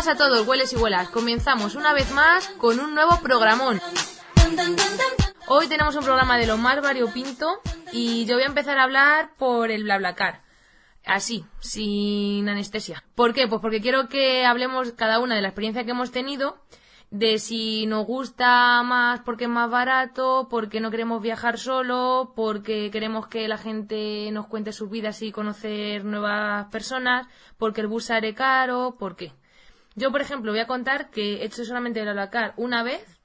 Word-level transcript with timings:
buenas 0.00 0.18
a 0.18 0.24
todos, 0.24 0.46
hueles 0.46 0.72
y 0.72 0.76
huelas. 0.76 1.10
Comenzamos 1.10 1.74
una 1.74 1.92
vez 1.92 2.10
más 2.12 2.48
con 2.56 2.80
un 2.80 2.94
nuevo 2.94 3.20
programón. 3.20 3.78
Hoy 5.46 5.68
tenemos 5.68 5.94
un 5.94 6.04
programa 6.04 6.38
de 6.38 6.46
lo 6.46 6.56
más 6.56 6.80
variopinto 6.80 7.60
y 7.92 8.24
yo 8.24 8.36
voy 8.36 8.44
a 8.44 8.46
empezar 8.46 8.78
a 8.78 8.84
hablar 8.84 9.32
por 9.36 9.70
el 9.70 9.84
BlaBlaCar. 9.84 10.40
Así, 11.04 11.44
sin 11.58 12.48
anestesia. 12.48 13.04
¿Por 13.14 13.34
qué? 13.34 13.46
Pues 13.46 13.60
porque 13.60 13.82
quiero 13.82 14.08
que 14.08 14.46
hablemos 14.46 14.92
cada 14.92 15.18
una 15.18 15.34
de 15.34 15.42
la 15.42 15.48
experiencia 15.48 15.84
que 15.84 15.90
hemos 15.90 16.10
tenido, 16.12 16.56
de 17.10 17.38
si 17.38 17.84
nos 17.84 18.06
gusta 18.06 18.82
más 18.82 19.20
porque 19.20 19.44
es 19.44 19.50
más 19.50 19.70
barato, 19.70 20.48
porque 20.48 20.80
no 20.80 20.90
queremos 20.90 21.20
viajar 21.20 21.58
solo, 21.58 22.32
porque 22.34 22.90
queremos 22.90 23.26
que 23.26 23.48
la 23.48 23.58
gente 23.58 24.30
nos 24.32 24.46
cuente 24.46 24.72
sus 24.72 24.88
vidas 24.88 25.20
y 25.20 25.30
conocer 25.30 26.06
nuevas 26.06 26.68
personas, 26.70 27.26
porque 27.58 27.82
el 27.82 27.86
bus 27.86 28.06
sale 28.06 28.34
caro, 28.34 28.96
¿por 28.98 29.14
qué? 29.14 29.34
Yo, 29.96 30.12
por 30.12 30.20
ejemplo, 30.20 30.52
voy 30.52 30.60
a 30.60 30.66
contar 30.66 31.10
que 31.10 31.42
he 31.42 31.44
hecho 31.44 31.64
solamente 31.64 32.00
el 32.00 32.06
BlaBlaCar 32.06 32.54
una 32.56 32.82
vez 32.82 33.20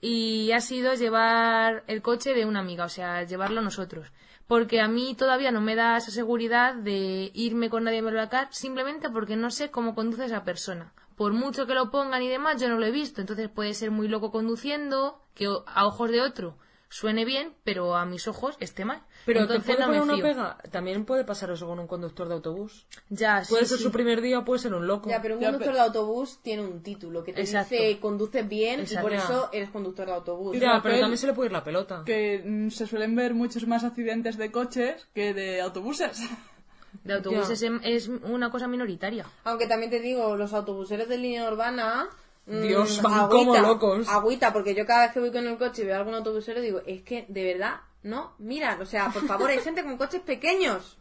y 0.00 0.52
ha 0.52 0.60
sido 0.60 0.94
llevar 0.94 1.84
el 1.86 2.02
coche 2.02 2.34
de 2.34 2.44
una 2.44 2.60
amiga, 2.60 2.84
o 2.84 2.88
sea, 2.88 3.22
llevarlo 3.24 3.62
nosotros. 3.62 4.12
Porque 4.46 4.80
a 4.80 4.88
mí 4.88 5.14
todavía 5.14 5.52
no 5.52 5.60
me 5.60 5.74
da 5.74 5.96
esa 5.96 6.10
seguridad 6.10 6.74
de 6.74 7.30
irme 7.34 7.70
con 7.70 7.84
nadie 7.84 8.00
a 8.00 8.02
BlaBlaCar 8.02 8.48
simplemente 8.52 9.08
porque 9.08 9.36
no 9.36 9.50
sé 9.50 9.70
cómo 9.70 9.94
conduce 9.94 10.26
esa 10.26 10.44
persona. 10.44 10.92
Por 11.16 11.32
mucho 11.32 11.66
que 11.66 11.74
lo 11.74 11.90
pongan 11.90 12.22
y 12.22 12.28
demás, 12.28 12.60
yo 12.60 12.68
no 12.68 12.78
lo 12.78 12.86
he 12.86 12.90
visto. 12.90 13.20
Entonces 13.20 13.48
puede 13.48 13.74
ser 13.74 13.90
muy 13.90 14.08
loco 14.08 14.30
conduciendo, 14.30 15.22
que 15.34 15.46
a 15.46 15.86
ojos 15.86 16.10
de 16.10 16.20
otro 16.20 16.58
suene 16.92 17.24
bien, 17.24 17.54
pero 17.64 17.96
a 17.96 18.04
mis 18.04 18.28
ojos 18.28 18.54
esté 18.60 18.84
mal. 18.84 19.02
Pero 19.24 19.40
Entonces 19.40 19.64
te 19.64 19.72
puede 19.74 19.86
no 19.86 19.92
me 19.92 19.98
poner 20.00 20.14
una 20.14 20.14
fío. 20.22 20.24
pega. 20.34 20.58
También 20.70 21.04
puede 21.06 21.24
pasar 21.24 21.50
eso 21.50 21.66
con 21.66 21.78
un 21.78 21.86
conductor 21.86 22.28
de 22.28 22.34
autobús. 22.34 22.86
Ya, 23.08 23.42
Puede 23.48 23.62
sí, 23.64 23.70
ser 23.70 23.78
sí. 23.78 23.84
su 23.84 23.90
primer 23.92 24.20
día, 24.20 24.44
puede 24.44 24.60
ser 24.60 24.74
un 24.74 24.86
loco. 24.86 25.08
Ya, 25.08 25.22
pero 25.22 25.36
un 25.36 25.40
Ya, 25.40 25.46
conductor 25.48 25.72
pero- 25.72 25.82
de 25.82 25.88
autobús 25.88 26.40
tiene 26.42 26.62
un 26.62 26.82
título 26.82 27.24
que 27.24 27.32
te 27.32 27.40
Exacto. 27.40 27.74
dice 27.74 27.98
conduces 27.98 28.46
bien 28.48 28.84
y 28.88 28.96
por 28.96 29.12
eso 29.12 29.48
eres 29.52 29.70
conductor 29.70 30.06
de 30.06 30.12
autobús. 30.12 30.58
Ya, 30.60 30.80
pero- 30.82 31.00
también 31.00 31.16
se 31.18 31.26
le 31.26 31.32
puede 31.32 31.46
ir 31.46 31.52
la 31.52 31.64
pelota. 31.64 32.02
que 32.04 32.42
mm, 32.44 32.68
se 32.70 32.86
suelen 32.86 33.16
ver 33.16 33.32
muchos 33.34 33.66
más 33.66 33.84
accidentes 33.84 34.36
de 34.36 34.52
coches 34.52 35.08
que 35.14 35.32
de 35.32 35.60
autobuses. 35.62 36.20
De 37.04 37.14
autobuses 37.14 37.62
es, 37.62 37.70
es 37.84 38.08
una 38.08 38.50
cosa 38.50 38.68
minoritaria. 38.68 39.24
Aunque 39.44 39.66
también 39.66 39.90
te 39.90 39.98
digo, 40.00 40.36
los 40.36 40.52
autobuseros 40.52 41.08
de 41.08 41.16
línea 41.16 41.50
urbana. 41.50 42.06
Mm, 42.46 42.62
Dios, 42.62 43.02
van 43.02 43.28
como 43.28 43.56
locos. 43.56 44.08
Agüita, 44.08 44.52
porque 44.52 44.74
yo 44.74 44.86
cada 44.86 45.04
vez 45.04 45.12
que 45.12 45.20
voy 45.20 45.32
con 45.32 45.46
el 45.46 45.58
coche 45.58 45.82
y 45.82 45.86
veo 45.86 45.96
a 45.96 45.98
algún 45.98 46.14
autobusero 46.14 46.60
digo, 46.60 46.80
es 46.86 47.02
que 47.02 47.26
de 47.28 47.44
verdad, 47.44 47.80
no, 48.02 48.34
mira, 48.38 48.78
o 48.80 48.86
sea, 48.86 49.10
por 49.10 49.26
favor, 49.26 49.50
hay 49.50 49.60
gente 49.60 49.82
con 49.82 49.96
coches 49.96 50.20
pequeños. 50.22 50.98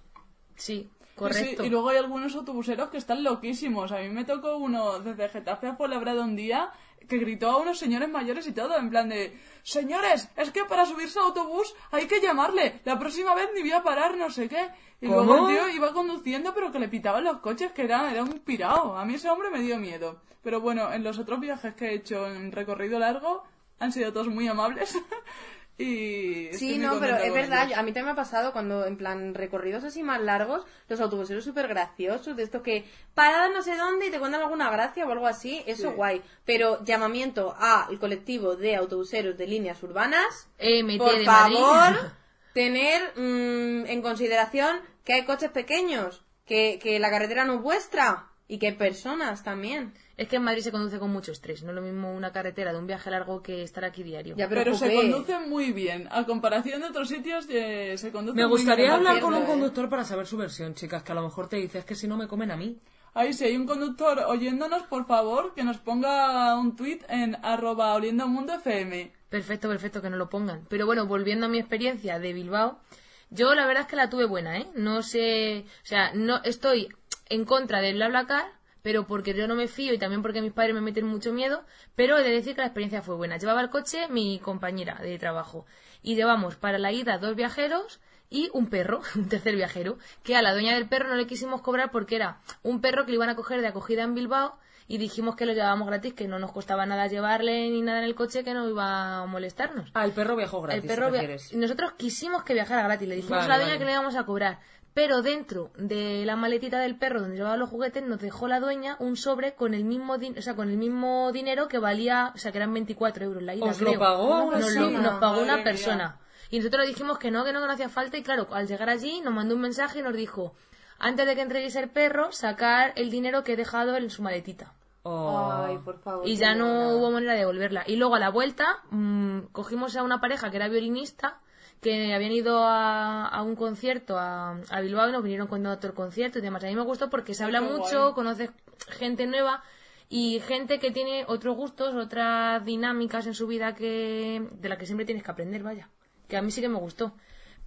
Sí, 0.56 0.90
Sí, 1.12 1.16
correcto. 1.16 1.66
y 1.66 1.70
luego 1.70 1.90
hay 1.90 1.98
algunos 1.98 2.36
autobuseros 2.36 2.90
que 2.90 2.98
están 2.98 3.24
loquísimos. 3.24 3.92
A 3.92 4.00
mí 4.00 4.10
me 4.10 4.26
tocó 4.26 4.58
uno 4.58 5.00
desde 5.00 5.30
Getafe 5.30 5.68
a 5.68 5.76
Fuenlabrada 5.76 6.24
un 6.24 6.36
día 6.36 6.72
que 7.08 7.18
gritó 7.18 7.50
a 7.50 7.58
unos 7.58 7.78
señores 7.78 8.10
mayores 8.10 8.48
y 8.48 8.54
todo, 8.54 8.78
en 8.78 8.90
plan 8.90 9.10
de 9.10 9.38
Señores, 9.64 10.30
es 10.36 10.52
que 10.52 10.64
para 10.66 10.86
subirse 10.86 11.20
al 11.20 11.26
autobús 11.26 11.76
hay 11.92 12.08
que 12.08 12.22
llamarle. 12.22 12.82
La 12.86 12.98
próxima 12.98 13.36
vez 13.36 13.50
ni 13.54 13.62
voy 13.62 13.72
a 13.74 13.84
parar, 13.84 14.18
no 14.18 14.30
sé 14.30 14.48
qué. 14.48 14.70
Y 15.02 15.08
¿Cómo? 15.08 15.24
luego 15.24 15.50
el 15.50 15.56
tío 15.56 15.70
iba 15.70 15.94
conduciendo, 15.94 16.54
pero 16.54 16.72
que 16.72 16.80
le 16.80 16.88
pitaban 16.88 17.24
los 17.24 17.40
coches, 17.40 17.72
que 17.72 17.84
era, 17.84 18.12
era 18.12 18.24
un 18.24 18.40
pirao. 18.40 18.98
A 18.98 19.06
mí 19.06 19.16
ese 19.16 19.30
hombre 19.30 19.50
me 19.50 19.60
dio 19.60 19.78
miedo. 19.78 20.22
Pero 20.44 20.62
bueno, 20.62 20.92
en 20.94 21.04
los 21.04 21.20
otros 21.20 21.40
viajes 21.40 21.76
que 21.76 21.88
he 21.90 21.94
hecho 21.96 22.28
en 22.28 22.52
recorrido 22.52 22.98
largo 22.98 23.44
han 23.80 23.92
sido 23.92 24.14
todos 24.14 24.28
muy 24.28 24.48
amables. 24.48 24.98
y 25.78 26.50
Sí, 26.54 26.78
no, 26.78 27.00
pero 27.00 27.18
es 27.18 27.34
verdad, 27.34 27.66
ellos. 27.68 27.78
a 27.78 27.82
mí 27.84 27.92
también 27.92 28.06
me 28.06 28.12
ha 28.12 28.16
pasado 28.16 28.52
cuando 28.52 28.86
en 28.86 28.98
plan 28.98 29.34
recorridos 29.34 29.84
así 29.84 30.04
más 30.04 30.22
largos, 30.22 30.66
los 30.88 31.00
autobuseros 31.02 31.44
súper 31.44 31.68
graciosos, 31.68 32.36
de 32.36 32.44
estos 32.44 32.62
que 32.62 32.86
parada 33.16 33.50
no 33.50 33.62
sé 33.64 33.76
dónde 33.76 34.08
y 34.08 34.12
te 34.12 34.20
cuentan 34.20 34.42
alguna 34.42 34.70
gracia 34.70 35.06
o 35.08 35.12
algo 35.12 35.28
así, 35.28 35.64
eso 35.66 35.90
Sí. 35.90 35.96
guay. 35.96 36.22
Pero 36.46 36.84
llamamiento 36.84 37.56
al 37.58 37.98
colectivo 38.00 38.56
de 38.56 38.76
autobuseros 38.76 39.38
de 39.38 39.48
líneas 39.48 39.82
urbanas, 39.84 40.48
MT 40.60 40.98
por 40.98 41.18
de 41.18 41.26
favor, 41.26 41.62
Madrid. 41.92 42.00
tener 42.54 43.02
mm, 43.18 43.86
en 43.88 44.02
consideración 44.02 44.82
que 45.04 45.14
hay 45.14 45.26
coches 45.26 45.50
pequeños, 45.52 46.24
que, 46.46 46.80
que 46.82 47.00
la 47.00 47.10
carretera 47.10 47.46
no 47.46 47.56
es 47.56 47.62
vuestra 47.62 48.28
y 48.52 48.58
que 48.58 48.74
personas 48.74 49.46
también. 49.46 49.94
Es 50.18 50.28
que 50.28 50.36
en 50.36 50.44
Madrid 50.44 50.62
se 50.62 50.72
conduce 50.72 51.00
con 51.00 51.10
mucho 51.10 51.32
estrés. 51.32 51.64
No 51.64 51.70
es 51.70 51.76
lo 51.76 51.82
mismo 51.82 52.14
una 52.14 52.34
carretera 52.34 52.74
de 52.74 52.80
un 52.80 52.86
viaje 52.86 53.10
largo 53.10 53.42
que 53.42 53.64
estar 53.64 53.86
aquí 53.86 54.04
diario. 54.04 54.36
Ya, 54.36 54.50
Pero, 54.50 54.76
se 54.76 54.94
conduce 54.94 55.40
muy 55.40 55.72
bien. 55.72 56.10
A 56.12 56.26
comparación 56.26 56.82
de 56.82 56.88
otros 56.88 57.08
sitios, 57.08 57.48
eh, 57.50 57.98
se 57.98 58.12
conduce 58.12 58.36
Me 58.36 58.44
muy 58.46 58.58
gustaría 58.58 58.88
bien. 58.88 58.98
hablar 58.98 59.22
con 59.22 59.36
un 59.36 59.46
conductor 59.46 59.88
para 59.88 60.04
saber 60.04 60.28
su 60.28 60.36
versión, 60.36 60.74
chicas, 60.74 61.02
que 61.02 61.14
a 61.14 61.16
lo 61.16 61.22
mejor 61.22 61.48
te 61.48 61.56
dice, 61.56 61.80
es 61.80 61.86
que 61.86 61.96
si 61.96 62.10
no 62.10 62.18
me 62.18 62.28
comen 62.28 62.52
a 62.52 62.58
mí. 62.58 62.78
Ahí, 63.14 63.32
si 63.32 63.46
hay 63.46 63.56
un 63.56 63.66
conductor 63.66 64.20
oyéndonos, 64.28 64.84
por 64.84 65.06
favor, 65.08 65.54
que 65.56 65.64
nos 65.64 65.78
ponga 65.78 66.54
un 66.60 66.76
tweet 66.76 67.00
en 67.08 67.38
arroba 67.44 67.94
oliendo 67.94 68.28
mundo 68.28 68.54
FM. 68.56 69.14
Perfecto, 69.30 69.70
perfecto, 69.70 70.02
que 70.02 70.10
no 70.10 70.18
lo 70.18 70.30
pongan. 70.30 70.66
Pero 70.68 70.86
bueno, 70.86 71.06
volviendo 71.06 71.46
a 71.46 71.50
mi 71.50 71.58
experiencia 71.58 72.20
de 72.20 72.34
Bilbao, 72.34 72.82
yo 73.30 73.56
la 73.56 73.66
verdad 73.66 73.84
es 73.84 73.88
que 73.88 73.96
la 73.96 74.10
tuve 74.10 74.26
buena, 74.26 74.58
¿eh? 74.58 74.68
No 74.76 75.04
sé, 75.04 75.64
o 75.84 75.86
sea, 75.86 76.12
no 76.14 76.44
estoy 76.44 76.90
en 77.32 77.46
contra 77.46 77.82
del 77.82 77.96
BlaBlaCar, 77.96 78.46
pero 78.82 79.08
porque 79.08 79.34
yo 79.34 79.48
no 79.48 79.56
me 79.56 79.68
fío 79.68 79.94
y 79.94 79.98
también 79.98 80.22
porque 80.22 80.42
mis 80.42 80.54
padres 80.54 80.76
me 80.76 80.82
meten 80.82 81.06
mucho 81.06 81.34
miedo, 81.34 81.64
pero 81.96 82.18
he 82.18 82.24
de 82.24 82.32
decir 82.32 82.56
que 82.56 82.62
la 82.62 82.68
experiencia 82.68 83.02
fue 83.02 83.16
buena. 83.16 83.38
Llevaba 83.38 83.62
el 83.62 83.70
coche 83.70 84.08
mi 84.10 84.40
compañera 84.40 84.96
de 84.96 85.18
trabajo 85.18 85.66
y 86.02 86.16
llevamos 86.16 86.56
para 86.56 86.78
la 86.78 86.92
ida 86.92 87.18
dos 87.18 87.36
viajeros 87.36 88.00
y 88.30 88.50
un 88.54 88.68
perro, 88.68 89.02
un 89.16 89.30
tercer 89.30 89.56
viajero, 89.56 89.98
que 90.24 90.36
a 90.36 90.42
la 90.42 90.52
dueña 90.54 90.74
del 90.74 90.88
perro 90.88 91.10
no 91.10 91.16
le 91.16 91.28
quisimos 91.28 91.62
cobrar 91.62 91.92
porque 91.92 92.16
era 92.16 92.40
un 92.64 92.82
perro 92.82 93.06
que 93.06 93.12
le 93.12 93.16
iban 93.16 93.30
a 93.30 93.36
coger 93.36 93.62
de 93.62 93.68
acogida 93.68 94.04
en 94.04 94.14
Bilbao 94.16 94.58
y 94.88 94.98
dijimos 94.98 95.38
que 95.38 95.46
lo 95.46 95.54
llevábamos 95.54 95.88
gratis, 95.88 96.14
que 96.14 96.28
no 96.28 96.38
nos 96.38 96.52
costaba 96.52 96.86
nada 96.86 97.08
llevarle 97.08 97.70
ni 97.70 97.82
nada 97.82 98.00
en 98.00 98.06
el 98.06 98.16
coche, 98.16 98.44
que 98.44 98.54
no 98.54 98.68
iba 98.68 99.20
a 99.20 99.26
molestarnos. 99.26 99.90
Ah, 99.94 100.04
el 100.04 100.12
perro 100.12 100.36
viajó 100.36 100.62
gratis, 100.62 100.84
el 100.84 100.88
perro 100.90 101.12
¿te 101.12 101.28
via-? 101.28 101.38
Nosotros 101.54 101.94
quisimos 101.94 102.44
que 102.44 102.54
viajara 102.54 102.84
gratis, 102.84 103.08
le 103.08 103.16
dijimos 103.16 103.40
Vale, 103.40 103.46
a 103.46 103.48
la 103.48 103.56
dueña 103.56 103.74
vale. 103.76 103.80
que 103.80 103.86
le 103.86 103.92
íbamos 103.92 104.16
a 104.16 104.26
cobrar. 104.26 104.60
Pero 104.94 105.22
dentro 105.22 105.72
de 105.78 106.26
la 106.26 106.36
maletita 106.36 106.80
del 106.80 106.98
perro 106.98 107.22
donde 107.22 107.38
llevaba 107.38 107.56
los 107.56 107.70
juguetes 107.70 108.04
nos 108.04 108.20
dejó 108.20 108.48
la 108.50 108.60
dueña 108.60 108.98
un 109.00 109.16
sobre 109.16 109.56
con 109.56 109.74
el 109.74 109.86
mismo 109.86 110.18
din- 110.18 110.38
o 110.38 110.42
sea, 110.42 110.56
con 110.56 110.70
el 110.70 110.78
mismo 110.78 111.32
dinero 111.32 111.68
que 111.70 111.80
valía, 111.80 112.32
o 112.36 112.38
sea, 112.38 112.52
que 112.52 112.58
eran 112.58 112.74
24 112.74 113.24
euros 113.26 113.42
la 113.44 113.56
ida. 113.56 113.66
¿Os 113.66 113.80
lo 113.80 113.98
pagó 113.98 114.52
Nos, 114.52 114.76
lo- 114.76 114.90
nos 114.90 115.14
pagó 115.20 115.34
Madre 115.34 115.44
una 115.44 115.56
mía. 115.56 115.64
persona. 115.64 116.20
Y 116.50 116.58
nosotros 116.58 116.82
le 116.84 116.90
dijimos 116.90 117.18
que 117.20 117.32
no, 117.32 117.46
que 117.46 117.54
no, 117.54 117.62
que 117.62 117.68
no 117.68 117.72
hacía 117.74 117.88
falta. 117.88 118.18
Y 118.18 118.24
claro, 118.24 118.48
al 118.52 118.68
llegar 118.68 118.90
allí 118.90 119.22
nos 119.22 119.34
mandó 119.34 119.56
un 119.56 119.62
mensaje 119.62 120.00
y 120.00 120.02
nos 120.02 120.14
dijo, 120.14 120.54
antes 121.00 121.26
de 121.26 121.36
que 121.36 121.42
entreguéis 121.42 121.78
el 121.78 121.90
perro, 121.90 122.34
sacar 122.34 122.92
el 122.98 123.10
dinero 123.10 123.46
que 123.46 123.54
he 123.54 123.56
dejado 123.56 123.96
en 123.96 124.10
su 124.10 124.22
maletita. 124.22 124.74
Oh. 125.04 125.64
Ay, 125.66 125.78
por 125.78 126.00
favor. 126.02 126.28
Y 126.28 126.36
ya 126.36 126.54
no 126.54 126.90
hubo 126.98 127.10
manera 127.12 127.32
de 127.34 127.40
devolverla. 127.40 127.84
Y 127.88 127.96
luego 127.96 128.16
a 128.16 128.20
la 128.20 128.30
vuelta 128.30 128.84
mm, 128.92 129.40
cogimos 129.54 129.96
a 129.96 130.04
una 130.04 130.20
pareja 130.20 130.52
que 130.52 130.58
era 130.58 130.68
violinista, 130.68 131.40
que 131.82 132.14
habían 132.14 132.32
ido 132.32 132.64
a, 132.64 133.28
a 133.28 133.42
un 133.42 133.56
concierto 133.56 134.18
a, 134.18 134.52
a 134.70 134.82
Bilbao 134.82 135.10
y 135.10 135.12
nos 135.12 135.24
vinieron 135.24 135.48
contando 135.48 135.78
todo 135.78 135.88
el 135.88 135.96
concierto 135.96 136.40
y 136.40 136.42
demás. 136.42 136.64
A 136.64 136.68
mí 136.68 136.76
me 136.76 136.84
gustó 136.84 137.10
porque 137.10 137.34
se 137.34 137.44
habla 137.44 137.60
qué 137.60 137.66
mucho, 137.66 138.02
guay. 138.02 138.14
conoces 138.14 138.52
gente 138.88 139.26
nueva 139.26 139.64
y 140.08 140.40
gente 140.42 140.80
que 140.80 140.92
tiene 140.92 141.26
otros 141.28 141.56
gustos, 141.56 141.96
otras 141.96 142.64
dinámicas 142.66 143.26
en 143.26 143.34
su 143.34 143.48
vida 143.48 143.74
que 143.74 144.48
de 144.52 144.70
la 144.70 144.78
que 144.78 144.86
siempre 144.86 145.06
tienes 145.06 145.24
que 145.24 145.32
aprender, 145.32 145.64
vaya. 145.64 145.90
Que 146.28 146.38
a 146.38 146.42
mí 146.44 146.52
sí 146.52 146.62
que 146.62 146.70
me 146.70 146.78
gustó. 146.78 147.14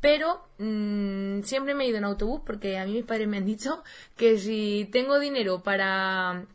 Pero 0.01 0.47
mm, 0.59 1.41
siempre 1.43 1.75
me 1.75 1.85
he 1.85 1.89
ido 1.89 1.99
en 1.99 2.05
autobús 2.05 2.43
porque 2.47 2.79
a 2.79 2.85
mí 2.85 2.93
mis 2.93 3.05
padres 3.05 3.27
me 3.27 3.39
han 3.39 3.47
dicho 3.47 3.83
que 4.17 4.39
si 4.39 4.89
tengo 4.93 5.19
dinero 5.19 5.63
para, 5.63 6.47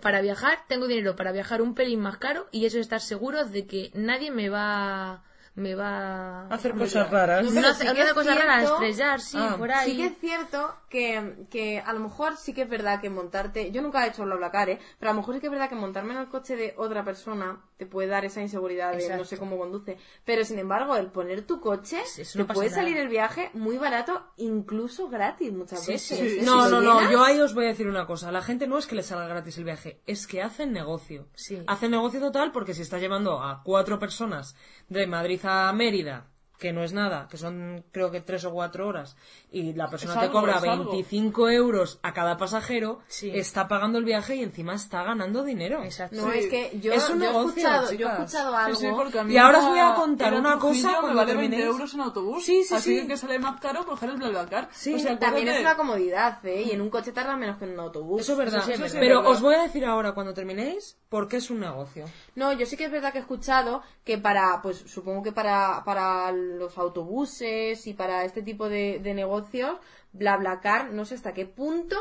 para 0.00 0.22
viajar, 0.22 0.60
tengo 0.66 0.86
dinero 0.86 1.14
para 1.14 1.32
viajar 1.32 1.60
un 1.60 1.74
pelín 1.74 2.00
más 2.00 2.16
caro 2.16 2.48
y 2.52 2.64
eso 2.64 2.78
es 2.78 2.82
estar 2.82 3.00
seguro 3.00 3.44
de 3.44 3.66
que 3.66 3.90
nadie 3.94 4.30
me 4.30 4.48
va 4.48 5.24
me 5.54 5.74
va 5.74 6.46
Hacer 6.48 6.72
cosas 6.74 7.10
raras. 7.10 7.44
no, 7.44 7.50
sí 7.50 7.56
raras, 7.60 7.78
cierto- 7.78 8.72
estrellar, 8.74 9.20
sí, 9.20 9.36
Ah, 9.38 9.56
por 9.58 9.70
ahí. 9.70 9.90
Sí 9.90 9.96
que 9.98 10.06
es 10.06 10.18
cierto 10.18 10.74
que, 10.88 11.46
que 11.50 11.78
a 11.78 11.92
lo 11.92 12.00
mejor 12.00 12.36
sí 12.38 12.54
que 12.54 12.62
es 12.62 12.68
verdad 12.68 13.00
que 13.00 13.10
montarte, 13.10 13.70
yo 13.70 13.82
nunca 13.82 14.04
he 14.04 14.08
hecho 14.08 14.24
BlaBlaCar, 14.24 14.70
¿eh? 14.70 14.78
pero 14.98 15.10
a 15.10 15.14
lo 15.14 15.20
mejor 15.20 15.34
sí 15.34 15.40
que 15.40 15.46
es 15.48 15.50
verdad 15.52 15.68
que 15.68 15.74
montarme 15.74 16.14
en 16.14 16.20
el 16.20 16.28
coche 16.28 16.56
de 16.56 16.74
otra 16.78 17.04
persona 17.04 17.60
te 17.76 17.84
puede 17.86 18.08
dar 18.08 18.24
esa 18.24 18.40
inseguridad 18.40 18.92
de 18.96 19.16
no 19.16 19.24
sé 19.24 19.36
cómo 19.36 19.58
conduce. 19.58 19.98
Pero 20.24 20.44
sin 20.44 20.58
embargo, 20.58 20.96
el 20.96 21.08
poner 21.08 21.42
tu 21.46 21.60
coche, 21.60 22.02
te 22.16 22.38
no 22.38 22.46
puede 22.46 22.70
nada. 22.70 22.82
salir 22.82 22.96
el 22.96 23.08
viaje 23.08 23.50
muy 23.54 23.76
barato, 23.76 24.22
incluso 24.36 25.08
gratis 25.08 25.52
muchas 25.52 25.84
Sí, 25.84 25.92
veces. 25.92 26.18
sí, 26.18 26.26
¿eh? 26.26 26.36
sí. 26.40 26.46
No, 26.46 26.68
no, 26.68 26.80
no, 26.80 27.10
yo 27.10 27.22
ahí 27.24 27.38
os 27.40 27.54
voy 27.54 27.64
a 27.64 27.68
decir 27.68 27.88
una 27.88 28.06
cosa. 28.06 28.30
La 28.32 28.40
gente 28.42 28.66
no 28.66 28.78
es 28.78 28.86
que 28.86 28.94
le 28.94 29.02
salga 29.02 29.26
gratis 29.26 29.58
el 29.58 29.64
viaje, 29.64 30.00
es 30.06 30.26
que 30.26 30.42
hacen 30.42 30.72
negocio. 30.72 31.28
Sí. 31.34 31.62
Hacen 31.66 31.90
negocio 31.90 32.20
total 32.20 32.52
porque 32.52 32.72
si 32.74 32.82
estás 32.82 33.00
llevando 33.00 33.42
a 33.42 33.62
cuatro 33.62 33.98
personas 33.98 34.54
de 34.88 35.06
Madrid 35.06 35.40
a 35.44 35.72
Mérida, 35.72 36.31
que 36.58 36.72
no 36.72 36.84
es 36.84 36.92
nada, 36.92 37.26
que 37.28 37.36
son 37.36 37.84
creo 37.90 38.10
que 38.12 38.20
tres 38.20 38.44
o 38.44 38.52
cuatro 38.52 38.86
horas, 38.86 39.16
y 39.50 39.72
la 39.74 39.88
persona 39.90 40.12
Es 40.14 40.18
te 40.20 40.24
algo, 40.26 40.40
cobra 40.40 40.58
es 40.58 40.62
algo. 40.62 40.90
25 40.92 41.48
euros 41.50 41.98
a 42.02 42.12
cada 42.12 42.36
pasajero, 42.36 43.00
Sí. 43.08 43.32
está 43.34 43.66
pagando 43.66 43.98
el 43.98 44.04
viaje 44.04 44.36
y 44.36 44.42
encima 44.44 44.74
está 44.74 45.02
ganando 45.02 45.42
dinero. 45.42 45.82
Exacto. 45.82 46.14
No, 46.16 46.30
Sí. 46.30 46.38
es 46.38 46.46
que 46.46 46.78
yo, 46.80 46.92
Es 46.92 47.08
un 47.10 47.18
yo 47.18 47.24
he 47.24 47.28
negocio, 47.28 47.48
escuchado, 47.48 47.92
yo 47.94 48.06
he 48.08 48.12
escuchado 48.12 48.56
algo. 48.56 48.76
Sí, 48.76 48.86
sí, 48.86 48.92
porque 48.94 49.18
a 49.18 49.24
mí 49.24 49.34
Y 49.34 49.38
ahora 49.38 49.58
os 49.58 49.64
voy 49.66 49.78
a 49.80 49.94
contar 49.94 50.34
una 50.34 50.58
cosa 50.58 50.90
cuando 51.00 51.18
vale 51.18 51.34
20 51.34 51.56
terminéis. 51.56 51.64
euros 51.64 51.94
en 51.94 52.00
autobús. 52.00 52.44
Sí, 52.44 52.62
sí, 52.62 52.74
así 52.74 53.00
sí. 53.00 53.06
que 53.08 53.16
sale 53.16 53.38
más 53.40 53.60
caro 53.60 53.84
coger 53.84 54.10
el 54.10 54.16
BlaBlaCar. 54.18 54.68
Sí, 54.72 54.94
o 54.94 54.98
sea, 55.00 55.18
También 55.18 55.48
es 55.48 55.60
una 55.60 55.76
comodidad, 55.76 56.44
¿eh? 56.46 56.62
Y 56.62 56.70
en 56.70 56.80
un 56.80 56.90
coche 56.90 57.10
tarda 57.12 57.36
menos 57.36 57.58
que 57.58 57.64
en 57.64 57.72
un 57.72 57.80
autobús. 57.80 58.20
Eso 58.20 58.32
es 58.32 58.38
verdad. 58.38 58.62
sí 58.64 58.72
es 58.72 58.80
verdad. 58.80 59.00
Pero 59.00 59.16
verdad. 59.16 59.32
os 59.32 59.40
voy 59.40 59.54
a 59.56 59.62
decir 59.62 59.84
ahora, 59.84 60.12
cuando 60.12 60.32
terminéis, 60.32 60.96
por 61.08 61.26
qué 61.26 61.38
es 61.38 61.50
un 61.50 61.58
negocio. 61.60 62.04
No, 62.36 62.52
yo 62.52 62.66
sí 62.66 62.76
que 62.76 62.84
es 62.84 62.90
verdad 62.92 63.10
que 63.12 63.18
he 63.18 63.22
escuchado 63.22 63.82
que 64.04 64.18
para, 64.18 64.60
pues 64.62 64.78
supongo 64.86 65.22
que 65.24 65.32
para, 65.32 65.82
para 65.84 66.30
los 66.58 66.78
autobuses 66.78 67.86
y 67.86 67.94
para 67.94 68.24
este 68.24 68.42
tipo 68.42 68.68
de, 68.68 69.00
de 69.02 69.14
negocios, 69.14 69.76
BlaBlaCar, 70.12 70.90
no 70.92 71.04
sé 71.04 71.14
hasta 71.14 71.32
qué 71.34 71.46
punto, 71.46 71.96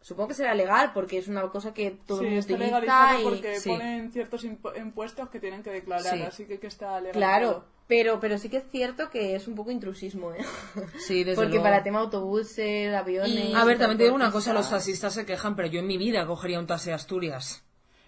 supongo 0.00 0.28
que 0.28 0.34
será 0.34 0.54
legal 0.54 0.92
porque 0.92 1.18
es 1.18 1.28
una 1.28 1.42
cosa 1.50 1.72
que 1.72 1.90
todo 2.06 2.20
el 2.20 2.26
mundo 2.26 2.40
está 2.40 2.54
utiliza 2.54 2.78
legalizado 2.80 3.20
y... 3.20 3.24
porque 3.24 3.60
Sí. 3.60 3.68
ponen 3.70 4.12
ciertos 4.12 4.44
impu- 4.44 4.76
impuestos 4.78 5.28
que 5.30 5.40
tienen 5.40 5.62
que 5.62 5.70
declarar, 5.70 6.14
Sí. 6.16 6.22
así 6.22 6.44
que, 6.46 6.58
que 6.58 6.66
está 6.66 7.00
legalizado. 7.00 7.12
Claro, 7.12 7.64
pero, 7.86 8.20
pero 8.20 8.38
sí 8.38 8.48
que 8.48 8.58
es 8.58 8.64
cierto 8.70 9.10
que 9.10 9.34
es 9.34 9.48
un 9.48 9.54
poco 9.54 9.70
intrusismo, 9.70 10.32
¿eh? 10.32 10.44
Sí, 10.98 11.24
desde 11.24 11.36
Porque 11.36 11.50
luego. 11.52 11.64
para 11.64 11.82
tema 11.82 12.00
autobuses, 12.00 12.94
aviones... 12.94 13.30
Y- 13.50 13.54
A 13.54 13.64
ver, 13.64 13.78
también 13.78 13.98
te 13.98 14.04
digo 14.04 14.16
una 14.16 14.30
cosa, 14.30 14.52
los 14.52 14.66
transportistas- 14.66 14.70
taxistas 14.70 15.14
se 15.14 15.26
quejan, 15.26 15.56
pero 15.56 15.68
yo 15.68 15.80
en 15.80 15.86
mi 15.86 15.96
vida 15.98 16.26
cogería 16.26 16.58
un 16.58 16.66
taxi 16.66 16.90
a 16.90 16.96
Asturias. 16.96 17.63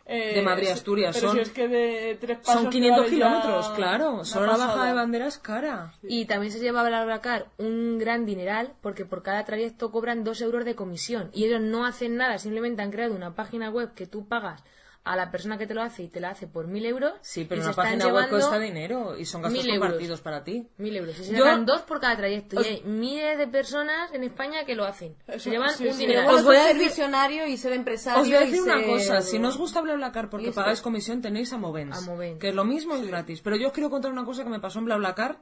Eh, 0.08 0.34
de 0.36 0.42
Madrid 0.42 0.68
a 0.68 0.74
Asturias, 0.74 1.16
Pero 1.16 1.28
son- 1.28 1.36
si 1.36 1.42
es 1.42 1.50
que 1.50 1.66
de 1.66 2.16
tres 2.20 2.38
pasos 2.38 2.54
Son 2.54 2.64
te 2.66 2.70
500 2.70 2.98
vale 3.06 3.10
ya 3.10 3.14
kilómetros, 3.16 3.68
claro. 3.70 4.10
una 4.12 4.24
Solo 4.24 4.46
la 4.46 4.56
baja 4.56 4.84
de 4.86 4.92
bandera 4.92 5.26
es 5.26 5.38
cara. 5.38 5.92
Y 6.02 6.26
también 6.26 6.52
se 6.52 6.60
lleva 6.60 6.82
a 6.82 6.88
BlaBlaCar 6.88 7.46
un 7.58 7.98
gran 7.98 8.24
dineral 8.24 8.72
porque 8.82 9.04
por 9.04 9.22
cada 9.24 9.44
trayecto 9.44 9.90
cobran 9.90 10.22
dos 10.22 10.40
euros 10.40 10.64
de 10.64 10.76
comisión 10.76 11.30
y 11.34 11.44
ellos 11.46 11.60
no 11.60 11.84
hacen 11.86 12.16
nada, 12.16 12.38
simplemente 12.38 12.82
han 12.82 12.92
creado 12.92 13.16
una 13.16 13.34
página 13.34 13.68
web 13.70 13.94
que 13.94 14.06
tú 14.06 14.28
pagas 14.28 14.62
a 15.06 15.16
la 15.16 15.30
persona 15.30 15.56
que 15.56 15.66
te 15.66 15.74
lo 15.74 15.82
hace 15.82 16.02
y 16.02 16.08
te 16.08 16.20
la 16.20 16.30
hace 16.30 16.46
por 16.46 16.66
mil 16.66 16.84
euros. 16.84 17.12
Sí, 17.22 17.44
pero 17.44 17.60
una 17.60 17.66
se 17.66 17.70
están 17.70 17.84
página 17.84 18.04
web 18.06 18.14
llevando 18.14 18.30
cuesta 18.36 18.58
dinero 18.58 19.16
y 19.16 19.24
son 19.24 19.42
gastos 19.42 19.62
mil 19.62 19.70
euros. 19.70 19.82
compartidos 19.88 20.20
para 20.20 20.42
ti. 20.44 20.68
Mil 20.78 20.96
euros. 20.96 21.18
Y 21.18 21.24
se 21.24 21.30
Yo- 21.32 21.44
llevan 21.44 21.64
dos 21.64 21.82
por 21.82 22.00
cada 22.00 22.16
trayecto. 22.16 22.58
Os- 22.58 22.66
Y 22.66 22.68
hay 22.68 22.82
miles 22.82 23.38
de 23.38 23.46
personas 23.46 24.12
en 24.12 24.24
España 24.24 24.64
que 24.64 24.74
lo 24.74 24.84
hacen. 24.84 25.14
Eso- 25.28 25.38
se 25.44 25.50
llevan 25.50 25.70
sí, 25.76 25.86
un 25.86 25.94
sí. 25.94 26.06
Bueno, 26.06 26.30
Os 26.30 26.44
voy 26.44 26.56
a 26.56 26.64
ser 26.64 26.74
decir- 26.76 26.88
visionario 26.88 27.46
y 27.46 27.56
ser 27.56 27.72
empresario 27.72 28.20
Os 28.22 28.26
voy 28.28 28.36
a 28.36 28.40
decir 28.40 28.60
una 28.62 28.78
ser- 28.78 28.86
cosa, 28.86 29.22
si 29.22 29.38
no 29.38 29.48
os 29.48 29.56
gusta 29.56 29.80
BlaBlaCar 29.80 30.28
porque 30.28 30.52
pagáis 30.52 30.80
comisión, 30.82 31.22
tenéis 31.22 31.52
a 31.52 31.58
Movens, 31.58 31.96
A 31.96 32.00
Movens. 32.00 32.38
que 32.40 32.48
es 32.48 32.54
lo 32.54 32.64
mismo 32.64 32.96
y 32.96 33.06
gratis. 33.06 33.40
Pero 33.42 33.56
yo 33.56 33.68
os 33.68 33.72
quiero 33.72 33.90
contar 33.90 34.10
una 34.10 34.24
cosa 34.24 34.42
que 34.44 34.50
me 34.50 34.60
pasó 34.60 34.80
en 34.80 34.86
BlaBlaCar 34.86 35.38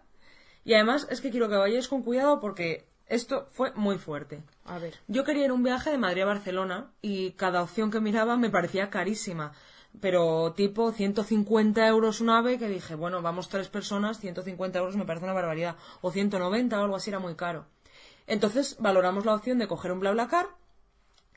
y 0.65 0.75
además 0.75 1.07
es 1.11 1.21
que 1.21 1.31
quiero 1.31 1.49
que 1.49 1.57
vayáis 1.57 1.89
con 1.89 2.03
cuidado 2.03 2.39
porque 2.41 2.87
esto 3.09 3.49
fue 3.51 3.73
muy 3.75 3.99
fuerte. 3.99 4.43
A 4.65 4.79
ver. 4.79 4.95
Yo 5.09 5.25
quería 5.25 5.47
ir 5.47 5.53
un 5.53 5.63
viaje 5.63 5.91
de 5.91 5.99
Madrid 5.99 6.23
a 6.23 6.27
Barcelona 6.27 6.91
y 7.03 7.33
cada 7.33 7.63
opción 7.63 7.91
que 7.91 8.01
miraba 8.01 8.37
me 8.37 8.51
parecía 8.51 8.91
carísima. 8.91 9.53
Pero 10.01 10.53
tipo 10.55 10.91
150 10.91 11.87
euros 11.87 12.21
una 12.21 12.39
ave 12.39 12.59
que 12.59 12.69
dije, 12.69 12.95
bueno, 12.97 13.23
vamos 13.23 13.49
tres 13.49 13.69
personas, 13.69 14.19
150 14.19 14.79
euros 14.79 14.97
me 14.97 15.05
parece 15.05 15.25
una 15.25 15.35
barbaridad. 15.35 15.77
O 16.01 16.11
190 16.11 16.79
o 16.79 16.83
algo 16.83 16.97
así 16.97 17.11
era 17.11 17.21
muy 17.21 17.37
caro. 17.37 17.67
Entonces 18.27 18.77
valoramos 18.81 19.25
la 19.25 19.35
opción 19.35 19.59
de 19.59 19.69
coger 19.69 19.93
un 19.93 20.01
BlaBlaCar 20.01 20.47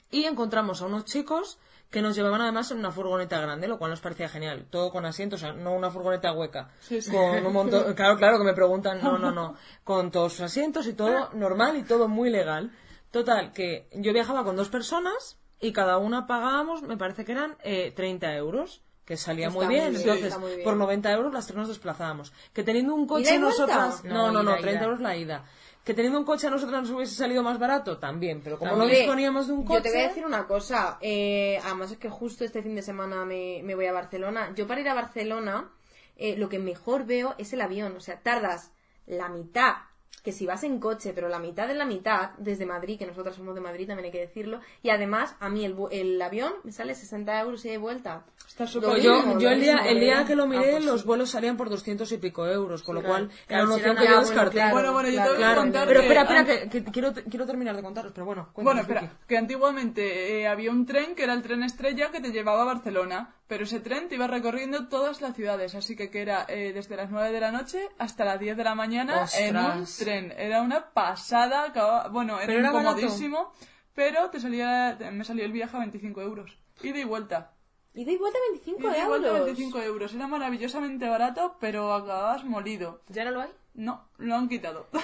y 0.09 0.23
encontramos 0.23 0.81
a 0.81 0.85
unos 0.85 1.05
chicos 1.05 1.59
que 1.89 2.01
nos 2.01 2.15
llevaban 2.15 2.41
además 2.41 2.69
en 2.71 2.79
una 2.79 2.91
furgoneta 2.91 3.39
grande, 3.39 3.67
lo 3.67 3.77
cual 3.77 3.91
nos 3.91 4.01
parecía 4.01 4.27
genial. 4.27 4.67
Todo 4.69 4.91
con 4.91 5.05
asientos, 5.05 5.41
o 5.41 5.45
sea, 5.45 5.53
no 5.53 5.73
una 5.73 5.89
furgoneta 5.89 6.33
hueca. 6.33 6.69
Sí, 6.79 7.01
sí. 7.01 7.11
Con 7.11 7.45
un 7.45 7.53
montón, 7.53 7.93
claro, 7.95 8.17
claro 8.17 8.37
que 8.37 8.43
me 8.43 8.53
preguntan, 8.53 9.01
no, 9.01 9.17
no, 9.17 9.31
no. 9.31 9.55
Con 9.83 10.11
todos 10.11 10.33
sus 10.33 10.41
asientos 10.41 10.85
y 10.87 10.93
todo 10.93 11.29
normal 11.33 11.77
y 11.77 11.83
todo 11.83 12.07
muy 12.07 12.29
legal. 12.29 12.71
Total, 13.11 13.53
que 13.53 13.87
yo 13.93 14.11
viajaba 14.11 14.43
con 14.43 14.57
dos 14.57 14.67
personas 14.67 15.39
y 15.61 15.71
cada 15.71 15.97
una 15.97 16.27
pagábamos, 16.27 16.81
me 16.81 16.97
parece 16.97 17.23
que 17.23 17.31
eran 17.31 17.55
eh, 17.63 17.91
30 17.95 18.35
euros. 18.35 18.81
Que 19.05 19.15
salía 19.15 19.49
muy 19.49 19.65
muy 19.65 19.75
bien, 19.75 19.95
entonces 19.95 20.25
está 20.25 20.37
muy 20.37 20.51
bien. 20.51 20.63
por 20.65 20.75
90 20.75 21.13
euros 21.13 21.33
las 21.33 21.47
tres 21.47 21.55
nos 21.55 21.69
desplazábamos. 21.69 22.33
Que 22.51 22.65
teniendo 22.65 22.93
un 22.93 23.07
coche 23.07 23.39
nosotras. 23.39 24.03
No, 24.03 24.33
no, 24.33 24.43
no, 24.43 24.51
ida, 24.51 24.59
30 24.59 24.71
ida. 24.71 24.83
euros 24.83 24.99
la 24.99 25.15
ida. 25.15 25.45
Que 25.87 25.93
teniendo 25.93 26.19
un 26.19 26.25
coche 26.25 26.47
a 26.47 26.49
nosotras 26.49 26.81
nos 26.81 26.91
hubiese 26.91 27.15
salido 27.15 27.41
más 27.43 27.57
barato, 27.57 27.97
también. 27.97 28.41
Pero 28.43 28.59
como 28.59 28.75
no 28.75 28.85
disponíamos 28.85 29.47
de 29.47 29.53
un 29.53 29.63
coche. 29.63 29.77
Yo 29.77 29.83
te 29.83 29.91
voy 29.91 30.01
a 30.01 30.07
decir 30.09 30.25
una 30.25 30.45
cosa. 30.45 30.97
eh, 30.99 31.61
además 31.63 31.91
es 31.93 31.97
que 31.97 32.09
justo 32.09 32.43
este 32.43 32.61
fin 32.61 32.75
de 32.75 32.81
semana 32.81 33.23
me, 33.23 33.61
me 33.63 33.73
voy 33.73 33.85
a 33.85 33.93
Barcelona. 33.93 34.51
Yo 34.53 34.67
para 34.67 34.81
ir 34.81 34.89
a 34.89 34.93
Barcelona, 34.93 35.71
eh, 36.17 36.35
lo 36.35 36.49
que 36.49 36.59
mejor 36.59 37.05
veo 37.05 37.35
es 37.37 37.53
el 37.53 37.61
avión. 37.61 37.95
O 37.95 38.01
sea, 38.01 38.19
tardas 38.19 38.73
la 39.05 39.29
mitad 39.29 39.75
que 40.23 40.33
si 40.33 40.45
vas 40.45 40.63
en 40.65 40.79
coche, 40.79 41.13
pero 41.15 41.29
la 41.29 41.39
mitad 41.39 41.69
de 41.69 41.73
la 41.73 41.85
mitad 41.85 42.31
desde 42.37 42.65
Madrid, 42.65 42.99
que 42.99 43.05
nosotras 43.07 43.35
somos 43.35 43.55
de 43.55 43.61
Madrid, 43.61 43.87
también 43.87 44.07
hay 44.07 44.11
que 44.11 44.19
decirlo. 44.19 44.59
Y 44.83 44.89
además, 44.89 45.35
a 45.39 45.47
mí 45.47 45.63
el, 45.63 45.73
el 45.91 46.21
avión 46.21 46.51
me 46.65 46.73
sale 46.73 46.95
60 46.95 47.39
euros 47.39 47.63
y 47.63 47.69
de 47.69 47.77
vuelta. 47.77 48.25
Está 48.45 48.67
súper 48.67 48.99
yo, 48.99 49.39
yo 49.39 49.49
el 49.49 49.61
día, 49.61 49.77
el 49.85 49.99
día 50.01 50.21
¿eh? 50.21 50.25
que 50.25 50.35
lo 50.35 50.45
miré, 50.47 50.71
pues 50.71 50.85
los 50.85 51.01
sí. 51.01 51.07
vuelos 51.07 51.29
salían 51.29 51.55
por 51.55 51.69
200 51.69 52.11
y 52.11 52.17
pico 52.17 52.45
euros, 52.45 52.83
con 52.83 52.95
lo 52.95 53.03
cual 53.03 53.29
Claro, 53.47 53.63
era 53.63 53.65
una 53.65 53.75
opción 53.75 53.95
que 53.95 54.03
yo 54.03 54.09
ah, 54.09 54.13
bueno, 54.15 54.27
descarté. 54.27 54.51
claro, 54.55 54.73
Bueno, 54.73 54.93
bueno, 54.93 55.09
yo 55.09 55.15
claro, 55.15 55.31
tengo 55.35 55.49
que 55.49 55.55
contar 55.55 55.87
pero 55.87 55.99
espera, 56.01 56.21
espera, 56.23 56.45
que, 56.45 56.69
que 56.69 56.91
quiero, 56.91 57.13
quiero 57.13 57.45
terminar 57.45 57.75
de 57.75 57.83
contaros, 57.83 58.11
pero 58.13 58.25
bueno. 58.25 58.49
Bueno, 58.55 58.81
espera, 58.81 59.01
Vicky. 59.01 59.13
que 59.27 59.37
antiguamente 59.37 60.41
eh, 60.41 60.47
había 60.47 60.71
un 60.71 60.85
tren 60.85 61.15
que 61.15 61.23
era 61.23 61.33
el 61.33 61.41
tren 61.41 61.63
estrella 61.63 62.11
que 62.11 62.19
te 62.19 62.31
llevaba 62.31 62.63
a 62.63 62.65
Barcelona, 62.65 63.35
pero 63.47 63.63
ese 63.63 63.79
tren 63.79 64.09
te 64.09 64.15
iba 64.15 64.27
recorriendo 64.27 64.87
todas 64.87 65.21
las 65.21 65.35
ciudades, 65.35 65.73
así 65.75 65.95
que, 65.95 66.09
que 66.09 66.21
era 66.21 66.45
eh, 66.47 66.73
desde 66.73 66.95
las 66.95 67.09
9 67.09 67.31
de 67.31 67.39
la 67.39 67.51
noche 67.51 67.89
hasta 67.97 68.25
las 68.25 68.39
10 68.39 68.57
de 68.57 68.63
la 68.63 68.75
mañana 68.75 69.25
en 69.39 69.55
un 69.55 69.65
¡Ostras! 69.65 69.97
tren. 69.97 70.33
Era 70.37 70.61
una 70.61 70.91
pasada, 70.91 71.71
bueno, 72.11 72.37
era, 72.37 72.47
Pero 72.47 72.59
era 72.59 72.69
incomodísimo, 72.69 73.51
pero 73.93 74.29
te 74.29 74.39
salía, 74.39 74.97
me 75.11 75.23
salió 75.23 75.45
el 75.45 75.51
viaje 75.51 75.75
a 75.75 75.79
25 75.79 76.21
euros. 76.21 76.57
Ida 76.83 76.99
y 76.99 77.03
vuelta. 77.05 77.53
Y 77.93 78.05
de 78.05 78.15
vuelta 78.17 78.37
25 78.51 78.79
Ida 78.79 78.97
y 78.97 79.07
vuelta 79.07 79.27
euros. 79.29 79.45
25 79.45 79.81
euros. 79.81 80.13
Era 80.13 80.27
maravillosamente 80.27 81.09
barato, 81.09 81.57
pero 81.59 81.93
acababas 81.93 82.43
molido. 82.43 83.01
¿Ya 83.07 83.25
no 83.25 83.31
lo 83.31 83.41
hay? 83.41 83.49
No, 83.73 84.07
lo 84.17 84.35
han 84.35 84.49
quitado. 84.49 84.87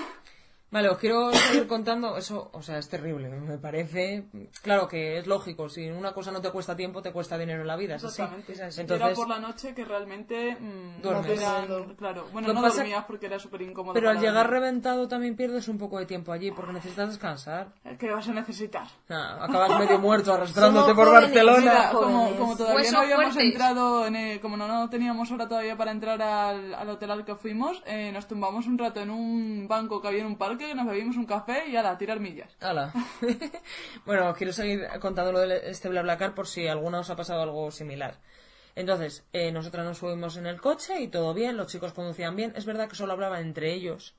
Vale, 0.74 0.90
os 0.90 0.98
quiero 0.98 1.31
seguir 1.31 1.68
contando, 1.68 2.18
eso, 2.18 2.50
o 2.52 2.62
sea, 2.64 2.80
es 2.80 2.90
terrible, 2.90 3.30
me 3.30 3.59
parece, 3.59 4.26
claro 4.64 4.88
que 4.88 5.19
es 5.19 5.28
lógico, 5.28 5.69
si 5.69 5.88
una 5.90 6.14
cosa 6.14 6.31
no 6.31 6.42
te 6.42 6.50
cuesta 6.50 6.76
tiempo, 6.76 7.00
te 7.02 7.12
cuesta 7.12 7.38
dinero 7.38 7.62
en 7.62 7.68
la 7.68 7.76
vida, 7.76 7.95
es 7.95 8.04
así. 8.04 8.24
Exactamente. 8.24 8.54
Era 8.54 8.81
Entonces, 8.81 9.16
por 9.16 9.30
la 9.30 9.38
noche 9.40 9.76
que 9.76 9.86
realmente 9.86 10.57
mm, 10.59 11.02
Duermes. 11.04 11.28
no 11.28 11.33
te 11.33 11.40
dan- 11.40 11.95
claro, 11.95 12.26
bueno, 12.33 12.47
Lo 12.47 12.54
no 12.56 12.62
pasa- 12.64 12.78
dormías 12.78 13.06
porque 13.06 13.28
era 13.28 13.38
súper 13.38 13.62
incómodo. 13.62 13.94
pero 13.94 14.09
al 14.09 14.18
llegar 14.19 14.47
dormir. 14.47 14.52
reventado 14.62 15.07
también 15.07 15.36
pierdes 15.36 15.68
un 15.68 15.78
poco 15.78 16.00
de 16.00 16.07
tiempo 16.07 16.31
allí, 16.31 16.50
porque 16.50 16.74
necesitas 16.74 17.07
descansar. 17.09 17.68
¿Qué 18.00 18.09
vas 18.09 18.28
a 18.28 18.33
necesitar? 18.33 18.88
Nah, 19.09 19.44
acabas 19.45 19.69
medio 19.80 20.00
muerto 20.00 20.33
arrastrándote 20.33 20.90
Somos 20.90 20.95
por 21.06 21.07
jóvenes, 21.14 21.33
Barcelona. 21.45 21.90
Como, 21.92 22.36
como 22.36 22.57
todavía 22.57 22.78
Huesos 22.78 22.94
no 22.94 23.00
habíamos 23.00 23.26
fuertes. 23.26 23.44
entrado, 23.52 24.07
en 24.07 24.16
el- 24.16 24.40
como 24.40 24.57
no, 24.57 24.68
no 24.68 24.90
teníamos 24.90 25.30
hora 25.30 25.47
todavía 25.47 25.78
para 25.78 25.92
entrar 25.92 26.19
al, 26.19 26.74
al 26.74 26.90
hotel 26.90 27.12
al 27.12 27.24
que 27.24 27.36
fuimos, 27.36 27.83
eh, 27.86 28.12
nos 28.12 28.28
tumbamos 28.28 28.66
un 28.66 28.80
rato 28.80 29.02
en 29.02 29.12
un 29.12 29.68
banco 29.68 30.02
que 30.02 30.07
había 30.07 30.21
en 30.21 30.28
un 30.28 30.36
parque, 30.38 30.63
nos 30.76 30.88
bebimos 30.88 31.18
un 31.18 31.26
café 31.26 31.68
y 31.68 31.76
a 31.76 31.98
tirar 31.98 32.20
millas. 32.20 32.56
Hala. 32.60 32.94
bueno, 34.06 34.30
os 34.30 34.38
quiero 34.38 34.54
seguir 34.54 34.88
contando 35.00 35.32
lo 35.32 35.40
de 35.40 35.70
este 35.70 35.90
BlaBlaCar 35.90 36.34
por 36.34 36.48
si 36.48 36.68
alguna 36.68 37.00
os 37.00 37.10
ha 37.10 37.16
pasado 37.16 37.42
algo 37.42 37.72
similar. 37.72 38.20
Entonces, 38.76 39.26
eh, 39.34 39.52
nosotras 39.52 39.86
nos 39.86 40.00
subimos 40.00 40.38
en 40.38 40.48
el 40.48 40.60
coche 40.60 41.02
y 41.02 41.08
todo 41.08 41.34
bien, 41.34 41.58
los 41.58 41.68
chicos 41.68 41.94
conducían 41.94 42.36
bien. 42.36 42.54
Es 42.56 42.66
verdad 42.66 42.88
que 42.88 42.96
solo 42.96 43.14
hablaban 43.14 43.42
entre 43.42 43.74
ellos. 43.74 44.16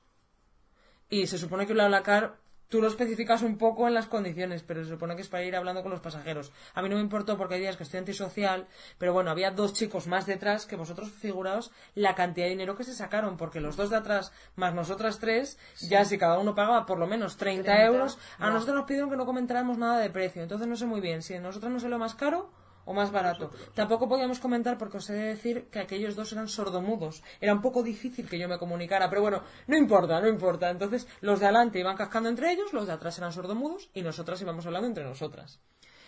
Y 1.09 1.27
se 1.27 1.37
supone 1.37 1.67
que 1.67 1.73
BlaBlaCar 1.73 2.37
tú 2.69 2.81
lo 2.81 2.87
especificas 2.87 3.41
un 3.41 3.57
poco 3.57 3.87
en 3.87 3.93
las 3.93 4.07
condiciones, 4.07 4.63
pero 4.63 4.83
se 4.83 4.89
supone 4.89 5.15
que 5.15 5.21
es 5.21 5.27
para 5.27 5.43
ir 5.43 5.55
hablando 5.55 5.81
con 5.81 5.91
los 5.91 6.01
pasajeros. 6.01 6.51
A 6.73 6.81
mí 6.81 6.89
no 6.89 6.95
me 6.95 7.01
importó 7.01 7.37
porque 7.37 7.55
hay 7.55 7.61
días 7.61 7.77
que 7.77 7.83
estoy 7.83 7.99
antisocial, 7.99 8.67
pero 8.97 9.13
bueno, 9.13 9.31
había 9.31 9.51
dos 9.51 9.73
chicos 9.73 10.07
más 10.07 10.25
detrás 10.25 10.65
que 10.65 10.75
vosotros 10.75 11.11
figuraos 11.11 11.71
la 11.93 12.15
cantidad 12.15 12.45
de 12.45 12.51
dinero 12.51 12.75
que 12.75 12.83
se 12.83 12.93
sacaron, 12.93 13.37
porque 13.37 13.61
los 13.61 13.75
dos 13.75 13.89
de 13.89 13.97
atrás 13.97 14.31
más 14.55 14.73
nosotras 14.73 15.19
tres, 15.19 15.57
ya 15.89 16.05
si 16.05 16.17
cada 16.17 16.39
uno 16.39 16.55
pagaba 16.55 16.85
por 16.85 16.99
lo 16.99 17.07
menos 17.07 17.37
30, 17.37 17.85
euros, 17.85 18.17
a 18.39 18.49
nosotros 18.49 18.75
nos 18.75 18.85
pidieron 18.85 19.09
que 19.09 19.17
no 19.17 19.25
comentáramos 19.25 19.77
nada 19.77 19.99
de 19.99 20.09
precio. 20.09 20.43
Entonces 20.43 20.67
no 20.67 20.75
sé 20.75 20.85
muy 20.85 21.01
bien 21.01 21.21
si 21.21 21.35
a 21.35 21.41
nosotros 21.41 21.71
nos 21.71 21.81
salió 21.81 21.97
más 21.97 22.15
caro 22.15 22.64
o 22.85 22.93
más 22.93 23.11
barato. 23.11 23.51
Tampoco 23.73 24.07
podíamos 24.07 24.39
comentar 24.39 24.77
porque 24.77 24.97
os 24.97 25.09
he 25.09 25.13
de 25.13 25.27
decir 25.35 25.67
que 25.71 25.79
aquellos 25.79 26.15
dos 26.15 26.31
eran 26.31 26.47
sordomudos. 26.47 27.23
Era 27.41 27.53
un 27.53 27.61
poco 27.61 27.83
difícil 27.83 28.29
que 28.29 28.39
yo 28.39 28.47
me 28.47 28.57
comunicara, 28.57 29.09
pero 29.09 29.21
bueno, 29.21 29.43
no 29.67 29.77
importa, 29.77 30.21
no 30.21 30.27
importa. 30.27 30.69
Entonces 30.69 31.07
los 31.21 31.39
de 31.39 31.47
adelante 31.47 31.79
iban 31.79 31.97
cascando 31.97 32.29
entre 32.29 32.51
ellos, 32.51 32.73
los 32.73 32.87
de 32.87 32.93
atrás 32.93 33.17
eran 33.17 33.33
sordomudos 33.33 33.89
y 33.93 34.01
nosotras 34.01 34.41
íbamos 34.41 34.65
hablando 34.65 34.87
entre 34.87 35.03
nosotras. 35.03 35.59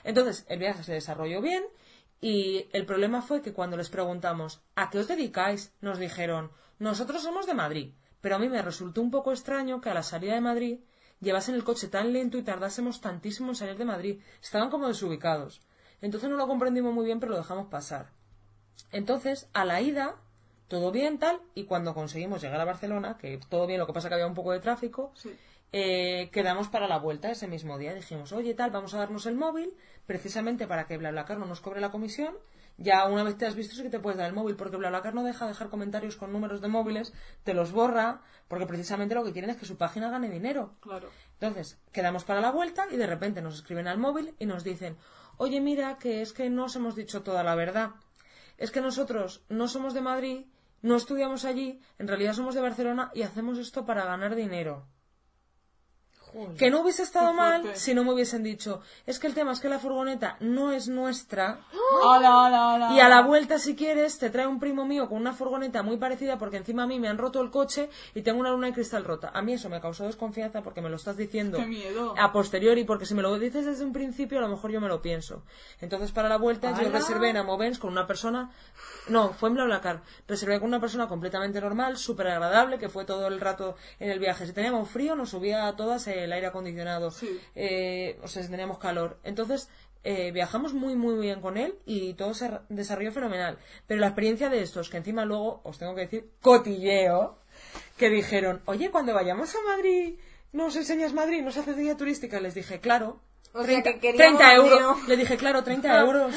Entonces 0.03 0.45
el 0.47 0.59
viaje 0.59 0.83
se 0.83 0.93
desarrolló 0.93 1.41
bien 1.41 1.63
Y 2.21 2.67
el 2.71 2.85
problema 2.85 3.21
fue 3.21 3.41
que 3.41 3.53
cuando 3.53 3.77
les 3.77 3.89
preguntamos 3.89 4.61
¿a 4.75 4.89
qué 4.89 4.99
os 4.99 5.07
dedicáis? 5.07 5.73
nos 5.81 5.99
dijeron 5.99 6.51
nosotros 6.79 7.23
somos 7.23 7.45
de 7.45 7.53
Madrid. 7.53 7.93
Pero 8.21 8.35
a 8.35 8.39
mí 8.39 8.49
me 8.49 8.61
resultó 8.61 9.01
un 9.01 9.11
poco 9.11 9.31
extraño 9.31 9.81
que 9.81 9.89
a 9.89 9.93
la 9.93 10.03
salida 10.03 10.33
de 10.33 10.41
Madrid 10.41 10.79
llevasen 11.19 11.55
el 11.55 11.63
coche 11.63 11.87
tan 11.87 12.13
lento 12.13 12.37
y 12.37 12.43
tardásemos 12.43 13.01
tantísimo 13.01 13.49
en 13.49 13.55
salir 13.55 13.77
de 13.77 13.85
Madrid. 13.85 14.21
Estaban 14.41 14.69
como 14.69 14.87
desubicados. 14.87 15.61
Entonces 16.01 16.29
no 16.29 16.37
lo 16.37 16.47
comprendimos 16.47 16.93
muy 16.93 17.05
bien, 17.05 17.19
pero 17.19 17.31
lo 17.31 17.37
dejamos 17.37 17.67
pasar. 17.67 18.11
Entonces, 18.91 19.49
a 19.53 19.65
la 19.65 19.81
ida, 19.81 20.15
todo 20.67 20.91
bien, 20.91 21.17
tal, 21.17 21.41
y 21.55 21.65
cuando 21.65 21.93
conseguimos 21.93 22.41
llegar 22.41 22.61
a 22.61 22.65
Barcelona, 22.65 23.17
que 23.17 23.39
todo 23.49 23.67
bien, 23.67 23.79
lo 23.79 23.87
que 23.87 23.93
pasa 23.93 24.09
que 24.09 24.15
había 24.15 24.27
un 24.27 24.35
poco 24.35 24.51
de 24.51 24.59
tráfico, 24.59 25.13
eh, 25.71 26.29
quedamos 26.31 26.67
para 26.67 26.87
la 26.87 26.99
vuelta 26.99 27.31
ese 27.31 27.47
mismo 27.47 27.77
día. 27.77 27.93
Dijimos, 27.93 28.31
oye, 28.31 28.53
tal, 28.53 28.71
vamos 28.71 28.93
a 28.93 28.99
darnos 28.99 29.25
el 29.25 29.35
móvil, 29.35 29.73
precisamente 30.05 30.67
para 30.67 30.87
que 30.87 30.97
BlaBlaCar 30.97 31.37
no 31.37 31.45
nos 31.45 31.61
cobre 31.61 31.81
la 31.81 31.91
comisión. 31.91 32.35
Ya 32.79 33.05
una 33.07 33.23
vez 33.23 33.35
te 33.37 33.47
has 33.47 33.55
visto 33.55 33.75
sí 33.75 33.81
que 33.81 33.89
te 33.89 33.99
puedes 33.99 34.19
dar 34.19 34.27
el 34.27 34.35
móvil, 34.35 34.55
porque 34.55 34.77
BlaBlaCar 34.77 35.15
no 35.15 35.23
deja 35.23 35.47
dejar 35.47 35.69
comentarios 35.69 36.15
con 36.15 36.31
números 36.31 36.61
de 36.61 36.67
móviles, 36.67 37.11
te 37.43 37.55
los 37.55 37.71
borra, 37.71 38.21
porque 38.47 38.67
precisamente 38.67 39.15
lo 39.15 39.23
que 39.23 39.33
quieren 39.33 39.49
es 39.49 39.57
que 39.57 39.65
su 39.65 39.77
página 39.77 40.11
gane 40.11 40.29
dinero. 40.29 40.75
Claro. 40.81 41.09
Entonces, 41.39 41.79
quedamos 41.91 42.23
para 42.23 42.39
la 42.39 42.51
vuelta 42.51 42.85
y 42.91 42.97
de 42.97 43.07
repente 43.07 43.41
nos 43.41 43.55
escriben 43.55 43.87
al 43.87 43.97
móvil 43.97 44.35
y 44.37 44.45
nos 44.45 44.63
dicen, 44.63 44.95
oye, 45.37 45.61
mira, 45.61 45.97
que 45.97 46.21
es 46.21 46.33
que 46.33 46.49
no 46.49 46.65
os 46.65 46.75
hemos 46.75 46.95
dicho 46.95 47.23
toda 47.23 47.43
la 47.43 47.55
verdad. 47.55 47.91
Es 48.57 48.71
que 48.71 48.81
nosotros 48.81 49.43
no 49.49 49.67
somos 49.67 49.93
de 49.93 50.01
Madrid, 50.01 50.45
no 50.81 50.95
estudiamos 50.95 51.45
allí, 51.45 51.79
en 51.97 52.07
realidad 52.07 52.33
somos 52.33 52.55
de 52.55 52.61
Barcelona 52.61 53.11
y 53.13 53.21
hacemos 53.23 53.57
esto 53.57 53.85
para 53.85 54.05
ganar 54.05 54.35
dinero. 54.35 54.87
Que 56.57 56.69
no 56.69 56.81
hubiese 56.81 57.03
estado 57.03 57.33
mal 57.33 57.75
si 57.75 57.93
no 57.93 58.03
me 58.03 58.13
hubiesen 58.13 58.43
dicho, 58.43 58.81
es 59.05 59.19
que 59.19 59.27
el 59.27 59.33
tema 59.33 59.51
es 59.51 59.59
que 59.59 59.69
la 59.69 59.79
furgoneta 59.79 60.37
no 60.39 60.71
es 60.71 60.87
nuestra 60.87 61.59
¡Hala, 62.03 62.45
hala, 62.45 62.73
hala! 62.73 62.93
y 62.93 62.99
a 62.99 63.09
la 63.09 63.21
vuelta, 63.21 63.59
si 63.59 63.75
quieres, 63.75 64.17
te 64.17 64.29
trae 64.29 64.47
un 64.47 64.59
primo 64.59 64.85
mío 64.85 65.07
con 65.07 65.17
una 65.17 65.33
furgoneta 65.33 65.83
muy 65.83 65.97
parecida 65.97 66.37
porque 66.37 66.57
encima 66.57 66.83
a 66.83 66.87
mí 66.87 66.99
me 66.99 67.07
han 67.07 67.17
roto 67.17 67.41
el 67.41 67.51
coche 67.51 67.89
y 68.13 68.21
tengo 68.21 68.39
una 68.39 68.51
luna 68.51 68.67
de 68.67 68.73
cristal 68.73 69.03
rota. 69.03 69.31
A 69.33 69.41
mí 69.41 69.53
eso 69.53 69.69
me 69.69 69.81
causó 69.81 70.05
desconfianza 70.05 70.61
porque 70.61 70.81
me 70.81 70.89
lo 70.89 70.95
estás 70.95 71.17
diciendo 71.17 71.57
¡Qué 71.57 71.65
miedo! 71.65 72.13
a 72.17 72.31
posteriori, 72.31 72.83
porque 72.83 73.05
si 73.05 73.13
me 73.13 73.21
lo 73.21 73.37
dices 73.37 73.65
desde 73.65 73.85
un 73.85 73.93
principio, 73.93 74.39
a 74.39 74.41
lo 74.41 74.49
mejor 74.49 74.71
yo 74.71 74.81
me 74.81 74.87
lo 74.87 75.01
pienso. 75.01 75.43
Entonces, 75.81 76.11
para 76.11 76.29
la 76.29 76.37
vuelta, 76.37 76.79
yo 76.81 76.89
reservé 76.89 77.29
en 77.29 77.37
Amovens 77.37 77.79
con 77.79 77.91
una 77.91 78.07
persona. 78.07 78.51
No, 79.09 79.33
fue 79.33 79.49
en 79.49 79.55
BlaBlaCar. 79.55 80.01
Reservé 80.27 80.59
con 80.59 80.67
una 80.67 80.79
persona 80.79 81.07
completamente 81.07 81.61
normal, 81.61 81.97
súper 81.97 82.27
agradable, 82.27 82.77
que 82.77 82.89
fue 82.89 83.05
todo 83.05 83.27
el 83.27 83.39
rato 83.39 83.75
en 83.99 84.09
el 84.09 84.19
viaje. 84.19 84.45
Si 84.45 84.53
teníamos 84.53 84.89
frío, 84.89 85.15
nos 85.15 85.29
subía 85.29 85.67
a 85.67 85.75
todas 85.75 86.07
el 86.07 86.26
aire 86.33 86.47
acondicionado. 86.47 87.11
Sí. 87.11 87.39
Eh, 87.55 88.19
o 88.21 88.27
sea, 88.27 88.43
si 88.43 88.49
teníamos 88.49 88.77
calor. 88.77 89.19
Entonces, 89.23 89.69
eh, 90.03 90.31
viajamos 90.31 90.73
muy, 90.73 90.95
muy 90.95 91.15
bien 91.19 91.41
con 91.41 91.57
él 91.57 91.79
y 91.85 92.13
todo 92.13 92.33
se 92.33 92.49
desarrolló 92.69 93.11
fenomenal. 93.11 93.57
Pero 93.87 93.99
la 93.99 94.07
experiencia 94.07 94.49
de 94.49 94.61
estos, 94.61 94.89
que 94.89 94.97
encima 94.97 95.25
luego, 95.25 95.61
os 95.63 95.77
tengo 95.77 95.95
que 95.95 96.01
decir, 96.01 96.29
cotilleo, 96.41 97.39
que 97.97 98.09
dijeron, 98.09 98.61
oye, 98.65 98.89
cuando 98.89 99.13
vayamos 99.13 99.53
a 99.55 99.61
Madrid, 99.67 100.17
¿nos 100.53 100.75
enseñas 100.75 101.13
Madrid? 101.13 101.41
¿Nos 101.41 101.57
haces 101.57 101.75
guía 101.75 101.97
turística? 101.97 102.39
Les 102.39 102.55
dije, 102.55 102.79
claro. 102.79 103.19
O 103.53 103.63
sea, 103.63 103.81
30, 103.81 103.93
que 103.93 103.99
queríamos 103.99 104.39
30 104.39 104.55
euros. 104.55 105.07
Le 105.07 105.17
dije, 105.17 105.35
claro, 105.35 105.63
30 105.63 105.99
euros. 106.01 106.33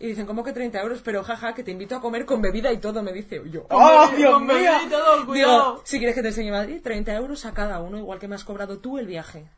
Y 0.00 0.08
dicen, 0.08 0.26
¿cómo 0.26 0.44
que 0.44 0.52
30 0.52 0.80
euros? 0.80 1.00
Pero 1.02 1.24
jaja, 1.24 1.54
que 1.54 1.64
te 1.64 1.72
invito 1.72 1.96
a 1.96 2.00
comer 2.00 2.24
con 2.24 2.40
bebida 2.40 2.72
y 2.72 2.78
todo, 2.78 3.02
me 3.02 3.12
dice. 3.12 3.42
Y 3.44 3.50
yo, 3.50 3.66
¡oh, 3.70 4.08
Dios 4.16 4.40
mío! 4.40 4.54
bebida 4.54 4.82
y 4.84 4.88
todo, 4.88 5.26
cuidado. 5.26 5.72
Digo, 5.72 5.82
si 5.84 5.98
quieres 5.98 6.14
que 6.14 6.22
te 6.22 6.28
enseñe 6.28 6.52
Madrid, 6.52 6.80
30 6.82 7.14
euros 7.14 7.44
a 7.44 7.52
cada 7.52 7.80
uno, 7.80 7.98
igual 7.98 8.20
que 8.20 8.28
me 8.28 8.36
has 8.36 8.44
cobrado 8.44 8.78
tú 8.78 8.98
el 8.98 9.06
viaje. 9.06 9.50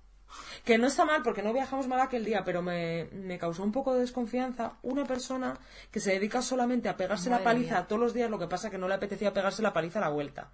Que 0.64 0.78
no 0.78 0.86
está 0.86 1.04
mal, 1.04 1.22
porque 1.22 1.42
no 1.42 1.52
viajamos 1.52 1.88
mal 1.88 2.00
aquel 2.00 2.24
día, 2.24 2.42
pero 2.44 2.62
me, 2.62 3.08
me 3.12 3.38
causó 3.38 3.62
un 3.62 3.72
poco 3.72 3.94
de 3.94 4.00
desconfianza 4.00 4.74
una 4.82 5.04
persona 5.04 5.58
que 5.90 6.00
se 6.00 6.12
dedica 6.12 6.40
solamente 6.40 6.88
a 6.88 6.96
pegarse 6.96 7.28
la 7.30 7.42
paliza 7.42 7.76
mía. 7.76 7.86
todos 7.86 8.00
los 8.00 8.14
días, 8.14 8.30
lo 8.30 8.38
que 8.38 8.46
pasa 8.46 8.70
que 8.70 8.78
no 8.78 8.88
le 8.88 8.94
apetecía 8.94 9.32
pegarse 9.32 9.62
la 9.62 9.72
paliza 9.72 9.98
a 9.98 10.02
la 10.02 10.08
vuelta. 10.08 10.50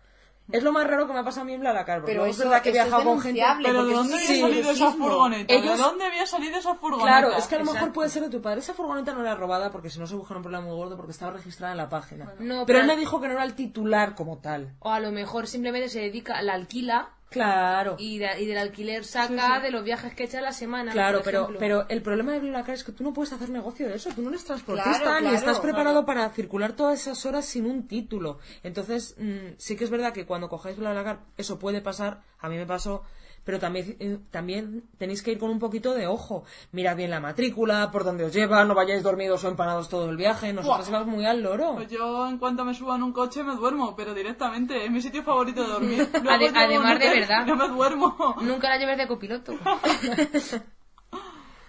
Es 0.53 0.63
lo 0.63 0.71
más 0.73 0.87
raro 0.87 1.07
que 1.07 1.13
me 1.13 1.19
ha 1.19 1.25
pasado 1.25 1.43
a 1.43 1.45
mí 1.45 1.55
en 1.55 1.61
BlaBlaCar, 1.61 2.01
porque 2.01 2.13
Pero 2.13 2.27
es 2.27 2.39
verdad 2.39 2.63
que 2.63 2.69
he 2.69 2.73
viajado 2.73 3.03
con 3.05 3.21
gente... 3.21 3.43
Pero 3.65 3.85
¿de 3.85 3.95
dónde 3.95 4.15
había 4.15 4.41
salido 4.41 4.71
esa 4.71 4.93
furgoneta? 4.93 5.53
Ellos- 5.55 5.77
¿De 5.77 5.83
dónde 5.83 6.05
había 6.05 6.27
salido 6.27 6.59
esa 6.59 6.75
furgoneta? 6.77 7.09
Claro, 7.09 7.37
es 7.37 7.47
que 7.47 7.55
a 7.57 7.59
lo 7.59 7.65
mejor 7.73 7.93
puede 7.93 8.09
ser 8.11 8.23
de 8.23 8.31
tu 8.31 8.41
padre. 8.41 8.61
Esa 8.61 8.75
furgoneta 8.75 9.13
no 9.13 9.23
era 9.23 9.35
robada 9.35 9.71
porque 9.73 9.91
si 9.91 9.99
no 9.99 10.07
se 10.07 10.15
buscan 10.15 10.37
un 10.37 10.43
problema 10.45 10.65
muy 10.65 10.77
gordo 10.77 10.97
porque 10.97 11.13
estaba 11.13 11.33
registrada 11.33 11.73
en 11.73 11.79
la 11.79 11.89
página. 11.89 12.33
No, 12.39 12.65
pero 12.65 12.79
él 12.81 12.87
me 12.87 12.97
dijo 12.97 13.21
que 13.21 13.27
no 13.27 13.35
era 13.35 13.45
el 13.45 13.55
titular 13.55 14.15
como 14.15 14.39
tal. 14.39 14.75
O 14.79 14.91
a 14.91 15.01
lo 15.01 15.11
mejor 15.11 15.47
simplemente 15.49 15.89
se 15.89 16.01
dedica, 16.01 16.41
la 16.43 16.55
alquila 16.55 17.11
Claro. 17.31 17.97
y, 17.99 18.19
de- 18.19 18.41
y 18.41 18.47
del 18.47 18.59
alquiler 18.59 19.05
saca 19.05 19.61
de 19.61 19.71
los 19.71 19.85
viajes 19.85 20.15
que 20.15 20.25
echa 20.25 20.39
a 20.39 20.43
la 20.43 20.53
semana. 20.53 20.93
Claro, 20.93 21.21
pero, 21.25 21.49
pero 21.59 21.87
el 21.89 22.01
problema 22.03 22.33
de 22.33 22.41
BlaBlaCar 22.41 22.75
es 22.75 22.85
que 22.85 22.93
tú 22.93 23.03
no 23.05 23.13
puedes 23.13 23.33
hacer 23.33 23.51
negocio 23.51 23.89
de 23.89 23.97
eso. 23.97 24.11
Tú 24.15 24.23
no 24.23 24.29
eres 24.31 24.45
transportista 24.45 25.01
Claro, 25.01 25.21
ni 25.21 25.35
estás 25.35 25.43
claro. 25.59 25.63
preparado 25.63 26.07
para 26.07 26.29
circular 26.31 26.73
todas 26.73 27.01
esas 27.01 27.25
horas 27.27 27.45
sin 27.45 27.67
un 27.67 27.87
título. 27.89 28.39
Entonces, 28.63 29.17
mm, 29.19 29.55
sí 29.59 29.77
que 29.77 29.85
es 29.85 29.91
verdad 29.91 30.13
que 30.13 30.25
cuando 30.27 30.49
cojáis 30.49 30.77
BlaBlaCar 30.77 31.21
eso 31.37 31.59
puede 31.59 31.81
pasar. 31.81 32.23
A 32.39 32.49
mí 32.49 32.57
me 32.57 32.67
pasó. 32.67 33.03
Pero 33.47 33.61
también, 33.61 33.97
eh, 34.01 34.19
también 34.33 34.83
tenéis 34.99 35.23
que 35.23 35.31
ir 35.31 35.39
con 35.39 35.51
un 35.51 35.61
poquito 35.61 35.95
de 35.95 36.09
ojo. 36.09 36.43
Mirad 36.73 36.97
bien 36.97 37.11
la 37.13 37.21
matrícula, 37.21 37.93
por 37.93 38.03
dónde 38.03 38.25
os 38.25 38.33
lleva, 38.33 38.65
no 38.65 38.75
vayáis 38.75 39.05
dormidos 39.05 39.45
o 39.45 39.49
empanados 39.49 39.89
todo 39.89 40.11
el 40.11 40.17
viaje. 40.17 40.53
Nosotros 40.53 40.91
vamos 40.91 41.07
muy 41.07 41.25
al 41.27 41.43
loro. 41.43 41.75
Pues 41.77 41.89
yo 41.89 42.27
en 42.29 42.39
cuanto 42.39 42.65
me 42.65 42.75
subo 42.75 42.97
en 42.97 43.05
un 43.05 43.13
coche 43.13 43.45
me 43.45 43.55
duermo, 43.55 43.95
pero 43.95 44.15
directamente, 44.15 44.85
es 44.85 44.91
mi 44.91 45.01
sitio 45.01 45.23
favorito 45.23 45.63
de 45.63 45.69
dormir. 45.69 46.09
Luego 46.25 46.29
Ade- 46.31 46.53
además 46.55 46.99
de 46.99 47.09
verdad. 47.09 47.47
No 47.47 47.55
me 47.55 47.69
duermo. 47.69 48.35
Nunca 48.43 48.69
la 48.69 48.79
lleves 48.79 48.99
de 48.99 49.07
copiloto. 49.07 49.55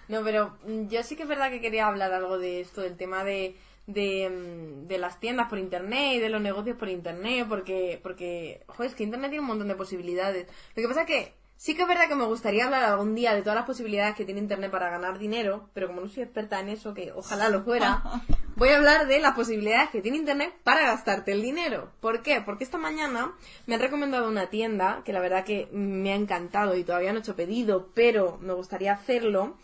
No, 0.08 0.22
pero 0.24 0.56
mm, 0.66 0.88
yo 0.88 1.02
sí 1.02 1.16
que 1.16 1.24
es 1.24 1.28
verdad 1.28 1.50
que 1.50 1.60
quería 1.60 1.86
hablar 1.86 2.12
algo 2.14 2.38
de 2.38 2.60
esto, 2.62 2.80
del 2.80 2.96
tema 2.96 3.24
de, 3.24 3.56
de, 3.86 4.28
mm, 4.30 4.86
de 4.88 4.98
las 4.98 5.20
tiendas 5.20 5.48
por 5.50 5.58
internet 5.58 6.14
y 6.14 6.18
de 6.18 6.30
los 6.30 6.40
negocios 6.40 6.76
por 6.78 6.88
internet, 6.88 7.46
porque, 7.48 8.00
porque, 8.02 8.62
joder, 8.68 8.90
es 8.90 8.96
que 8.96 9.04
internet 9.04 9.30
tiene 9.30 9.42
un 9.42 9.48
montón 9.48 9.68
de 9.68 9.74
posibilidades. 9.74 10.46
Lo 10.74 10.80
que 10.82 10.88
pasa 10.88 11.02
es 11.02 11.06
que 11.06 11.34
sí 11.58 11.74
que 11.74 11.82
es 11.82 11.88
verdad 11.88 12.08
que 12.08 12.14
me 12.14 12.24
gustaría 12.24 12.64
hablar 12.64 12.84
algún 12.84 13.16
día 13.16 13.34
de 13.34 13.42
todas 13.42 13.56
las 13.56 13.66
posibilidades 13.66 14.14
que 14.14 14.24
tiene 14.24 14.40
internet 14.40 14.70
para 14.70 14.90
ganar 14.90 15.18
dinero, 15.18 15.68
pero 15.74 15.88
como 15.88 16.00
no 16.00 16.08
soy 16.08 16.22
experta 16.22 16.60
en 16.60 16.68
eso, 16.68 16.94
que 16.94 17.12
ojalá 17.12 17.48
lo 17.48 17.64
fuera, 17.64 18.00
voy 18.56 18.68
a 18.70 18.76
hablar 18.76 19.08
de 19.08 19.20
las 19.20 19.34
posibilidades 19.34 19.90
que 19.90 20.00
tiene 20.00 20.18
internet 20.18 20.54
para 20.62 20.86
gastarte 20.86 21.32
el 21.32 21.42
dinero. 21.42 21.90
¿Por 22.00 22.22
qué? 22.22 22.40
Porque 22.40 22.62
esta 22.62 22.78
mañana 22.78 23.34
me 23.66 23.74
han 23.74 23.80
recomendado 23.80 24.28
una 24.28 24.46
tienda 24.46 25.02
que 25.04 25.12
la 25.12 25.20
verdad 25.20 25.44
que 25.44 25.68
me 25.72 26.12
ha 26.12 26.16
encantado 26.16 26.76
y 26.76 26.84
todavía 26.84 27.12
no 27.12 27.18
he 27.18 27.22
hecho 27.22 27.36
pedido, 27.36 27.90
pero 27.92 28.38
me 28.40 28.54
gustaría 28.54 28.92
hacerlo. 28.92 29.56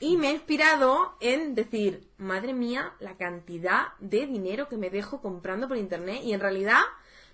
Y 0.00 0.16
me 0.16 0.28
ha 0.28 0.32
inspirado 0.32 1.16
en 1.20 1.56
decir, 1.56 2.08
madre 2.18 2.52
mía, 2.52 2.92
la 3.00 3.16
cantidad 3.16 3.94
de 3.98 4.26
dinero 4.26 4.68
que 4.68 4.76
me 4.76 4.90
dejo 4.90 5.20
comprando 5.20 5.66
por 5.66 5.76
internet 5.76 6.20
y 6.22 6.34
en 6.34 6.40
realidad 6.40 6.82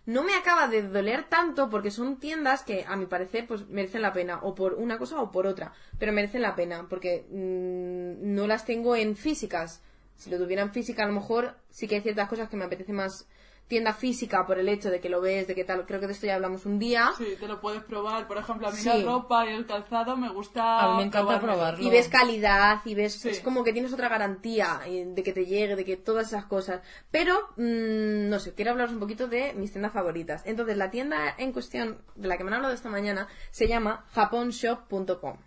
no 0.07 0.23
me 0.23 0.35
acaba 0.35 0.69
de 0.69 0.83
doler 0.83 1.25
tanto 1.25 1.71
porque 1.71 1.91
son 1.91 2.19
tiendas 2.19 2.63
que 2.63 2.85
a 2.87 2.97
mi 2.97 3.07
parecer 3.07 3.47
pues 3.47 3.69
merecen 3.69 4.03
la 4.03 4.13
pena 4.13 4.41
o 4.43 4.55
por 4.55 4.75
una 4.75 4.99
cosa 4.99 5.21
o 5.21 5.31
por 5.31 5.47
otra, 5.47 5.73
pero 5.99 6.13
merecen 6.13 6.43
la 6.43 6.55
pena 6.55 6.87
porque 6.89 7.27
mm, 7.31 8.35
no 8.35 8.47
las 8.47 8.65
tengo 8.65 8.97
en 8.97 9.17
físicas. 9.17 9.83
Si 10.17 10.31
lo 10.31 10.39
tuviera 10.39 10.63
en 10.63 10.73
física 10.73 11.05
a 11.05 11.07
lo 11.07 11.15
mejor 11.15 11.57
sí 11.71 11.89
que 11.89 11.97
hay 11.97 12.03
ciertas 12.03 12.29
cosas 12.29 12.49
que 12.49 12.57
me 12.57 12.65
apetece 12.65 12.93
más 12.93 13.27
tienda 13.67 13.93
física 13.95 14.47
por 14.47 14.59
el 14.59 14.69
hecho 14.69 14.91
de 14.91 15.01
que 15.01 15.09
lo 15.09 15.21
ves, 15.21 15.47
de 15.47 15.55
que 15.55 15.65
tal, 15.65 15.87
creo 15.87 15.99
que 15.99 16.07
de 16.07 16.13
esto 16.13 16.27
ya 16.27 16.35
hablamos 16.35 16.67
un 16.67 16.79
día. 16.79 17.13
Sí, 17.17 17.37
te 17.41 17.49
lo 17.49 17.61
puedes 17.61 17.83
probar. 17.83 18.27
Por 18.29 18.37
ejemplo, 18.37 18.69
a 18.69 18.71
mí 18.71 18.77
Sí. 18.77 18.89
la 18.89 19.03
ropa 19.03 19.47
y 19.47 19.55
el 19.55 19.67
calzado 19.67 20.17
me 20.17 20.29
gusta. 20.31 20.81
A 20.81 20.91
mí 20.93 20.97
me 20.99 21.03
encanta 21.05 21.41
probarlo. 21.41 21.83
Y 21.85 21.91
ves 21.91 22.09
calidad, 22.09 22.81
y 22.85 22.95
ves, 22.95 23.15
Sí. 23.15 23.31
es 23.31 23.41
como 23.41 23.65
que 23.65 23.73
tienes 23.73 23.93
otra 23.93 24.09
garantía 24.09 24.81
eh, 24.87 25.05
de 25.09 25.23
que 25.23 25.33
te 25.33 25.47
llegue, 25.47 25.77
de 25.77 25.85
que 25.85 25.97
todas 25.97 26.27
esas 26.29 26.45
cosas. 26.45 26.83
Pero, 27.11 27.35
mm, 27.57 28.29
no 28.29 28.39
sé, 28.39 28.53
quiero 28.55 28.73
hablaros 28.73 28.93
un 28.93 29.01
poquito 29.01 29.29
de 29.29 29.55
mis 29.55 29.73
tiendas 29.73 29.93
favoritas. 29.93 30.43
Entonces, 30.45 30.77
la 30.77 30.91
tienda 30.91 31.35
en 31.39 31.53
cuestión, 31.53 31.99
de 32.17 32.29
la 32.29 32.37
que 32.37 32.45
me 32.45 32.51
han 32.51 32.55
hablado 32.57 32.75
esta 32.75 32.91
mañana, 32.91 33.29
se 33.51 33.67
llama 33.67 34.05
japonshop.com. 34.13 35.39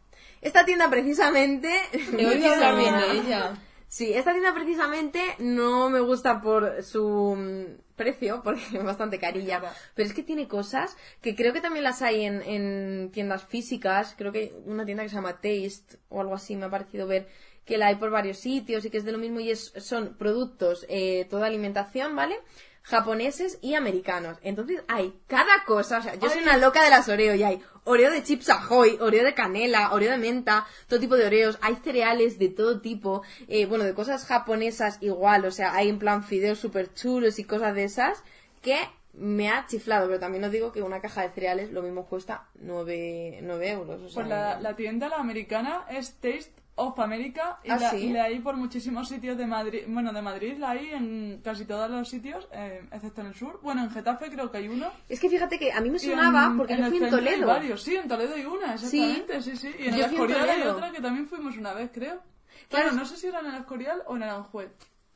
Esta 0.42 0.66
tienda 0.66 0.90
precisamente... 0.90 1.70
He 2.18 2.26
oído 2.28 2.52
hablar 2.54 2.78
bien 2.78 2.96
de 2.98 3.12
ella. 3.12 3.58
Sí, 3.90 4.14
esta 4.14 4.32
tienda 4.32 4.54
precisamente 4.54 5.22
no 5.40 5.90
me 5.90 6.02
gusta 6.02 6.42
por 6.42 6.84
su 6.84 7.36
mm, 7.38 7.96
precio, 7.96 8.42
porque 8.44 8.62
es 8.74 8.84
bastante 8.84 9.20
carilla, 9.20 9.62
pero 9.96 10.08
es 10.08 10.14
que 10.14 10.24
tiene 10.24 10.48
cosas 10.48 10.98
que 11.22 11.36
creo 11.36 11.54
que 11.54 11.62
también 11.62 11.84
las 11.84 12.02
hay 12.02 12.26
en, 12.26 12.42
en 12.42 13.12
tiendas 13.12 13.46
físicas, 13.46 14.14
creo 14.18 14.32
que 14.32 14.40
hay 14.40 14.52
una 14.66 14.86
tienda 14.86 15.04
que 15.04 15.10
se 15.10 15.16
llama 15.16 15.36
Taste 15.42 16.00
o 16.10 16.20
algo 16.20 16.36
así, 16.36 16.56
me 16.56 16.66
ha 16.66 16.70
parecido 16.70 17.08
ver 17.08 17.28
que 17.68 17.78
la 17.78 17.88
hay 17.88 17.96
por 17.96 18.10
varios 18.10 18.38
sitios 18.38 18.86
y 18.86 18.90
que 18.90 18.98
es 18.98 19.06
de 19.06 19.12
lo 19.12 19.18
mismo 19.18 19.40
y 19.40 19.52
es, 19.52 19.74
son 19.78 20.16
productos, 20.18 20.86
eh, 20.90 21.26
toda 21.30 21.48
alimentación, 21.48 22.16
¿vale? 22.16 22.40
Japoneses 22.88 23.60
y 23.62 23.76
americanos. 23.76 24.38
Entonces 24.42 24.82
hay 24.88 25.20
cada 25.28 25.66
cosa, 25.66 26.00
o 26.00 26.02
sea, 26.02 26.16
yo 26.16 26.30
soy 26.30 26.42
una 26.42 26.58
loca 26.58 26.84
de 26.84 26.90
las 26.90 27.10
Oreo 27.10 27.36
y 27.36 27.44
hay 27.44 27.62
Oreo 27.84 28.12
de 28.12 28.24
chips 28.24 28.50
ahoy, 28.50 28.98
Oreo 29.02 29.26
de 29.26 29.34
canela, 29.34 29.94
Oreo 29.94 30.12
de 30.12 30.18
menta, 30.18 30.66
todo 30.88 31.00
tipo 31.00 31.18
de 31.18 31.26
Oreos, 31.26 31.58
hay 31.62 31.76
cereales 31.76 32.40
de 32.40 32.48
todo 32.50 32.80
tipo, 32.80 33.24
eh, 33.50 33.66
bueno, 33.66 33.84
de 33.84 33.94
cosas 33.94 34.26
japonesas 34.26 34.98
igual, 35.02 35.44
o 35.46 35.52
sea, 35.52 35.74
hay 35.76 35.90
en 35.90 36.00
plan 36.00 36.24
fideos 36.24 36.60
super 36.60 36.94
chulos 36.94 37.40
y 37.40 37.44
cosas 37.44 37.76
de 37.76 37.84
esas 37.84 38.24
que 38.62 38.78
me 39.14 39.50
ha 39.50 39.66
chiflado, 39.68 40.08
pero 40.08 40.20
también 40.20 40.46
os 40.46 40.52
digo 40.52 40.72
que 40.72 40.82
una 40.82 41.02
caja 41.02 41.24
de 41.24 41.30
cereales 41.30 41.72
lo 41.72 41.82
mismo 41.82 42.06
cuesta 42.06 42.48
9, 42.62 43.40
9 43.42 43.70
euros. 43.70 44.02
O 44.02 44.10
sea, 44.10 44.16
Pues 44.16 44.28
la, 44.28 44.62
la 44.62 44.76
tienda, 44.76 45.10
la 45.10 45.18
americana, 45.18 45.86
es 45.90 46.14
Taste 46.14 46.54
of 46.80 46.98
America 47.00 47.60
y 47.64 47.70
¿Ah, 47.72 47.78
la, 47.78 47.90
sí? 47.92 48.10
la 48.14 48.24
hay 48.26 48.40
por 48.40 48.56
muchísimos 48.56 49.10
sitios 49.10 49.38
de 49.38 49.46
Madrid. 49.46 49.82
Bueno, 49.88 50.14
de 50.14 50.22
Madrid 50.22 50.58
la 50.58 50.70
hay 50.72 50.92
en 50.92 51.42
casi 51.44 51.66
todos 51.66 51.90
los 51.90 52.08
sitios, 52.08 52.48
eh, 52.54 52.88
excepto 52.92 53.22
en 53.22 53.28
el 53.28 53.36
sur. 53.36 53.60
Bueno, 53.62 53.84
en 53.84 53.90
Getafe 53.92 54.30
creo 54.30 54.50
que 54.52 54.60
hay 54.60 54.68
uno. 54.70 54.88
Es 55.10 55.20
que 55.20 55.30
fíjate 55.30 55.58
que 55.60 55.72
a 55.74 55.82
mí 55.82 55.90
me 55.90 56.00
sonaba 56.00 56.46
en- 56.46 56.58
porque 56.58 56.74
en 56.74 56.80
yo 56.80 56.86
fui 56.90 56.98
en 56.98 57.04
centro 57.04 57.18
hay 57.20 57.26
Toledo. 57.26 57.48
varios. 57.48 57.84
Sí, 57.84 57.96
en 57.96 58.08
Toledo 58.08 58.36
hay 58.36 58.46
una, 58.46 58.74
exactamente, 58.76 59.42
sí, 59.42 59.58
sí. 59.58 59.76
Y 59.80 59.88
en 59.88 59.96
Yo 59.98 60.06
el 60.06 60.12
Escorial 60.12 60.42
hay 60.50 60.56
Toledo. 60.60 60.76
otra 60.76 60.92
que 60.92 61.02
también 61.02 61.28
fuimos 61.28 61.58
una 61.58 61.74
vez, 61.74 61.90
creo. 61.94 62.22
Claro. 62.70 62.90
Claro, 62.90 62.92
no 62.94 63.06
sé 63.06 63.18
si 63.18 63.28
era 63.28 63.40
en 63.40 63.48
el 63.48 63.56
Escorial 63.56 64.04
o 64.08 64.16
en 64.16 64.24
Aranjuez. 64.24 64.70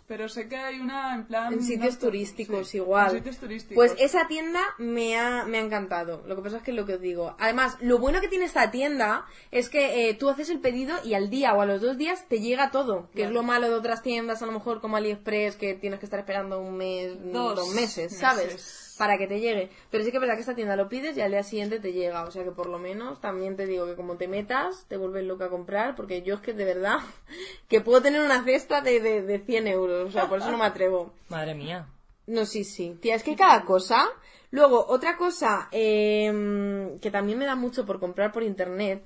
Pero 0.07 0.27
sé 0.27 0.47
que 0.49 0.57
hay 0.57 0.79
una 0.79 1.15
en 1.15 1.25
plan... 1.25 1.53
En 1.53 1.63
sitios 1.63 1.97
turísticos 1.97 2.69
sí, 2.69 2.77
igual. 2.77 3.11
En 3.11 3.17
sitios 3.17 3.37
turísticos. 3.37 3.75
Pues 3.75 3.93
esa 3.97 4.27
tienda 4.27 4.59
me 4.77 5.17
ha, 5.17 5.45
me 5.45 5.57
ha 5.57 5.61
encantado. 5.61 6.23
Lo 6.27 6.35
que 6.35 6.41
pasa 6.41 6.57
es 6.57 6.63
que 6.63 6.71
es 6.71 6.77
lo 6.77 6.85
que 6.85 6.95
os 6.95 7.01
digo. 7.01 7.35
Además, 7.39 7.77
lo 7.79 7.97
bueno 7.97 8.19
que 8.19 8.27
tiene 8.27 8.45
esta 8.45 8.71
tienda 8.71 9.25
es 9.51 9.69
que 9.69 10.09
eh, 10.09 10.13
tú 10.13 10.29
haces 10.29 10.49
el 10.49 10.59
pedido 10.59 10.97
y 11.05 11.13
al 11.13 11.29
día 11.29 11.53
o 11.53 11.61
a 11.61 11.65
los 11.65 11.81
dos 11.81 11.97
días 11.97 12.27
te 12.27 12.41
llega 12.41 12.71
todo. 12.71 13.09
Que 13.15 13.23
es 13.23 13.31
lo 13.31 13.43
malo 13.43 13.69
de 13.69 13.75
otras 13.75 14.01
tiendas, 14.01 14.41
a 14.41 14.45
lo 14.45 14.51
mejor 14.51 14.81
como 14.81 14.97
AliExpress, 14.97 15.55
que 15.55 15.75
tienes 15.75 15.99
que 15.99 16.05
estar 16.05 16.19
esperando 16.19 16.59
un 16.59 16.75
mes, 16.75 17.13
Dos 17.31 17.55
dos 17.55 17.73
meses, 17.73 18.17
¿sabes? 18.17 18.53
meses. 18.53 18.90
Para 19.01 19.17
que 19.17 19.25
te 19.25 19.39
llegue. 19.39 19.71
Pero 19.89 20.03
sí 20.03 20.11
que 20.11 20.17
es 20.17 20.21
verdad 20.21 20.35
que 20.35 20.41
esta 20.41 20.53
tienda 20.53 20.75
lo 20.75 20.87
pides 20.87 21.17
y 21.17 21.21
al 21.21 21.31
día 21.31 21.41
siguiente 21.41 21.79
te 21.79 21.91
llega. 21.91 22.23
O 22.23 22.29
sea 22.29 22.43
que 22.43 22.51
por 22.51 22.67
lo 22.67 22.77
menos 22.77 23.19
también 23.19 23.55
te 23.55 23.65
digo 23.65 23.87
que 23.87 23.95
como 23.95 24.15
te 24.15 24.27
metas, 24.27 24.85
te 24.87 24.95
vuelves 24.95 25.25
loca 25.25 25.45
a 25.45 25.49
comprar. 25.49 25.95
Porque 25.95 26.21
yo 26.21 26.35
es 26.35 26.41
que 26.41 26.53
de 26.53 26.65
verdad 26.65 26.99
que 27.67 27.81
puedo 27.81 27.99
tener 27.99 28.21
una 28.21 28.43
cesta 28.43 28.81
de, 28.81 28.99
de, 28.99 29.23
de 29.23 29.39
100 29.39 29.67
euros. 29.69 30.09
O 30.09 30.11
sea, 30.11 30.29
por 30.29 30.37
eso 30.37 30.51
no 30.51 30.59
me 30.59 30.65
atrevo. 30.65 31.15
Madre 31.29 31.55
mía. 31.55 31.87
No, 32.27 32.45
sí, 32.45 32.63
sí. 32.63 32.95
Tía, 33.01 33.15
es 33.15 33.23
que 33.23 33.35
cada 33.35 33.65
cosa. 33.65 34.07
Luego, 34.51 34.85
otra 34.87 35.17
cosa 35.17 35.67
eh, 35.71 36.95
que 37.01 37.09
también 37.09 37.39
me 37.39 37.45
da 37.45 37.55
mucho 37.55 37.87
por 37.87 37.99
comprar 37.99 38.31
por 38.31 38.43
internet 38.43 39.03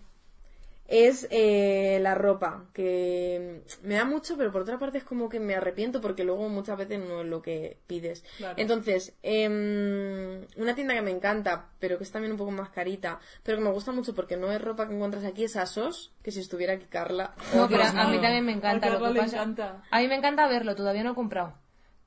es 0.87 1.27
eh, 1.31 1.97
la 2.01 2.15
ropa. 2.15 2.65
Que 2.73 3.61
me 3.83 3.95
da 3.95 4.05
mucho, 4.05 4.37
pero 4.37 4.51
por 4.51 4.61
otra 4.61 4.77
parte 4.77 4.99
es 4.99 5.03
como 5.03 5.29
que 5.29 5.39
me 5.39 5.55
arrepiento 5.55 5.99
porque 6.01 6.23
luego 6.23 6.47
muchas 6.49 6.77
veces 6.77 6.99
no 6.99 7.21
es 7.21 7.27
lo 7.27 7.41
que 7.41 7.77
pides. 7.87 8.23
Claro. 8.37 8.55
Entonces, 8.57 9.13
em, 9.23 10.45
una 10.57 10.75
tienda 10.75 10.93
que 10.93 11.01
me 11.01 11.11
encanta, 11.11 11.69
pero 11.79 11.97
que 11.97 12.03
es 12.03 12.11
también 12.11 12.31
un 12.33 12.37
poco 12.37 12.51
más 12.51 12.69
carita, 12.69 13.19
pero 13.43 13.57
que 13.57 13.63
me 13.63 13.71
gusta 13.71 13.91
mucho 13.91 14.13
porque 14.13 14.37
no 14.37 14.51
es 14.51 14.61
ropa 14.61 14.87
que 14.87 14.93
encuentras 14.95 15.23
aquí, 15.25 15.43
es 15.45 15.55
Asos. 15.55 16.11
Que 16.23 16.31
si 16.31 16.39
estuviera 16.39 16.73
aquí 16.73 16.85
Carla. 16.85 17.33
No, 17.55 17.67
pero 17.67 17.81
Dios 17.83 17.95
a 17.95 18.07
mí 18.07 18.19
también 18.19 18.45
me 18.45 18.51
encanta 18.53 18.87
A 18.87 18.89
lo 18.89 18.95
Carla 18.95 19.07
que 19.09 19.13
le 19.15 19.19
pasa. 19.21 19.35
encanta. 19.37 19.83
A 19.91 19.99
mí 19.99 20.07
me 20.07 20.15
encanta 20.15 20.47
verlo, 20.47 20.75
todavía 20.75 21.03
no 21.03 21.11
he 21.11 21.15
comprado. 21.15 21.53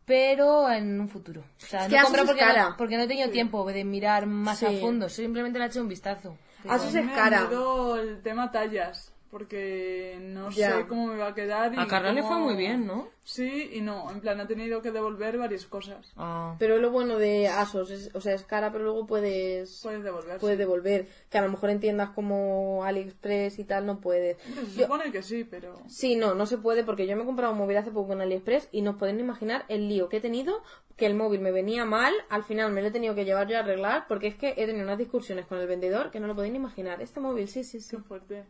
Pero 0.05 0.71
en 0.71 0.99
un 1.01 1.09
futuro. 1.09 1.43
O 1.43 1.67
sea, 1.67 1.85
Es 1.85 1.93
no 1.93 2.11
que 2.11 2.25
porque, 2.25 2.41
cara. 2.41 2.71
no, 2.71 2.77
porque 2.79 2.97
no 2.97 3.03
he 3.03 3.07
tenido 3.09 3.29
tiempo 3.31 3.71
de 3.71 3.85
mirar 3.85 4.27
más 4.27 4.63
a 4.63 4.71
fondo. 4.73 5.09
Simplemente 5.11 5.59
le 5.59 5.67
he 5.67 5.69
hecho 5.69 5.83
un 5.83 5.89
vistazo. 5.89 6.39
Asos 6.67 6.95
A 6.95 7.01
es 7.01 7.05
mí 7.05 7.11
me 7.11 7.17
da 7.17 7.19
cara. 7.25 7.41
miedo 7.41 7.97
el 7.97 8.23
tema 8.23 8.51
tallas, 8.51 9.13
porque 9.31 10.19
no 10.21 10.51
Ya. 10.51 10.77
sé 10.79 10.87
cómo 10.87 11.07
me 11.07 11.17
va 11.17 11.29
a 11.29 11.35
quedar. 11.35 11.75
Y 11.75 11.79
A 11.79 11.87
Carla 11.87 12.13
le 12.13 12.23
fue 12.23 12.39
muy 12.39 12.57
bien, 12.57 12.87
¿no? 12.87 13.09
Sí 13.25 13.71
y 13.75 13.83
no, 13.83 14.11
en 14.11 14.21
plan, 14.21 14.41
ha 14.41 14.47
tenido 14.47 14.81
que 14.81 14.91
devolver 14.91 15.37
varias 15.37 15.67
cosas. 15.67 16.13
Ah. 16.17 16.57
Pero 16.59 16.79
lo 16.79 16.91
bueno 16.91 17.19
de 17.19 17.47
Asos, 17.49 17.91
es, 17.91 18.11
o 18.15 18.21
sea, 18.23 18.33
es 18.35 18.45
cara, 18.45 18.73
pero 18.73 18.85
luego 18.85 19.07
puedes... 19.07 19.81
Puedes 19.83 20.03
devolver. 20.03 20.39
puedes 20.39 20.57
sí. 20.57 20.59
devolver. 20.59 21.09
Que 21.29 21.37
a 21.39 21.43
lo 21.43 21.51
mejor 21.51 21.69
en 21.71 21.81
tiendas 21.81 22.11
como 22.11 22.85
AliExpress 22.85 23.59
y 23.59 23.65
tal 23.65 23.85
no 23.85 24.01
puedes. 24.01 24.39
Se 24.39 24.77
Yo- 24.79 24.83
supone 24.85 25.13
que 25.13 25.23
sí, 25.23 25.45
pero... 25.45 25.75
Sí, 25.89 26.17
no, 26.17 26.35
no 26.35 26.47
se 26.47 26.57
puede 26.57 26.85
porque 26.85 27.07
yo 27.07 27.17
me 27.17 27.23
he 27.23 27.27
comprado 27.27 27.53
un 27.53 27.59
móvil 27.59 27.77
hace 27.77 27.91
poco 27.91 28.15
en 28.15 28.23
AliExpress 28.23 28.69
y 28.73 28.81
no 28.81 28.93
os 28.93 28.97
podéis 28.97 29.17
ni 29.17 29.23
imaginar 29.23 29.65
el 29.69 29.89
lío 29.89 30.09
que 30.09 30.17
he 30.17 30.21
tenido, 30.23 30.63
que 30.97 31.05
el 31.05 31.15
móvil 31.15 31.41
me 31.43 31.53
venía 31.53 31.85
mal, 31.85 32.15
al 32.31 32.45
final 32.45 32.73
me 32.73 32.81
lo 32.81 32.89
he 32.89 32.91
tenido 32.93 33.15
que 33.15 33.27
llevar 33.27 33.47
yo 33.47 33.59
a 33.59 33.61
arreglar 33.61 34.07
porque 34.09 34.29
es 34.29 34.37
que 34.37 34.55
he 34.57 34.65
tenido 34.67 34.85
unas 34.85 34.97
discusiones 34.99 35.45
con 35.45 35.59
el 35.59 35.67
vendedor 35.67 36.11
que 36.11 36.19
no 36.19 36.27
lo 36.29 36.35
podéis 36.35 36.53
ni 36.53 36.59
imaginar. 36.59 37.03
Este 37.03 37.21
móvil, 37.21 37.47
sí, 37.47 37.63
sí, 37.63 37.79
sí. 37.81 37.95
Qué 37.97 38.03
fuerte. 38.03 38.45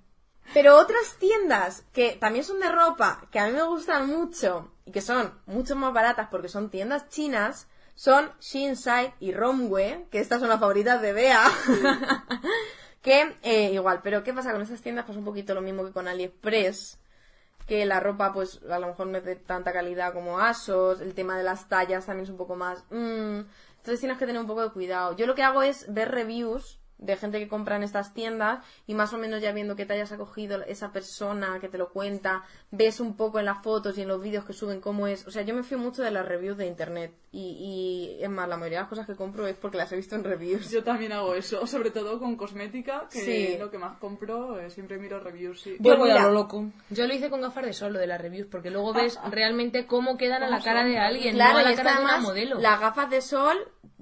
Pero 0.55 0.77
otras 0.79 1.17
tiendas 1.19 1.85
que 1.93 2.13
también 2.13 2.45
son 2.45 2.61
de 2.61 2.71
ropa, 2.71 3.27
que 3.31 3.39
a 3.39 3.47
mí 3.47 3.53
me 3.53 3.63
gustan 3.63 4.07
mucho 4.07 4.73
y 4.85 4.93
que 4.93 5.01
son 5.01 5.39
mucho 5.47 5.77
más 5.77 5.93
baratas 5.93 6.29
porque 6.31 6.49
son 6.49 6.71
tiendas 6.71 7.09
chinas, 7.09 7.69
son 7.95 8.31
Shinside 8.41 9.15
y 9.21 9.33
Romwe, 9.33 10.07
que 10.11 10.21
estas 10.21 10.41
son 10.41 10.49
las 10.49 10.61
favoritas 10.61 11.03
de 11.03 11.13
Bea. 11.13 11.45
que 13.03 13.37
eh, 13.43 13.73
igual, 13.73 14.01
pero 14.03 14.23
¿qué 14.23 14.33
pasa 14.33 14.53
con 14.53 14.63
estas 14.63 14.81
tiendas? 14.81 15.05
Pues 15.05 15.19
un 15.19 15.25
poquito 15.25 15.55
lo 15.55 15.61
mismo 15.61 15.85
que 15.85 15.93
con 15.93 16.09
AliExpress, 16.09 16.99
que 17.67 17.85
la 17.85 18.01
ropa 18.01 18.33
pues 18.33 18.61
a 18.71 18.79
lo 18.79 18.87
mejor 18.87 19.09
no 19.09 19.19
es 19.19 19.25
de 19.25 19.37
tanta 19.37 19.73
calidad 19.73 20.15
como 20.15 20.39
Asos, 20.41 21.03
el 21.03 21.15
tema 21.15 21.37
de 21.37 21.45
las 21.45 21.69
tallas 21.69 22.07
también 22.07 22.25
es 22.25 22.31
un 22.31 22.39
poco 22.39 22.57
más... 22.57 22.85
mm, 22.91 23.41
entonces 23.79 24.01
tienes 24.01 24.19
que 24.19 24.27
tener 24.27 24.41
un 24.41 24.47
poco 24.47 24.63
de 24.63 24.71
cuidado. 24.71 25.15
Yo 25.17 25.27
lo 25.27 25.35
que 25.35 25.43
hago 25.43 25.63
es 25.63 25.93
ver 25.93 26.11
reviews 26.11 26.81
de 26.99 27.17
gente 27.17 27.39
que 27.39 27.49
compra 27.49 27.77
en 27.77 27.83
estas 27.85 28.13
tiendas 28.13 28.65
y 28.87 28.95
más 28.95 29.13
o 29.13 29.19
menos 29.19 29.41
ya 29.41 29.53
viendo 29.53 29.77
qué 29.77 29.87
tallas 29.87 30.11
ha 30.13 30.17
cogido 30.17 30.63
esa 30.65 30.91
persona 30.93 31.59
que 31.61 31.69
te 31.69 31.79
lo 31.79 31.91
cuenta, 31.91 32.43
ves 32.71 32.99
un 33.01 33.17
poco 33.17 33.39
en 33.39 33.45
las 33.45 33.63
fotos 33.63 33.97
y 33.99 34.03
en 34.03 34.09
los 34.09 34.21
vídeos 34.21 34.45
que 34.45 34.53
suben 34.53 34.81
cómo 34.81 35.07
es. 35.07 35.27
O 35.27 35.31
sea, 35.31 35.43
yo 35.43 35.55
me 35.55 35.63
fío 35.63 35.79
mucho 35.79 36.03
de 36.03 36.11
las 36.11 36.27
reviews 36.27 36.57
de 36.59 36.67
internet 36.67 37.13
y, 37.31 38.17
y 38.19 38.23
es 38.25 38.29
más, 38.31 38.49
la 38.49 38.57
mayoría 38.57 38.79
de 38.79 38.83
las 38.83 38.89
cosas 38.89 39.07
que 39.07 39.15
compro 39.15 39.47
es 39.47 39.57
porque 39.57 39.77
las 39.77 39.93
he 39.93 39.97
visto 39.97 40.17
en 40.17 40.25
reviews. 40.25 40.71
Yo 40.71 40.83
también 40.83 41.13
hago 41.13 41.35
eso, 41.35 41.67
sobre 41.69 41.91
todo 41.91 42.19
con 42.19 42.37
cosmética, 42.37 43.07
que 43.11 43.21
Sí. 43.21 43.57
lo 43.59 43.71
que 43.71 43.79
más 43.79 43.99
compro, 43.99 44.59
eh, 44.59 44.71
siempre 44.71 44.99
miro 44.99 45.21
reviews. 45.21 45.65
Yo 45.65 45.73
Yo 45.79 45.97
voy 45.99 46.09
mira- 46.09 46.23
a 46.25 46.27
lo 46.27 46.33
loco. 46.33 46.65
Yo 46.91 47.07
lo 47.07 47.15
hice 47.15 47.31
con 47.31 47.41
gafas 47.43 47.65
de 47.65 47.73
sol, 47.73 47.93
lo 47.93 47.99
de 47.99 48.07
las 48.09 48.21
reviews, 48.21 48.49
porque 48.51 48.71
luego 48.71 48.93
ves 48.93 49.19
realmente 49.31 49.87
cómo 49.87 50.17
quedan 50.17 50.43
a 50.43 50.49
la 50.49 50.57
¿Cómo 50.57 50.65
cara 50.65 50.83
son? 50.83 50.91
de 50.91 50.99
alguien, 50.99 51.35
Claro, 51.37 51.53
no 51.55 51.59
a 51.61 51.63
la 51.63 51.71
que 51.71 51.77
cara 51.77 51.97
de 51.99 52.05
una 52.05 52.19
modelo. 52.19 52.59
las 52.59 52.81
gafas 52.81 53.09
de 53.11 53.21
sol 53.23 53.57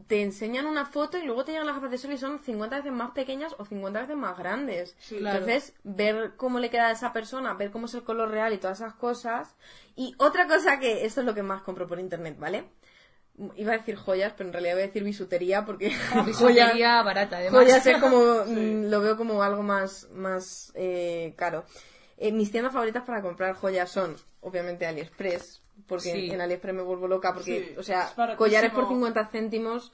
te 0.07 0.23
enseñan 0.23 0.67
una 0.67 0.85
foto 0.87 1.19
y 1.19 1.23
luego 1.25 1.45
te 1.45 1.53
llegan 1.53 1.67
las 1.67 1.77
gafas 1.77 1.91
de 1.91 1.99
sol 1.99 2.13
y 2.13 2.19
son 2.19 2.39
50 2.39 2.77
veces 2.77 2.86
más 2.92 3.11
pequeñas 3.12 3.55
o 3.59 3.64
50 3.64 4.01
veces 4.03 4.16
más 4.16 4.37
grandes. 4.38 4.94
Sí, 4.99 5.18
claro. 5.18 5.38
Entonces, 5.38 5.75
ver 5.85 6.33
cómo 6.37 6.59
le 6.59 6.70
queda 6.70 6.88
a 6.88 6.92
esa 6.92 7.12
persona, 7.12 7.55
ver 7.55 7.70
cómo 7.70 7.87
es 7.87 7.94
el 7.94 8.03
color 8.05 8.31
real 8.31 8.53
y 8.53 8.59
todas 8.59 8.81
esas 8.81 8.94
cosas. 8.94 9.57
Y 9.94 10.14
otra 10.18 10.46
cosa 10.46 10.79
que 10.79 11.05
esto 11.05 11.20
es 11.20 11.27
lo 11.27 11.35
que 11.35 11.42
más 11.42 11.62
compro 11.62 11.87
por 11.87 11.99
internet, 12.01 12.37
¿vale? 12.38 12.64
Iba 13.57 13.75
a 13.75 13.79
decir 13.79 13.96
joyas, 13.96 14.33
pero 14.37 14.49
en 14.49 14.53
realidad 14.55 14.75
voy 14.77 14.83
a 14.85 14.87
decir 14.87 15.05
bisutería 15.05 15.64
porque 15.66 15.90
joyas, 16.12 16.27
Bisutería 16.27 17.03
barata, 17.03 17.37
además. 17.37 17.61
joyas 17.62 17.87
es 17.87 17.99
como 17.99 18.16
mm, 18.46 18.88
lo 18.90 19.01
veo 19.03 19.16
como 19.18 19.42
algo 19.42 19.62
más 19.62 20.09
más 20.12 20.72
eh, 20.75 21.35
caro. 21.37 21.64
Eh, 22.16 22.33
mis 22.33 22.51
tiendas 22.51 22.72
favoritas 22.72 23.03
para 23.05 23.20
comprar 23.20 23.55
joyas 23.55 23.90
son 23.90 24.16
obviamente 24.40 24.87
AliExpress, 24.87 25.61
porque 25.87 26.12
Sí. 26.12 26.31
en 26.31 26.40
AliExpress 26.40 26.75
me 26.75 26.81
vuelvo 26.83 27.09
loca 27.09 27.35
porque, 27.35 27.68
Sí, 27.72 27.75
o 27.79 27.83
sea, 27.83 28.11
collares 28.38 28.72
por 28.72 28.88
50 28.88 29.27
céntimos 29.27 29.92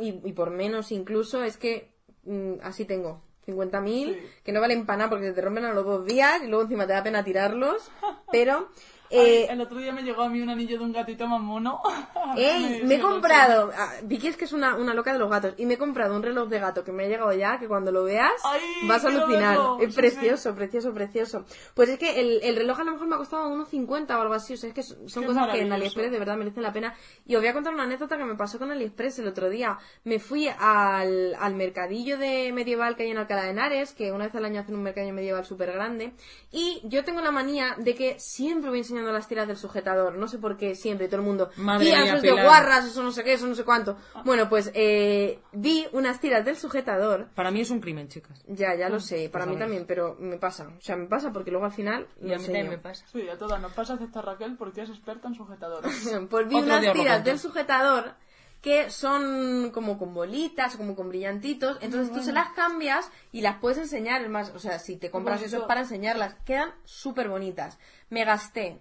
y, 0.00 0.20
y 0.28 0.32
por 0.32 0.50
menos 0.50 0.90
incluso, 0.90 1.44
es 1.44 1.56
que 1.58 1.94
mm, 2.24 2.54
así 2.62 2.84
tengo. 2.84 3.22
50.000, 3.46 4.14
Sí. 4.14 4.20
que 4.44 4.52
no 4.52 4.60
valen 4.60 4.86
para 4.86 4.98
nada 4.98 5.10
porque 5.10 5.26
se 5.26 5.32
te 5.32 5.40
rompen 5.40 5.64
a 5.64 5.72
los 5.74 5.84
dos 5.84 6.04
días 6.06 6.42
y 6.44 6.46
luego 6.46 6.62
encima 6.62 6.86
te 6.86 6.92
da 6.92 7.02
pena 7.02 7.24
tirarlos, 7.24 7.90
pero... 8.32 8.68
Ay, 9.12 9.30
eh, 9.30 9.46
el 9.50 9.60
otro 9.60 9.78
día 9.78 9.92
me 9.92 10.02
llegó 10.02 10.22
a 10.22 10.28
mí 10.28 10.40
un 10.40 10.50
anillo 10.50 10.78
de 10.78 10.84
un 10.84 10.92
gatito 10.92 11.26
más 11.26 11.40
mono. 11.40 11.80
¡Ey! 12.36 12.78
Sí, 12.80 12.86
Me 12.86 12.94
he 12.94 12.96
sí, 12.98 13.02
comprado. 13.02 13.70
ah, 13.76 13.92
Vicky 14.04 14.28
es 14.28 14.36
que 14.36 14.44
es 14.46 14.52
una, 14.52 14.74
una 14.76 14.94
loca 14.94 15.12
de 15.12 15.18
los 15.18 15.30
gatos. 15.30 15.54
Y 15.58 15.66
me 15.66 15.74
he 15.74 15.78
comprado 15.78 16.14
un 16.16 16.22
reloj 16.22 16.48
de 16.48 16.58
gato 16.58 16.84
que 16.84 16.92
me 16.92 17.04
ha 17.04 17.08
llegado 17.08 17.32
ya, 17.32 17.58
que 17.58 17.68
cuando 17.68 17.92
lo 17.92 18.04
veas 18.04 18.32
Ay, 18.44 18.60
vas 18.88 19.04
a 19.04 19.08
alucinar. 19.08 19.58
Es 19.80 19.94
Sí, 19.94 20.00
precioso, 20.00 20.54
precioso, 20.54 20.92
precioso. 20.94 21.44
Pues 21.74 21.88
es 21.90 21.98
que 21.98 22.20
el, 22.20 22.40
el 22.42 22.56
reloj 22.56 22.80
a 22.80 22.84
lo 22.84 22.92
mejor 22.92 23.06
me 23.06 23.14
ha 23.14 23.18
costado 23.18 23.48
unos 23.48 23.68
50 23.68 24.18
o 24.18 24.22
algo 24.22 24.34
así. 24.34 24.54
O 24.54 24.56
sea, 24.56 24.68
es 24.68 24.74
que 24.74 24.82
son 24.82 25.06
Qué 25.06 25.26
cosas 25.26 25.48
que 25.50 25.60
en. 25.60 25.72
AliExpress 25.72 26.10
de 26.10 26.18
verdad 26.18 26.36
merecen 26.36 26.62
la 26.62 26.72
pena. 26.72 26.94
Y 27.26 27.34
os 27.36 27.42
voy 27.42 27.48
a 27.48 27.52
contar 27.52 27.74
una 27.74 27.84
anécdota 27.84 28.16
que 28.16 28.24
me 28.24 28.34
pasó 28.34 28.58
con 28.58 28.70
AliExpress 28.70 29.18
el 29.18 29.28
otro 29.28 29.50
día. 29.50 29.78
Me 30.04 30.18
fui 30.18 30.48
al, 30.48 31.34
al 31.38 31.54
mercadillo 31.54 32.18
de 32.18 32.52
medieval 32.52 32.96
que 32.96 33.04
hay 33.04 33.10
en 33.10 33.18
Alcalá 33.18 33.44
de 33.44 33.50
Henares, 33.50 33.92
que 33.92 34.12
una 34.12 34.24
vez 34.26 34.34
al 34.34 34.44
año 34.44 34.60
hacen 34.60 34.74
un 34.74 34.82
mercadillo 34.82 35.14
medieval 35.14 35.44
súper 35.44 35.72
grande. 35.72 36.12
Y 36.50 36.80
yo 36.84 37.04
tengo 37.04 37.20
la 37.20 37.30
manía 37.30 37.74
de 37.78 37.94
que 37.94 38.18
siempre 38.18 38.70
voy 38.70 38.78
enseñando 39.02 39.12
las 39.12 39.28
tiras 39.28 39.48
del 39.48 39.56
sujetador. 39.56 40.14
No 40.14 40.28
sé 40.28 40.38
por 40.38 40.56
qué, 40.56 40.74
siempre, 40.74 41.06
todo 41.08 41.20
el 41.20 41.26
mundo. 41.26 41.50
Madre 41.56 41.86
"Tía, 41.86 41.96
mía, 41.98 42.06
eso 42.06 42.16
es 42.16 42.22
de 42.22 42.30
Pilar". 42.30 42.46
guarras, 42.46 42.86
eso 42.86 43.02
no 43.02 43.12
sé 43.12 43.24
qué, 43.24 43.34
eso 43.34 43.46
no 43.46 43.54
sé 43.54 43.64
cuánto. 43.64 43.96
Bueno, 44.24 44.48
pues 44.48 44.70
eh, 44.74 45.40
vi 45.52 45.86
unas 45.92 46.20
tiras 46.20 46.44
del 46.44 46.56
sujetador. 46.56 47.28
Para 47.34 47.50
mí 47.50 47.60
es 47.60 47.70
un 47.70 47.80
crimen, 47.80 48.08
chicas. 48.08 48.42
Ya, 48.46 48.74
ya 48.74 48.88
lo 48.88 49.00
sé, 49.00 49.28
para 49.28 49.46
mí 49.46 49.52
a 49.52 49.54
ver. 49.54 49.64
también, 49.64 49.86
pero 49.86 50.16
me 50.18 50.36
pasa. 50.38 50.68
O 50.78 50.80
sea, 50.80 50.96
me 50.96 51.06
pasa 51.06 51.32
porque 51.32 51.50
luego 51.50 51.66
al 51.66 51.72
final 51.72 52.06
Y 52.20 52.28
lo 52.28 52.36
a 52.36 52.38
mí 52.38 52.44
también 52.44 52.70
me 52.70 52.78
pasa. 52.78 53.04
Sí, 53.12 53.28
a 53.28 53.36
todas 53.36 53.60
nos 53.60 53.72
pasa 53.72 53.94
excepto 53.94 54.20
a 54.20 54.22
Raquel 54.22 54.56
porque 54.56 54.82
es 54.82 54.90
experta 54.90 55.28
en 55.28 55.34
sujetadores. 55.34 55.92
Pues 56.30 56.48
vi 56.48 56.56
Otro 56.56 56.66
unas 56.76 56.92
tiras 56.92 57.24
del 57.24 57.38
sujetador 57.38 58.14
que 58.62 58.90
son 58.90 59.70
como 59.72 59.98
con 59.98 60.14
bolitas, 60.14 60.76
como 60.76 60.94
con 60.94 61.08
brillantitos. 61.08 61.78
Entonces 61.80 62.12
tú 62.14 62.22
se 62.22 62.32
las 62.32 62.50
cambias 62.50 63.10
y 63.32 63.40
las 63.40 63.58
puedes 63.58 63.76
enseñar. 63.78 64.22
Es 64.22 64.30
más, 64.30 64.52
o 64.54 64.60
sea, 64.60 64.78
si 64.78 64.96
te 64.96 65.10
compras 65.10 65.42
eso 65.42 65.58
es 65.58 65.62
para 65.64 65.80
enseñarlas. 65.80 66.34
Quedan 66.46 66.70
súper 66.84 67.28
bonitas. 67.28 67.78
Me 68.08 68.24
gasté, 68.24 68.80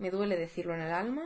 me 0.00 0.10
duele 0.10 0.36
decirlo 0.36 0.74
en 0.74 0.80
el 0.80 0.92
alma, 0.92 1.22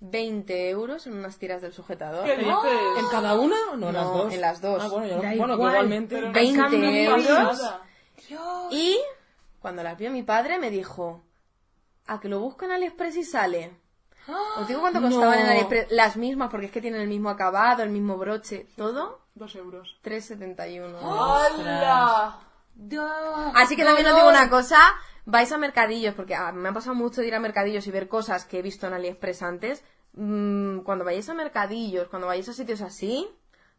20 0.00 0.68
euros 0.70 1.06
en 1.06 1.14
unas 1.14 1.38
tiras 1.38 1.62
del 1.62 1.72
sujetador. 1.72 2.24
¿Qué 2.24 2.36
dices? 2.36 2.54
¿En 2.98 3.06
cada 3.10 3.34
una? 3.40 3.56
No, 3.76 3.88
en 3.88 3.94
las 3.94 4.04
No, 4.04 4.12
dos. 4.18 4.34
en 4.34 4.40
las 4.40 4.60
dos. 4.60 4.82
Ah, 4.82 4.88
bueno, 4.88 5.06
yo- 5.06 5.14
Da 5.22 5.34
bueno, 5.36 5.54
igual. 5.54 5.72
igualmente. 5.72 6.14
Pero 6.16 6.26
no 6.28 6.32
20 6.34 6.58
cambia 6.60 6.90
ni 6.90 7.06
pasa 7.06 7.40
euros. 7.40 7.74
Y 8.70 8.98
cuando 9.60 9.82
las 9.82 9.96
vio 9.98 10.10
mi 10.10 10.22
padre 10.22 10.58
me 10.58 10.70
dijo, 10.70 11.22
a 12.06 12.18
que 12.20 12.28
lo 12.28 12.40
busco 12.40 12.64
en 12.64 12.72
AliExpress 12.72 13.16
y 13.16 13.24
sale. 13.24 13.72
Os 14.58 14.68
digo 14.68 14.80
cuánto 14.80 15.00
costaban 15.00 15.38
en 15.38 15.44
No. 15.46 15.50
AliExpress. 15.52 15.90
Las 15.92 16.16
mismas, 16.16 16.50
porque 16.50 16.66
es 16.66 16.72
que 16.72 16.80
tienen 16.80 17.00
el 17.00 17.08
mismo 17.08 17.28
acabado, 17.30 17.82
el 17.82 17.90
mismo 17.90 18.16
broche, 18.16 18.66
todo. 18.76 19.20
Dos 19.34 19.54
euros. 19.54 19.98
3,71. 20.02 20.98
¡Hala! 21.00 22.38
Así 23.54 23.76
que 23.76 23.84
también 23.84 24.06
os 24.06 24.14
digo 24.14 24.28
una 24.28 24.48
cosa, 24.48 24.78
vais 25.26 25.50
a 25.52 25.58
mercadillos, 25.58 26.14
porque 26.14 26.34
ah, 26.34 26.52
me 26.52 26.68
ha 26.68 26.72
pasado 26.72 26.94
mucho 26.94 27.20
de 27.20 27.28
ir 27.28 27.34
a 27.34 27.40
mercadillos 27.40 27.86
y 27.86 27.90
ver 27.90 28.08
cosas 28.08 28.44
que 28.44 28.58
he 28.58 28.62
visto 28.62 28.86
en 28.86 28.94
AliExpress 28.94 29.42
antes. 29.42 29.84
Mm, 30.14 30.80
cuando 30.80 31.04
vayáis 31.04 31.28
a 31.28 31.34
mercadillos, 31.34 32.08
cuando 32.08 32.26
vayáis 32.26 32.48
a 32.48 32.52
sitios 32.52 32.80
así, 32.80 33.28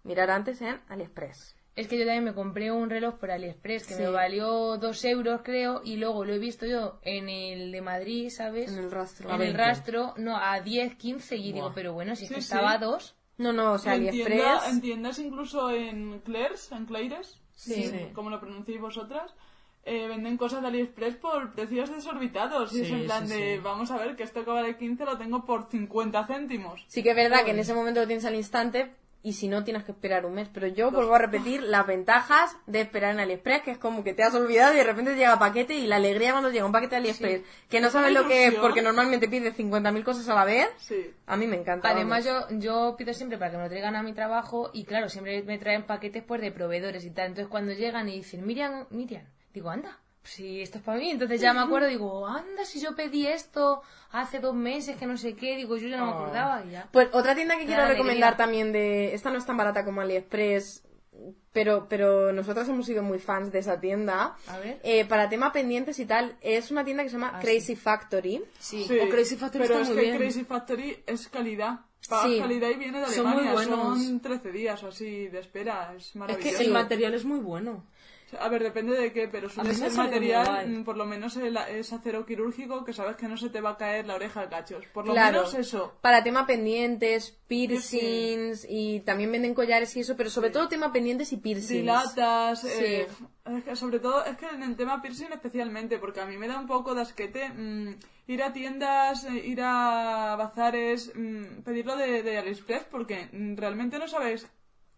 mirar 0.03 0.29
antes 0.31 0.61
en 0.61 0.79
AliExpress. 0.89 1.55
Es 1.75 1.87
que 1.87 1.97
yo 1.97 2.03
también 2.05 2.25
me 2.25 2.33
compré 2.33 2.69
un 2.71 2.89
reloj 2.89 3.15
por 3.15 3.31
AliExpress 3.31 3.87
que 3.87 3.93
Sí. 3.95 4.01
me 4.01 4.09
valió 4.09 4.77
dos 4.77 5.03
euros, 5.05 5.41
creo, 5.43 5.81
y 5.85 5.95
luego 5.95 6.25
lo 6.25 6.33
he 6.33 6.37
visto 6.39 6.65
yo 6.65 6.99
en 7.03 7.29
el 7.29 7.71
de 7.71 7.81
Madrid, 7.81 8.29
¿sabes? 8.29 8.71
En 8.71 8.79
el 8.79 8.91
rastro. 8.91 9.29
En 9.29 9.35
el 9.35 9.39
20. 9.53 9.57
rastro, 9.57 10.13
no, 10.17 10.35
a 10.37 10.59
10, 10.59 10.95
15, 10.95 11.37
y 11.37 11.53
digo, 11.53 11.71
pero 11.73 11.93
bueno, 11.93 12.15
si 12.15 12.23
es 12.23 12.29
Sí, 12.29 12.35
que 12.35 12.41
sí. 12.41 12.47
estaba 12.47 12.73
a 12.73 12.77
dos. 12.77 13.15
No, 13.37 13.53
no, 13.53 13.73
o 13.73 13.77
sea, 13.77 13.95
en, 13.95 14.07
AliExpress. 14.09 14.37
tienda- 14.41 14.69
en 14.69 14.81
tiendas, 14.81 15.19
incluso 15.19 15.71
en 15.71 16.19
Claire's, 16.19 16.71
en 16.73 16.85
Claire's, 16.85 17.39
Sí. 17.55 17.83
sí, 17.85 18.09
como 18.13 18.29
lo 18.29 18.39
pronunciáis 18.39 18.81
vosotras, 18.81 19.33
eh, 19.83 20.07
venden 20.07 20.37
cosas 20.37 20.61
de 20.61 20.67
AliExpress 20.67 21.15
por 21.15 21.53
precios 21.53 21.89
desorbitados. 21.89 22.73
y 22.73 22.81
es 22.81 22.89
en 22.91 23.05
plan 23.05 23.27
sí, 23.27 23.33
de, 23.33 23.55
sí. 23.55 23.61
vamos 23.63 23.91
a 23.91 23.97
ver, 23.97 24.15
que 24.15 24.23
esto 24.23 24.43
que 24.43 24.51
vale 24.51 24.77
15 24.77 25.05
lo 25.05 25.17
tengo 25.17 25.45
por 25.45 25.69
50 25.69 26.27
céntimos. 26.27 26.83
Sí 26.87 27.01
que 27.01 27.11
es 27.11 27.15
verdad 27.15 27.43
que 27.43 27.51
en 27.51 27.59
ese 27.59 27.73
momento 27.73 28.01
lo 28.01 28.07
tienes 28.07 28.25
al 28.25 28.35
instante 28.35 28.91
y 29.23 29.33
si 29.33 29.47
no 29.47 29.63
tienes 29.63 29.83
que 29.83 29.91
esperar 29.91 30.25
un 30.25 30.33
mes. 30.33 30.49
Pero 30.53 30.67
yo 30.67 30.91
vuelvo 30.91 31.15
a 31.15 31.19
repetir 31.19 31.61
las 31.63 31.85
ventajas 31.85 32.55
de 32.65 32.81
esperar 32.81 33.13
en 33.13 33.19
AliExpress, 33.19 33.61
que 33.63 33.71
es 33.71 33.77
como 33.77 34.03
que 34.03 34.13
te 34.13 34.23
has 34.23 34.33
olvidado 34.33 34.73
y 34.73 34.77
de 34.77 34.83
repente 34.83 35.11
te 35.11 35.17
llega 35.17 35.37
paquete 35.37 35.75
y 35.75 35.87
la 35.87 35.97
alegría 35.97 36.31
cuando 36.31 36.49
llega 36.49 36.65
un 36.65 36.71
paquete 36.71 36.95
de 36.95 37.01
AliExpress, 37.01 37.41
que 37.69 37.81
no 37.81 37.87
Es 37.87 37.93
sabes 37.93 38.13
lo 38.13 38.27
que 38.27 38.47
es 38.47 38.55
porque 38.55 38.81
normalmente 38.81 39.27
pides 39.27 39.57
50.000 39.57 40.03
cosas 40.03 40.27
a 40.29 40.35
la 40.35 40.45
vez. 40.45 40.69
Sí. 40.77 41.11
A 41.27 41.37
mí 41.37 41.47
me 41.47 41.57
encanta. 41.57 41.89
Además, 41.89 42.25
yo, 42.25 42.47
yo 42.51 42.95
pido 42.97 43.13
siempre 43.13 43.37
para 43.37 43.51
que 43.51 43.57
me 43.57 43.63
lo 43.63 43.69
traigan 43.69 43.95
a 43.95 44.03
mi 44.03 44.13
trabajo 44.13 44.71
y 44.73 44.85
claro, 44.85 45.09
siempre 45.09 45.43
me 45.43 45.57
traen 45.57 45.83
paquetes 45.83 46.23
pues 46.23 46.41
de 46.41 46.51
proveedores 46.51 47.05
y 47.05 47.11
tal. 47.11 47.27
Entonces 47.27 47.49
cuando 47.49 47.73
llegan 47.73 48.09
y 48.09 48.17
dicen, 48.17 48.45
Miriam, 48.45 48.85
Miriam, 48.89 49.23
digo, 49.53 49.69
anda, 49.69 49.97
si 50.23 50.61
esto 50.61 50.77
es 50.77 50.83
para 50.83 50.97
mí. 50.99 51.09
Entonces 51.09 51.41
ya 51.41 51.53
me 51.53 51.59
acuerdo, 51.61 51.87
digo, 51.87 52.27
anda, 52.27 52.65
si 52.65 52.79
yo 52.79 52.95
pedí 52.95 53.25
esto 53.27 53.81
hace 54.11 54.39
dos 54.39 54.53
meses, 54.55 54.97
que 54.97 55.05
no 55.05 55.17
sé 55.17 55.35
qué, 55.35 55.55
digo, 55.55 55.77
yo 55.77 55.87
ya 55.87 55.97
no 55.97 56.05
me 56.07 56.11
acordaba 56.11 56.63
y 56.65 56.71
ya. 56.71 56.87
Pues 56.91 57.09
otra 57.13 57.35
tienda 57.35 57.57
que 57.57 57.65
quiero 57.65 57.81
Da 57.83 57.87
recomendar 57.89 58.37
también 58.37 58.71
de... 58.71 59.13
Esta 59.13 59.29
no 59.31 59.37
es 59.37 59.45
tan 59.45 59.57
barata 59.57 59.83
como 59.85 60.01
AliExpress, 60.01 60.83
pero, 61.51 61.87
pero 61.89 62.31
nosotras 62.31 62.67
hemos 62.69 62.85
sido 62.85 63.03
muy 63.03 63.19
fans 63.19 63.51
de 63.51 63.59
esa 63.59 63.79
tienda. 63.79 64.35
A 64.47 64.57
ver. 64.59 64.79
Eh, 64.83 65.05
para 65.05 65.29
tema 65.29 65.51
pendientes 65.51 65.99
y 65.99 66.05
tal, 66.05 66.35
es 66.41 66.71
una 66.71 66.83
tienda 66.85 67.03
que 67.03 67.09
se 67.09 67.13
llama 67.17 67.33
Ah, 67.35 67.39
Crazy 67.39 67.75
Factory. 67.75 68.43
Sí. 68.59 68.85
Sí, 68.87 68.99
O 68.99 69.09
Crazy 69.09 69.35
Factory 69.35 69.63
pero 69.67 69.79
está 69.79 69.81
es 69.83 69.87
muy 69.89 69.97
que 69.97 70.03
bien. 70.03 70.17
Crazy 70.17 70.43
Factory 70.45 71.03
es 71.05 71.27
calidad. 71.27 71.79
Pagas 72.09 72.31
Sí. 72.31 72.39
calidad 72.39 72.69
y 72.69 72.73
viene 72.75 72.99
de 72.99 73.05
Son 73.07 73.25
muy 73.25 73.33
Alemania. 73.47 73.53
buenos. 73.53 74.03
Son 74.03 74.19
13 74.21 74.51
días 74.51 74.81
o 74.83 74.87
así 74.87 75.27
de 75.27 75.39
espera. 75.39 75.93
Es 75.95 76.07
Es 76.07 76.15
maravilloso. 76.15 76.57
que 76.57 76.63
el 76.63 76.71
material 76.71 77.13
es 77.13 77.25
muy 77.25 77.39
bueno. 77.39 77.85
A 78.39 78.47
ver, 78.49 78.63
depende 78.63 78.95
de 78.95 79.11
qué, 79.11 79.27
pero 79.27 79.49
suele 79.49 79.73
ser 79.73 79.91
material, 79.93 80.69
mm, 80.69 80.83
por 80.83 80.97
lo 80.97 81.05
menos 81.05 81.35
el- 81.37 81.57
es 81.57 81.91
acero 81.93 82.25
quirúrgico, 82.25 82.83
que 82.85 82.93
sabes 82.93 83.15
que 83.17 83.27
no 83.27 83.37
se 83.37 83.49
te 83.49 83.61
va 83.61 83.71
a 83.71 83.77
caer 83.77 84.05
la 84.07 84.15
oreja 84.15 84.41
a 84.41 84.49
cachos. 84.49 84.85
Por 84.93 85.05
lo 85.05 85.13
Claro, 85.13 85.39
menos 85.39 85.53
eso. 85.55 85.97
para 86.01 86.23
tema 86.23 86.45
pendientes, 86.47 87.37
piercings 87.47 88.65
y 88.69 89.01
también 89.01 89.31
venden 89.31 89.53
collares 89.53 89.95
y 89.95 90.01
eso, 90.01 90.15
pero 90.15 90.29
sobre 90.29 90.49
todo 90.49 90.67
tema 90.67 90.91
pendientes 90.93 91.31
y 91.33 91.37
piercings. 91.37 91.81
Dilatas, 91.81 92.61
Sí. 92.61 92.67
eh, 92.83 93.07
es 93.57 93.63
que 93.63 93.75
sobre 93.75 93.99
todo, 93.99 94.23
es 94.25 94.37
que 94.37 94.47
en 94.47 94.63
el 94.63 94.75
tema 94.75 95.01
piercing 95.01 95.31
especialmente, 95.33 95.97
porque 95.97 96.21
a 96.21 96.25
mí 96.25 96.37
me 96.37 96.47
da 96.47 96.59
un 96.59 96.67
poco 96.67 96.93
de 96.95 97.01
asquete 97.01 97.49
mm, 97.49 97.95
ir 98.27 98.43
a 98.43 98.53
tiendas, 98.53 99.25
eh, 99.25 99.33
ir 99.45 99.61
a 99.61 100.35
bazares, 100.37 101.11
mm, 101.15 101.61
pedirlo 101.63 101.97
de, 101.97 102.23
de 102.23 102.37
AliExpress, 102.37 102.83
porque 102.89 103.29
realmente 103.55 103.99
no 103.99 104.07
sabes 104.07 104.47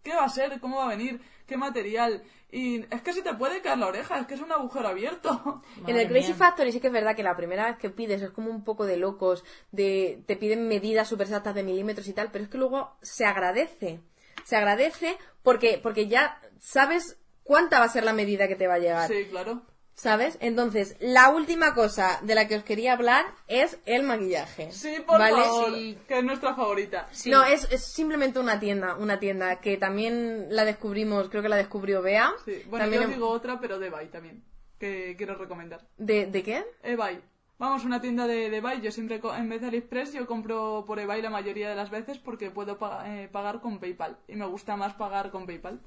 qué 0.03 0.13
va 0.13 0.25
a 0.25 0.29
ser, 0.29 0.59
cómo 0.59 0.77
va 0.77 0.85
a 0.85 0.95
venir, 0.95 1.21
qué 1.47 1.57
material. 1.57 2.23
Y 2.51 2.81
es 2.93 3.01
que 3.01 3.13
se 3.13 3.23
te 3.23 3.33
puede 3.33 3.61
caer 3.61 3.79
la 3.79 3.87
oreja, 3.87 4.19
es 4.19 4.27
que 4.27 4.35
es 4.35 4.41
un 4.41 4.51
agujero 4.51 4.87
abierto. 4.87 5.63
En 5.87 5.97
el 5.97 6.07
Crazy 6.07 6.33
Factory 6.33 6.71
sí 6.71 6.79
que 6.79 6.87
es 6.87 6.93
verdad 6.93 7.15
que 7.15 7.23
la 7.23 7.35
primera 7.35 7.65
vez 7.65 7.77
que 7.77 7.89
pides 7.89 8.21
es 8.21 8.29
como 8.29 8.51
un 8.51 8.63
poco 8.63 8.85
de 8.85 8.97
locos, 8.97 9.43
de 9.71 10.21
te 10.27 10.35
piden 10.35 10.67
medidas 10.67 11.07
súper 11.07 11.27
exactas 11.27 11.55
de 11.55 11.63
milímetros 11.63 12.07
y 12.07 12.13
tal, 12.13 12.29
pero 12.31 12.43
es 12.43 12.49
que 12.49 12.59
luego 12.59 12.95
se 13.01 13.25
agradece. 13.25 14.01
Se 14.43 14.55
agradece 14.55 15.17
porque, 15.41 15.79
porque 15.81 16.07
ya 16.07 16.39
sabes 16.59 17.17
cuánta 17.43 17.79
va 17.79 17.85
a 17.85 17.89
ser 17.89 18.03
la 18.03 18.13
medida 18.13 18.47
que 18.47 18.55
te 18.55 18.67
va 18.67 18.75
a 18.75 18.79
llegar. 18.79 19.07
Sí, 19.07 19.25
claro. 19.29 19.63
¿Sabes? 19.95 20.37
Entonces, 20.41 20.97
la 20.99 21.29
última 21.29 21.73
cosa 21.75 22.19
de 22.23 22.33
la 22.35 22.47
que 22.47 22.55
os 22.57 22.63
quería 22.63 22.93
hablar 22.93 23.25
es 23.47 23.77
el 23.85 24.03
maquillaje. 24.03 24.71
Sí, 24.71 24.95
por 25.05 25.19
¿Vale? 25.19 25.43
favor, 25.43 25.73
Sí. 25.75 25.97
que 26.07 26.17
es 26.17 26.23
nuestra 26.23 26.55
favorita. 26.55 27.07
No, 27.27 27.43
es, 27.43 27.71
es 27.71 27.83
simplemente 27.93 28.39
una 28.39 28.59
tienda, 28.59 28.95
una 28.95 29.19
tienda 29.19 29.59
que 29.61 29.77
también 29.77 30.47
la 30.49 30.65
descubrimos, 30.65 31.29
creo 31.29 31.43
que 31.43 31.49
la 31.49 31.57
descubrió 31.57 32.01
Bea. 32.01 32.33
Sí. 32.43 32.63
Bueno, 32.69 32.85
También 32.85 33.03
yo 33.03 33.07
em- 33.07 33.13
digo 33.13 33.29
otra, 33.29 33.59
pero 33.59 33.77
de 33.77 33.87
Ebay 33.87 34.07
también, 34.09 34.43
que 34.79 35.13
quiero 35.15 35.35
recomendar. 35.35 35.81
¿De, 35.97 36.25
¿De 36.25 36.41
qué? 36.43 36.65
eBay. 36.81 37.21
Vamos, 37.59 37.85
una 37.85 38.01
tienda 38.01 38.25
de, 38.25 38.49
de 38.49 38.57
eBay. 38.57 38.81
Yo 38.81 38.91
siempre, 38.91 39.19
co- 39.19 39.33
en 39.33 39.47
vez 39.47 39.61
de 39.61 39.67
AliExpress, 39.67 40.11
yo 40.13 40.25
compro 40.25 40.83
por 40.87 40.99
eBay 40.99 41.21
la 41.21 41.29
mayoría 41.29 41.69
de 41.69 41.75
las 41.75 41.91
veces 41.91 42.17
porque 42.17 42.49
puedo 42.49 42.79
pa- 42.79 43.03
eh, 43.07 43.29
pagar 43.31 43.61
con 43.61 43.79
PayPal. 43.79 44.17
Y 44.27 44.35
me 44.35 44.47
gusta 44.47 44.75
más 44.75 44.95
pagar 44.95 45.29
con 45.29 45.45
PayPal. 45.45 45.79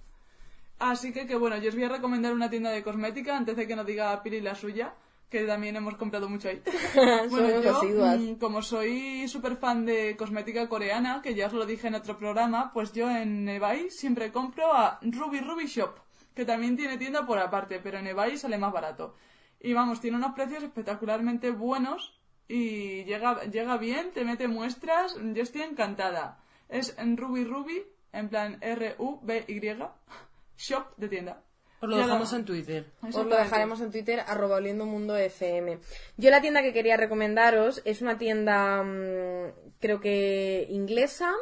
Así 0.78 1.12
que, 1.12 1.26
que 1.26 1.36
bueno, 1.36 1.56
yo 1.56 1.70
os 1.70 1.74
voy 1.74 1.84
a 1.84 1.88
recomendar 1.88 2.32
una 2.34 2.50
tienda 2.50 2.70
de 2.70 2.82
cosmética 2.82 3.36
antes 3.36 3.56
de 3.56 3.66
que 3.66 3.76
nos 3.76 3.86
diga 3.86 4.22
Pili 4.22 4.40
la 4.40 4.54
suya, 4.54 4.94
que 5.30 5.44
también 5.44 5.76
hemos 5.76 5.96
comprado 5.96 6.28
mucho 6.28 6.48
ahí. 6.48 6.62
bueno, 7.30 7.62
yo, 7.62 7.82
mm, 7.82 8.34
como 8.34 8.60
soy 8.62 9.26
súper 9.26 9.56
fan 9.56 9.86
de 9.86 10.16
cosmética 10.16 10.68
coreana, 10.68 11.20
que 11.22 11.34
ya 11.34 11.46
os 11.46 11.54
lo 11.54 11.66
dije 11.66 11.88
en 11.88 11.94
otro 11.94 12.18
programa, 12.18 12.70
pues 12.72 12.92
yo 12.92 13.10
en 13.10 13.48
eBay 13.48 13.90
siempre 13.90 14.30
compro 14.30 14.72
a 14.72 14.98
Ruby 15.02 15.40
Ruby 15.40 15.66
Shop, 15.66 15.98
que 16.34 16.44
también 16.44 16.76
tiene 16.76 16.98
tienda 16.98 17.26
por 17.26 17.38
aparte, 17.38 17.80
pero 17.80 17.98
en 17.98 18.06
eBay 18.08 18.36
sale 18.36 18.58
más 18.58 18.72
barato. 18.72 19.14
Y 19.60 19.72
vamos, 19.72 20.00
tiene 20.00 20.18
unos 20.18 20.34
precios 20.34 20.62
espectacularmente 20.62 21.50
buenos 21.50 22.20
y 22.46 23.04
llega, 23.04 23.44
llega 23.44 23.78
bien, 23.78 24.12
te 24.12 24.24
mete 24.24 24.46
muestras, 24.46 25.16
yo 25.16 25.42
estoy 25.42 25.62
encantada. 25.62 26.38
Es 26.68 26.96
en 26.98 27.16
Ruby 27.16 27.44
Ruby, 27.44 27.82
en 28.12 28.28
plan 28.28 28.58
R-U-B-Y, 28.60 29.76
shop 30.56 30.96
de 30.96 31.08
tienda. 31.08 31.42
Os 31.80 31.90
lo 31.90 31.96
dejamos 31.96 32.32
en 32.32 32.44
Twitter. 32.44 32.86
Os 33.02 33.14
lo 33.14 33.36
dejaremos 33.36 33.80
en 33.80 33.90
Twitter, 33.90 34.20
arroba 34.26 34.56
oliendo 34.56 34.86
mundo 34.86 35.16
FM. 35.16 35.78
Yo 36.16 36.30
la 36.30 36.40
tienda 36.40 36.62
que 36.62 36.72
quería 36.72 36.96
recomendaros 36.96 37.82
es 37.84 38.00
una 38.00 38.16
tienda, 38.16 38.82
mm, 38.82 39.74
creo 39.78 40.00
que 40.00 40.66
inglesa, 40.70 41.34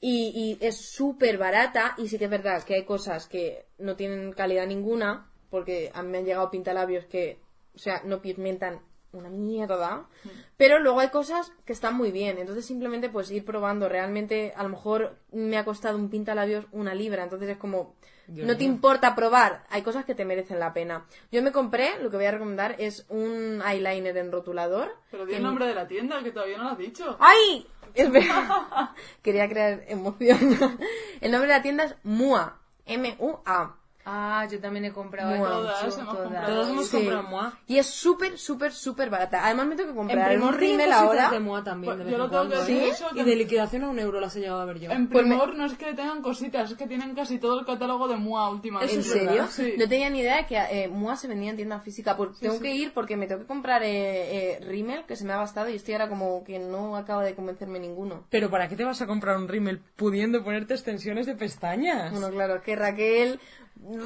y, 0.00 0.58
y 0.60 0.64
es 0.64 0.76
súper 0.76 1.38
barata, 1.38 1.94
y 1.96 2.08
sí 2.08 2.18
que 2.18 2.24
es 2.24 2.30
verdad 2.30 2.62
que 2.64 2.74
hay 2.74 2.84
cosas 2.84 3.26
que 3.26 3.66
no 3.78 3.96
tienen 3.96 4.32
calidad 4.32 4.66
ninguna, 4.66 5.30
porque 5.50 5.90
a 5.94 6.02
mí 6.02 6.08
me 6.10 6.18
han 6.18 6.24
llegado 6.24 6.50
pintalabios 6.50 7.06
que, 7.06 7.38
o 7.74 7.78
sea, 7.78 8.02
no 8.04 8.20
pigmentan 8.20 8.80
una 9.12 9.30
mierda, 9.30 10.08
pero 10.56 10.78
luego 10.80 11.00
hay 11.00 11.08
cosas 11.08 11.52
que 11.64 11.72
están 11.72 11.96
muy 11.96 12.10
bien, 12.10 12.38
entonces 12.38 12.66
simplemente 12.66 13.08
pues 13.08 13.30
ir 13.30 13.44
probando, 13.44 13.88
realmente 13.88 14.52
a 14.56 14.62
lo 14.62 14.68
mejor 14.68 15.16
me 15.32 15.56
ha 15.56 15.64
costado 15.64 15.96
un 15.96 16.10
pintalabios 16.10 16.66
una 16.72 16.94
libra, 16.94 17.22
entonces 17.22 17.48
es 17.48 17.56
como, 17.56 17.94
no 18.28 18.56
te 18.56 18.64
importa 18.64 19.14
probar, 19.14 19.64
hay 19.70 19.82
cosas 19.82 20.04
que 20.04 20.14
te 20.14 20.24
merecen 20.24 20.58
la 20.58 20.72
pena. 20.72 21.06
Yo 21.30 21.42
me 21.42 21.52
compré, 21.52 21.98
lo 22.02 22.10
que 22.10 22.16
voy 22.16 22.26
a 22.26 22.30
recomendar 22.30 22.76
es 22.78 23.06
un 23.08 23.62
eyeliner 23.66 24.16
en 24.16 24.32
rotulador. 24.32 24.96
Pero 25.10 25.26
di 25.26 25.32
que 25.32 25.36
el 25.38 25.42
nombre 25.42 25.66
de 25.66 25.74
la 25.74 25.86
tienda, 25.86 26.22
que 26.22 26.30
todavía 26.30 26.58
no 26.58 26.64
lo 26.64 26.70
has 26.70 26.78
dicho. 26.78 27.16
¡Ay! 27.20 27.66
Es 27.94 28.10
verdad. 28.10 28.90
Quería 29.22 29.48
crear 29.48 29.84
emoción. 29.86 30.38
El 31.20 31.30
nombre 31.30 31.48
de 31.48 31.56
la 31.56 31.62
tienda 31.62 31.84
es 31.84 31.94
MUA. 32.02 32.58
M-U-A. 32.86 33.76
Ah, 34.06 34.46
yo 34.50 34.60
también 34.60 34.84
he 34.84 34.92
comprado 34.92 35.34
Mua. 35.34 35.48
Todas 35.48 35.82
hemos 35.82 35.94
todas. 35.96 36.16
comprado. 36.16 36.46
Todos 36.46 36.68
hemos 36.68 36.86
Sí. 36.88 36.96
comprado 36.98 37.22
Moa. 37.24 37.58
Y 37.66 37.78
es 37.78 37.86
súper, 37.86 38.38
súper, 38.38 38.72
súper 38.72 39.08
barata. 39.10 39.44
Además 39.46 39.66
me 39.66 39.76
tengo 39.76 39.86
que 39.88 39.92
En 39.92 39.96
comprar 39.96 40.18
un 40.30 40.34
Primor 40.36 40.58
tienen 40.58 40.78
rímel 40.78 40.92
ahora. 40.92 41.30
de 41.30 41.62
también. 41.64 41.94
Pues 41.94 41.98
de 42.04 42.10
yo 42.10 42.16
en 42.16 42.22
lo 42.22 42.30
tengo 42.30 42.66
que 42.66 42.88
eso, 42.88 43.06
Y 43.14 43.22
de 43.22 43.36
liquidación 43.36 43.84
a 43.84 43.88
un 43.88 43.98
euro 43.98 44.20
las 44.20 44.36
he 44.36 44.40
llegado 44.40 44.60
a 44.60 44.64
ver 44.66 44.78
yo. 44.78 44.90
En 44.90 45.08
Pues 45.08 45.24
me- 45.24 45.30
Primor 45.36 45.54
no 45.56 45.64
es 45.64 45.72
que 45.74 45.94
tengan 45.94 46.20
cositas, 46.20 46.70
es 46.70 46.76
que 46.76 46.86
tienen 46.86 47.14
casi 47.14 47.38
todo 47.38 47.58
el 47.60 47.64
catálogo 47.66 48.08
de 48.08 48.16
Mua 48.16 48.50
últimamente. 48.50 48.94
¿En 48.94 49.02
serio? 49.02 49.46
Sí. 49.48 49.74
No 49.78 49.88
tenía 49.88 50.10
ni 50.10 50.20
idea 50.20 50.36
de 50.36 50.46
que 50.46 50.56
eh, 50.58 50.88
MUA 50.88 51.16
se 51.16 51.28
vendía 51.28 51.50
en 51.50 51.56
tienda 51.56 51.80
física. 51.80 52.16
Pues 52.16 52.38
tengo 52.38 52.56
sí. 52.56 52.60
que 52.60 52.74
ir 52.74 52.92
porque 52.92 53.16
me 53.16 53.26
tengo 53.26 53.40
que 53.40 53.46
comprar 53.46 53.82
eh, 53.82 54.56
eh, 54.56 54.60
rímel 54.66 55.04
que 55.06 55.16
se 55.16 55.24
me 55.24 55.32
ha 55.32 55.38
gastado 55.38 55.70
y 55.70 55.76
estoy 55.76 55.94
ahora 55.94 56.08
como 56.10 56.44
que 56.44 56.58
no 56.58 56.96
acaba 56.96 57.22
de 57.24 57.34
convencerme 57.34 57.78
ninguno. 57.78 58.24
Pero 58.30 58.50
¿para 58.50 58.68
qué 58.68 58.76
te 58.76 58.84
vas 58.84 59.00
a 59.00 59.06
comprar 59.06 59.36
un 59.38 59.48
rímel 59.48 59.80
pudiendo 59.96 60.44
ponerte 60.44 60.74
extensiones 60.74 61.24
de 61.26 61.34
pestañas? 61.36 62.10
Bueno, 62.12 62.28
claro, 62.30 62.60
que 62.62 62.76
Raquel... 62.76 63.40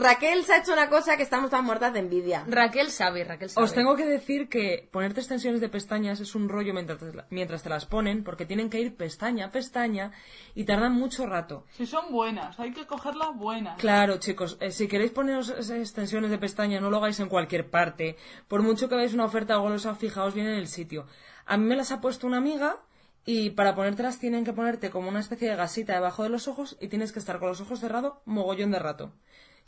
Raquel 0.01 0.45
se 0.45 0.55
ha 0.55 0.59
hecho 0.59 0.73
una 0.73 0.89
cosa 0.89 1.17
que 1.17 1.23
estamos 1.23 1.51
tan 1.51 1.65
muertas 1.65 1.93
de 1.93 2.01
envidia. 2.01 2.45
Raquel 2.49 2.91
sabe, 2.91 3.23
Raquel 3.25 3.49
sabe. 3.49 3.65
Os 3.65 3.73
tengo 3.73 3.95
que 3.95 4.05
decir 4.05 4.49
que 4.49 4.89
ponerte 4.91 5.21
extensiones 5.21 5.61
de 5.61 5.69
pestañas 5.69 6.21
es 6.21 6.35
un 6.35 6.49
rollo 6.49 6.75
mientras 6.75 6.99
te, 6.99 7.07
mientras 7.31 7.63
te 7.63 7.69
las 7.69 7.87
ponen, 7.87 8.25
porque 8.25 8.45
tienen 8.45 8.71
que 8.71 8.81
ir 8.81 8.97
pestaña 8.97 9.47
a 9.47 9.51
pestaña 9.51 10.11
y 10.55 10.65
tardan 10.65 10.95
mucho 10.95 11.27
rato. 11.27 11.65
Si 11.71 11.87
son 11.87 12.11
buenas, 12.11 12.59
hay 12.59 12.73
que 12.73 12.87
cogerlas 12.87 13.37
buenas. 13.37 13.79
Claro, 13.79 14.19
chicos, 14.19 14.57
eh, 14.61 14.73
si 14.73 14.89
queréis 14.89 15.13
poneros 15.13 15.51
esas 15.51 15.79
extensiones 15.79 16.31
de 16.31 16.39
pestaña, 16.39 16.81
no 16.81 16.91
lo 16.91 16.97
hagáis 16.97 17.21
en 17.21 17.29
cualquier 17.29 17.71
parte. 17.71 18.17
Por 18.49 18.63
mucho 18.63 18.89
que 18.89 18.97
veáis 18.97 19.15
una 19.15 19.27
oferta 19.27 19.57
golosa, 19.57 19.95
fijaos 19.95 20.35
bien 20.35 20.49
en 20.49 20.55
el 20.55 20.67
sitio. 20.67 21.07
A 21.47 21.57
mí 21.57 21.65
me 21.65 21.77
las 21.77 21.93
ha 21.93 22.01
puesto 22.01 22.27
una 22.27 22.39
amiga 22.39 22.77
y 23.25 23.51
para 23.51 23.75
ponértelas 23.75 24.19
tienen 24.19 24.45
que 24.45 24.53
ponerte 24.53 24.91
como 24.91 25.09
una 25.09 25.21
especie 25.21 25.51
de 25.51 25.57
gasita 25.57 25.95
debajo 25.95 26.23
de 26.23 26.29
los 26.29 26.49
ojos 26.49 26.77
y 26.81 26.89
tienes 26.89 27.13
que 27.13 27.19
estar 27.19 27.39
con 27.39 27.49
los 27.49 27.61
ojos 27.61 27.81
cerrados 27.81 28.15
mogollón 28.25 28.71
de 28.71 28.79
rato. 28.79 29.13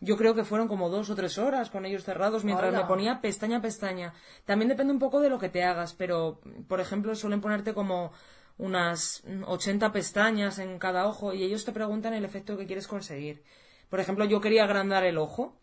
yo 0.00 0.16
creo 0.16 0.34
que 0.34 0.44
fueron 0.44 0.66
como 0.66 0.88
dos 0.88 1.10
o 1.10 1.14
tres 1.14 1.36
horas 1.36 1.68
con 1.68 1.84
ellos 1.84 2.04
cerrados 2.04 2.42
mientras 2.42 2.72
me 2.72 2.84
ponía 2.84 3.20
pestaña 3.20 3.58
a 3.58 3.62
pestaña. 3.62 4.14
También 4.46 4.68
depende 4.68 4.92
un 4.92 4.98
poco 4.98 5.20
de 5.20 5.28
lo 5.28 5.38
que 5.38 5.50
te 5.50 5.62
hagas, 5.62 5.92
pero, 5.92 6.40
por 6.68 6.80
ejemplo, 6.80 7.14
suelen 7.14 7.42
ponerte 7.42 7.74
como 7.74 8.12
unas 8.56 9.22
80 9.46 9.92
pestañas 9.92 10.58
en 10.58 10.78
cada 10.78 11.06
ojo 11.06 11.32
y 11.34 11.42
ellos 11.42 11.64
te 11.64 11.72
preguntan 11.72 12.14
el 12.14 12.24
efecto 12.24 12.56
que 12.56 12.66
quieres 12.66 12.86
conseguir. 12.86 13.42
Por 13.88 14.00
ejemplo, 14.00 14.24
yo 14.24 14.40
quería 14.40 14.64
agrandar 14.64 15.04
el 15.04 15.18
ojo, 15.18 15.60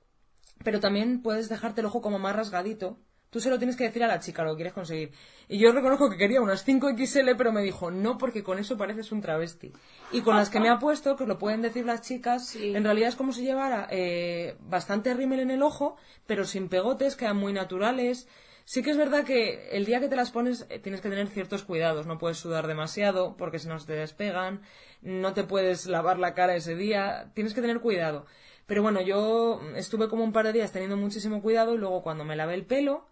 pero 0.63 0.79
también 0.79 1.21
puedes 1.21 1.49
dejarte 1.49 1.81
el 1.81 1.87
ojo 1.87 2.01
como 2.01 2.19
más 2.19 2.35
rasgadito. 2.35 2.99
Tú 3.37 3.41
se 3.41 3.51
lo 3.51 3.59
tienes 3.59 3.75
que 3.75 3.83
decir 3.83 4.03
a 4.03 4.07
la 4.07 4.19
chica 4.19 4.43
lo 4.43 4.53
que 4.53 4.55
quieres 4.55 4.73
conseguir. 4.73 5.11
Y 5.47 5.59
yo 5.59 5.71
reconozco 5.71 6.09
que 6.09 6.17
quería 6.17 6.41
unas 6.41 6.67
5XL, 6.67 7.35
pero 7.37 7.51
me 7.51 7.61
dijo, 7.61 7.91
no, 7.91 8.17
porque 8.17 8.41
con 8.41 8.57
eso 8.57 8.79
pareces 8.79 9.11
un 9.11 9.21
travesti. 9.21 9.71
Y 10.11 10.21
con 10.21 10.35
las 10.35 10.49
que 10.49 10.59
me 10.59 10.69
ha 10.69 10.79
puesto, 10.79 11.15
que 11.15 11.21
os 11.21 11.29
lo 11.29 11.37
pueden 11.37 11.61
decir 11.61 11.85
las 11.85 12.01
chicas, 12.01 12.55
en 12.55 12.83
realidad 12.83 13.09
es 13.09 13.15
como 13.15 13.33
si 13.33 13.43
llevara 13.43 13.87
eh, 13.91 14.55
bastante 14.61 15.13
rímel 15.13 15.41
en 15.41 15.51
el 15.51 15.61
ojo, 15.61 15.97
pero 16.25 16.45
sin 16.45 16.67
pegotes, 16.67 17.15
quedan 17.15 17.37
muy 17.37 17.53
naturales. 17.53 18.27
Sí 18.65 18.81
que 18.81 18.89
es 18.89 18.97
verdad 18.97 19.23
que 19.23 19.69
el 19.69 19.85
día 19.85 19.99
que 19.99 20.09
te 20.09 20.15
las 20.15 20.31
pones 20.31 20.65
eh, 20.71 20.79
tienes 20.79 21.01
que 21.01 21.09
tener 21.11 21.27
ciertos 21.27 21.61
cuidados. 21.61 22.07
No 22.07 22.17
puedes 22.17 22.39
sudar 22.39 22.65
demasiado 22.65 23.37
porque 23.37 23.59
si 23.59 23.67
no 23.67 23.77
se 23.77 23.85
te 23.85 23.93
despegan. 23.93 24.63
No 25.03 25.33
te 25.33 25.43
puedes 25.43 25.85
lavar 25.85 26.17
la 26.17 26.33
cara 26.33 26.55
ese 26.55 26.73
día. 26.73 27.29
Tienes 27.35 27.53
que 27.53 27.61
tener 27.61 27.81
cuidado. 27.81 28.25
Pero 28.65 28.81
bueno, 28.81 28.99
yo 28.99 29.61
estuve 29.75 30.09
como 30.09 30.23
un 30.23 30.33
par 30.33 30.45
de 30.45 30.53
días 30.53 30.71
teniendo 30.71 30.97
muchísimo 30.97 31.41
cuidado 31.41 31.75
y 31.75 31.77
luego 31.77 32.01
cuando 32.01 32.25
me 32.25 32.35
lavé 32.35 32.55
el 32.55 32.65
pelo, 32.65 33.05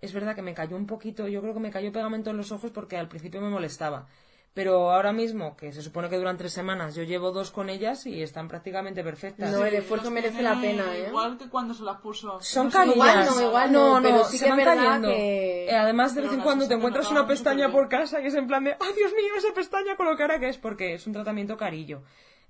es 0.00 0.12
verdad 0.12 0.34
que 0.34 0.42
me 0.42 0.54
cayó 0.54 0.76
un 0.76 0.86
poquito, 0.86 1.28
yo 1.28 1.40
creo 1.42 1.54
que 1.54 1.60
me 1.60 1.70
cayó 1.70 1.92
pegamento 1.92 2.30
en 2.30 2.36
los 2.36 2.52
ojos 2.52 2.70
porque 2.70 2.96
al 2.96 3.08
principio 3.08 3.40
me 3.40 3.48
molestaba. 3.50 4.06
Pero 4.52 4.90
ahora 4.90 5.12
mismo, 5.12 5.56
que 5.56 5.72
se 5.72 5.80
supone 5.80 6.08
que 6.08 6.16
duran 6.16 6.36
tres 6.36 6.52
semanas, 6.52 6.96
yo 6.96 7.04
llevo 7.04 7.30
dos 7.30 7.52
con 7.52 7.70
ellas 7.70 8.04
y 8.06 8.20
están 8.20 8.48
prácticamente 8.48 9.04
perfectas. 9.04 9.52
No, 9.52 9.64
el 9.64 9.74
esfuerzo 9.74 10.10
merece 10.10 10.42
la 10.42 10.60
pena, 10.60 10.92
¿eh? 10.96 11.06
Igual 11.08 11.38
que 11.38 11.48
cuando 11.48 11.72
se 11.72 11.84
las 11.84 12.00
puso. 12.00 12.40
Son 12.40 12.66
No 12.66 12.72
carillas. 12.72 12.96
igual 12.96 13.26
no, 13.26 13.40
igual 13.48 13.72
no, 13.72 13.98
pero 14.02 14.24
sí 14.24 14.38
se 14.38 14.46
que 14.46 14.50
van 14.50 14.64
cayendo. 14.64 15.08
que- 15.08 15.66
Eh, 15.70 15.76
además, 15.76 16.16
de 16.16 16.22
vez 16.22 16.32
en 16.32 16.40
cuando 16.40 16.66
te 16.66 16.74
encuentras 16.74 17.08
una 17.12 17.28
pestaña 17.28 17.70
por 17.70 17.88
casa 17.88 18.20
y 18.20 18.26
es 18.26 18.34
en 18.34 18.48
plan 18.48 18.64
de, 18.64 18.72
¡ay, 18.72 18.92
Dios 18.96 19.12
mío, 19.12 19.32
esa 19.38 19.54
pestaña 19.54 19.94
con 19.96 20.06
lo 20.06 20.16
cara 20.16 20.40
que 20.40 20.48
es! 20.48 20.58
Porque 20.58 20.94
es 20.94 21.06
un 21.06 21.12
tratamiento 21.12 21.56
carillo. 21.56 22.02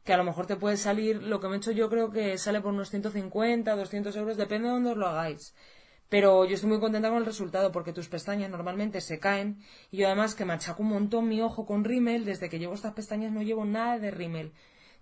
Que 0.03 0.15
a 0.15 0.17
lo 0.17 0.25
mejor 0.25 0.47
te 0.47 0.57
puede 0.57 0.79
salir, 0.79 1.23
lo 1.23 1.39
que 1.39 1.49
me 1.49 1.57
he 1.57 1.59
hecho 1.59 1.73
yo 1.73 1.91
creo 1.91 2.11
que 2.11 2.39
sale 2.39 2.63
por 2.63 2.73
unos 2.73 2.89
150, 2.89 3.77
200 3.77 4.17
euros, 4.17 4.39
depende 4.39 4.69
de 4.69 4.73
dónde 4.75 4.91
os 4.93 4.97
lo 4.97 5.07
hagáis. 5.07 5.55
Pero 6.11 6.45
yo 6.45 6.57
estoy 6.57 6.69
muy 6.69 6.81
contenta 6.81 7.09
con 7.09 7.19
el 7.19 7.25
resultado 7.25 7.71
porque 7.71 7.93
tus 7.93 8.09
pestañas 8.09 8.51
normalmente 8.51 9.01
se 9.01 9.21
caen 9.21 9.63
y 9.93 9.99
yo 9.99 10.09
además 10.09 10.35
que 10.35 10.45
machaco 10.45 10.83
un 10.83 10.89
montón 10.91 11.29
mi 11.29 11.41
ojo 11.41 11.65
con 11.65 11.85
rímel, 11.85 12.25
desde 12.25 12.49
que 12.49 12.59
llevo 12.59 12.75
estas 12.75 12.95
pestañas 12.95 13.33
no 13.33 13.43
llevo 13.43 13.65
nada 13.65 13.99
de 13.99 14.11
rímel. 14.11 14.53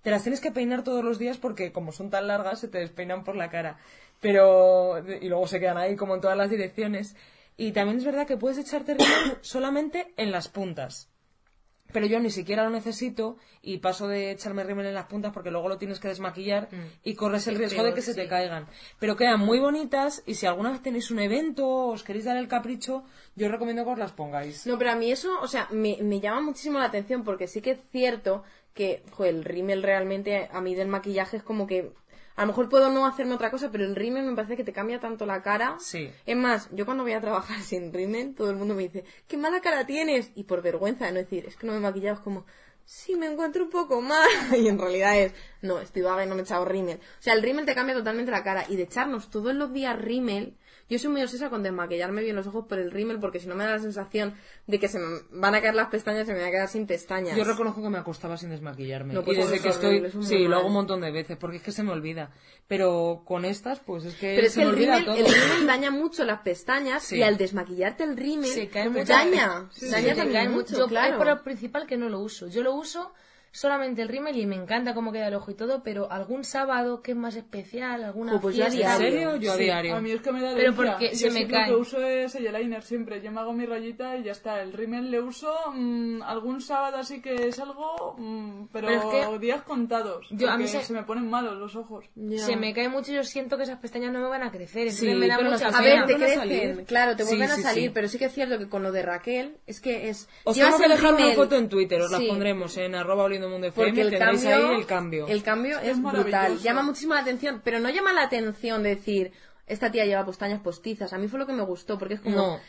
Te 0.02 0.10
las 0.10 0.22
tienes 0.22 0.40
que 0.40 0.52
peinar 0.52 0.84
todos 0.84 1.02
los 1.02 1.18
días 1.18 1.38
porque 1.38 1.72
como 1.72 1.92
son 1.92 2.10
tan 2.10 2.26
largas 2.26 2.60
se 2.60 2.68
te 2.68 2.78
despeinan 2.78 3.24
por 3.24 3.36
la 3.36 3.48
cara. 3.48 3.78
Pero 4.20 4.98
y 4.98 5.28
luego 5.28 5.46
se 5.46 5.58
quedan 5.58 5.78
ahí 5.78 5.96
como 5.96 6.14
en 6.14 6.20
todas 6.20 6.36
las 6.36 6.50
direcciones. 6.50 7.16
Y 7.56 7.72
también 7.72 7.96
es 7.98 8.04
verdad 8.04 8.26
que 8.26 8.36
puedes 8.36 8.58
echarte 8.58 8.94
rímel 8.94 9.38
solamente 9.40 10.12
en 10.18 10.30
las 10.30 10.48
puntas. 10.48 11.10
Pero 11.92 12.06
yo 12.06 12.20
ni 12.20 12.30
siquiera 12.30 12.64
lo 12.64 12.70
necesito 12.70 13.36
y 13.62 13.78
paso 13.78 14.08
de 14.08 14.32
echarme 14.32 14.62
rímel 14.64 14.86
en 14.86 14.94
las 14.94 15.06
puntas 15.06 15.32
porque 15.32 15.50
luego 15.50 15.68
lo 15.68 15.78
tienes 15.78 16.00
que 16.00 16.08
desmaquillar 16.08 16.68
y 17.02 17.14
corres 17.14 17.46
el 17.46 17.54
Es 17.54 17.60
riesgo 17.60 17.82
de 17.82 17.94
que 17.94 18.02
se 18.02 18.14
te 18.14 18.28
caigan. 18.28 18.66
Pero 18.98 19.16
quedan 19.16 19.40
muy 19.40 19.58
bonitas 19.58 20.22
y 20.26 20.34
si 20.34 20.46
alguna 20.46 20.70
vez 20.70 20.82
tenéis 20.82 21.10
un 21.10 21.20
evento 21.20 21.66
o 21.66 21.92
os 21.92 22.02
queréis 22.02 22.26
dar 22.26 22.36
el 22.36 22.48
capricho, 22.48 23.04
yo 23.36 23.46
os 23.46 23.52
recomiendo 23.52 23.84
que 23.84 23.90
os 23.90 23.98
las 23.98 24.12
pongáis. 24.12 24.66
No, 24.66 24.76
pero 24.78 24.90
a 24.90 24.96
mí 24.96 25.10
eso, 25.10 25.30
o 25.40 25.48
sea, 25.48 25.68
me, 25.70 25.96
me 26.02 26.20
llama 26.20 26.42
muchísimo 26.42 26.78
la 26.78 26.86
atención 26.86 27.24
porque 27.24 27.46
sí 27.46 27.62
que 27.62 27.72
es 27.72 27.80
cierto 27.90 28.44
que, 28.78 29.02
el 29.24 29.44
rímel 29.44 29.82
realmente 29.82 30.48
a 30.52 30.60
mí 30.60 30.76
del 30.76 30.86
maquillaje 30.86 31.38
es 31.38 31.42
como 31.42 31.66
que 31.66 31.90
a 32.38 32.42
lo 32.42 32.46
mejor 32.46 32.68
puedo 32.68 32.88
no 32.88 33.04
hacerme 33.04 33.34
otra 33.34 33.50
cosa, 33.50 33.68
pero 33.72 33.84
el 33.84 33.96
rímel 33.96 34.24
me 34.24 34.36
parece 34.36 34.56
que 34.56 34.62
te 34.62 34.72
cambia 34.72 35.00
tanto 35.00 35.26
la 35.26 35.42
cara. 35.42 35.76
Sí. 35.80 36.08
Es 36.24 36.36
más, 36.36 36.68
yo 36.70 36.84
cuando 36.84 37.02
voy 37.02 37.12
a 37.12 37.20
trabajar 37.20 37.60
sin 37.62 37.92
rímel, 37.92 38.36
todo 38.36 38.50
el 38.50 38.56
mundo 38.56 38.76
me 38.76 38.84
dice, 38.84 39.04
qué 39.26 39.36
mala 39.36 39.60
cara 39.60 39.86
tienes. 39.86 40.30
Y 40.36 40.44
por 40.44 40.62
vergüenza 40.62 41.06
de 41.06 41.12
no 41.12 41.18
decir, 41.18 41.46
es 41.46 41.56
que 41.56 41.66
no 41.66 41.72
me 41.72 41.78
he 41.78 41.82
maquillado, 41.82 42.14
es 42.14 42.20
como, 42.20 42.46
sí, 42.84 43.16
me 43.16 43.26
encuentro 43.26 43.64
un 43.64 43.70
poco 43.70 44.00
mal. 44.00 44.28
y 44.56 44.68
en 44.68 44.78
realidad 44.78 45.18
es, 45.18 45.32
no, 45.62 45.80
estoy 45.80 46.02
vaga 46.02 46.24
y 46.24 46.28
no 46.28 46.36
me 46.36 46.42
he 46.42 46.44
echado 46.44 46.64
rímel. 46.64 46.98
O 46.98 47.22
sea, 47.22 47.34
el 47.34 47.42
rímel 47.42 47.66
te 47.66 47.74
cambia 47.74 47.96
totalmente 47.96 48.30
la 48.30 48.44
cara. 48.44 48.64
Y 48.68 48.76
de 48.76 48.84
echarnos 48.84 49.30
todos 49.30 49.52
los 49.52 49.72
días 49.72 50.00
rímel, 50.00 50.56
yo 50.88 50.98
soy 50.98 51.10
muy 51.10 51.22
obsesa 51.22 51.50
con 51.50 51.62
desmaquillarme 51.62 52.22
bien 52.22 52.36
los 52.36 52.46
ojos 52.46 52.66
por 52.66 52.78
el 52.78 52.90
rímel, 52.90 53.18
porque 53.20 53.40
si 53.40 53.46
no 53.46 53.54
me 53.54 53.64
da 53.64 53.72
la 53.72 53.78
sensación 53.78 54.34
de 54.66 54.78
que 54.78 54.88
se 54.88 54.98
me 54.98 55.20
van 55.32 55.54
a 55.54 55.60
caer 55.60 55.74
las 55.74 55.88
pestañas 55.88 56.26
y 56.28 56.32
me 56.32 56.38
voy 56.38 56.48
a 56.48 56.50
quedar 56.50 56.68
sin 56.68 56.86
pestañas. 56.86 57.36
Yo 57.36 57.44
reconozco 57.44 57.82
que 57.82 57.88
me 57.90 57.98
acostaba 57.98 58.36
sin 58.36 58.50
desmaquillarme. 58.50 59.14
No, 59.14 59.20
y 59.20 59.24
pues 59.24 59.38
desde 59.38 59.60
que 59.60 59.68
es 59.68 59.74
estoy. 59.74 59.96
es 59.98 60.26
sí, 60.26 60.46
lo 60.48 60.56
hago 60.56 60.66
un 60.68 60.72
montón 60.74 61.00
de 61.00 61.10
veces 61.10 61.36
porque 61.36 61.58
es 61.58 61.62
que 61.62 61.72
se 61.72 61.82
me 61.82 61.92
olvida. 61.92 62.30
Pero 62.66 63.22
con 63.24 63.44
estas, 63.44 63.80
pues 63.80 64.04
es 64.04 64.14
que 64.14 64.34
Pero 64.34 64.46
es 64.46 64.52
se 64.52 64.60
que 64.60 64.66
me 64.66 64.70
el 64.72 64.76
olvida 64.76 64.98
rímel, 64.98 65.04
todo. 65.06 65.26
el 65.26 65.32
rímel 65.34 65.66
daña 65.66 65.90
mucho 65.90 66.24
las 66.24 66.40
pestañas 66.40 67.02
Sí. 67.02 67.16
y 67.16 67.22
al 67.22 67.36
desmaquillarte 67.36 68.04
el 68.04 68.16
rímel 68.16 68.50
Se 68.50 68.68
cae 68.68 68.88
mucho. 68.90 69.04
daña, 69.06 69.68
Sí, 69.72 69.88
daña 69.90 70.08
te 70.10 70.14
también 70.16 70.44
cae 70.44 70.48
mucho, 70.48 70.76
Yo 70.76 70.86
claro. 70.86 71.12
es 71.12 71.16
por 71.18 71.26
lo 71.26 71.42
principal 71.42 71.86
que 71.86 71.96
no 71.96 72.08
lo 72.08 72.20
uso. 72.20 72.48
Yo 72.48 72.62
lo 72.62 72.74
uso 72.74 73.12
solamente 73.50 74.02
el 74.02 74.08
rímel 74.08 74.36
y 74.36 74.46
me 74.46 74.56
encanta 74.56 74.94
cómo 74.94 75.10
queda 75.12 75.28
el 75.28 75.34
ojo 75.34 75.50
y 75.50 75.54
todo, 75.54 75.82
pero 75.82 76.10
algún 76.12 76.44
sábado 76.44 77.02
que 77.02 77.12
es 77.12 77.16
más 77.16 77.34
especial, 77.36 78.04
alguna 78.04 78.32
Jo, 78.32 78.40
pues 78.40 78.56
yo 78.56 78.64
a 78.66 78.70
fiesta- 78.70 78.92
¿En 78.94 78.98
diario. 79.00 79.18
serio? 79.30 79.36
Yo 79.36 79.52
a 79.52 79.56
Sí, 79.56 79.62
diario. 79.64 79.96
A 79.96 80.00
mí 80.00 80.10
es 80.10 80.20
que 80.20 80.32
me 80.32 80.40
da 80.42 80.54
Pero 80.54 80.70
alergia. 80.72 80.92
porque 80.92 81.10
Yo 81.10 81.16
se 81.16 81.26
me 81.26 81.32
siempre 81.32 81.56
cae. 81.56 81.70
Lo 81.70 81.76
que 81.76 81.80
uso 81.82 82.00
es 82.06 82.34
eyeliner 82.34 82.82
siempre. 82.82 83.20
Yo 83.22 83.32
me 83.32 83.40
hago 83.40 83.52
mi 83.52 83.66
rayita 83.66 84.16
y 84.16 84.22
ya 84.24 84.32
está. 84.32 84.60
El 84.62 84.72
rímel 84.72 85.10
le 85.10 85.20
uso 85.20 85.52
mm, 85.72 86.22
algún 86.22 86.60
sábado 86.60 86.98
así 86.98 87.20
que 87.20 87.48
es 87.48 87.58
algo, 87.58 88.14
mm, 88.18 88.66
pero, 88.72 88.88
Pero 88.88 89.00
es 89.12 89.26
que- 89.28 89.38
días 89.38 89.62
contados. 89.62 90.26
Yo- 90.30 90.48
a 90.50 90.56
mí 90.56 90.64
porque 90.64 90.78
se- 90.80 90.84
se... 90.86 90.92
me 90.92 91.02
ponen 91.04 91.28
malos 91.28 91.56
los 91.56 91.74
ojos. 91.76 92.04
Ya. 92.14 92.38
Se 92.44 92.56
me 92.56 92.74
cae 92.74 92.88
mucho 92.88 93.12
y 93.12 93.16
yo 93.16 93.24
siento 93.24 93.56
que 93.56 93.62
esas 93.64 93.78
pestañas 93.78 94.12
no 94.12 94.20
me 94.20 94.28
van 94.28 94.42
a 94.42 94.50
crecer. 94.50 94.82
Entonces 94.88 95.08
Sí, 95.10 95.14
me 95.14 95.26
da 95.28 95.36
pero 95.36 95.50
las 95.50 95.62
mucha 95.62 95.76
A 95.76 95.80
pena. 95.82 95.94
ver, 95.96 96.06
te 96.06 96.12
vuelven 96.14 96.22
a 96.38 96.42
crecen, 96.42 96.68
salir. 96.74 96.84
claro, 96.86 97.16
te 97.16 97.22
Sí, 97.24 97.28
vuelven 97.30 97.48
sí, 97.48 97.60
a 97.60 97.62
salir, 97.64 97.84
sí. 97.84 97.90
pero 97.94 98.08
sí 98.08 98.18
que 98.18 98.24
es 98.26 98.32
cierto 98.32 98.58
que 98.58 98.68
con 98.68 98.82
lo 98.82 98.92
de 98.92 99.02
Raquel 99.02 99.56
es 99.66 99.80
que 99.80 100.08
es... 100.08 100.28
Os 100.44 100.56
llevas 100.56 100.72
tengo 100.76 100.78
que 100.78 100.92
el 100.92 100.98
dejar 101.00 101.14
una 101.14 101.24
rímel- 101.26 101.34
foto 101.36 101.56
en 101.56 101.68
Twitter, 101.68 102.00
os 102.02 102.10
la 102.10 102.18
Sí, 102.18 102.26
pondremos 102.28 102.76
en 102.76 102.94
arroba 102.94 103.24
mundo 103.46 103.66
FM, 103.68 103.88
Porque 103.88 104.00
el 104.00 104.18
cambio, 104.18 104.48
ahí 104.56 104.74
el 104.80 104.86
cambio. 104.86 105.26
el 105.28 105.42
cambio 105.42 105.78
es, 105.78 105.88
Es 105.88 106.02
brutal. 106.02 106.58
Llama 106.58 106.82
muchísimo 106.82 107.14
la 107.14 107.20
atención, 107.20 107.60
pero 107.62 107.78
no 107.78 107.90
llama 107.90 108.12
la 108.12 108.22
atención 108.22 108.82
decir, 108.82 109.32
esta 109.66 109.90
tía 109.90 110.06
lleva 110.06 110.24
pestañas 110.26 110.60
postizas. 110.60 111.12
A 111.12 111.18
mí 111.18 111.28
fue 111.28 111.38
lo 111.38 111.46
que 111.46 111.52
me 111.52 111.62
gustó, 111.62 111.98
porque 111.98 112.14
es 112.14 112.20
como... 112.20 112.36
No. 112.36 112.60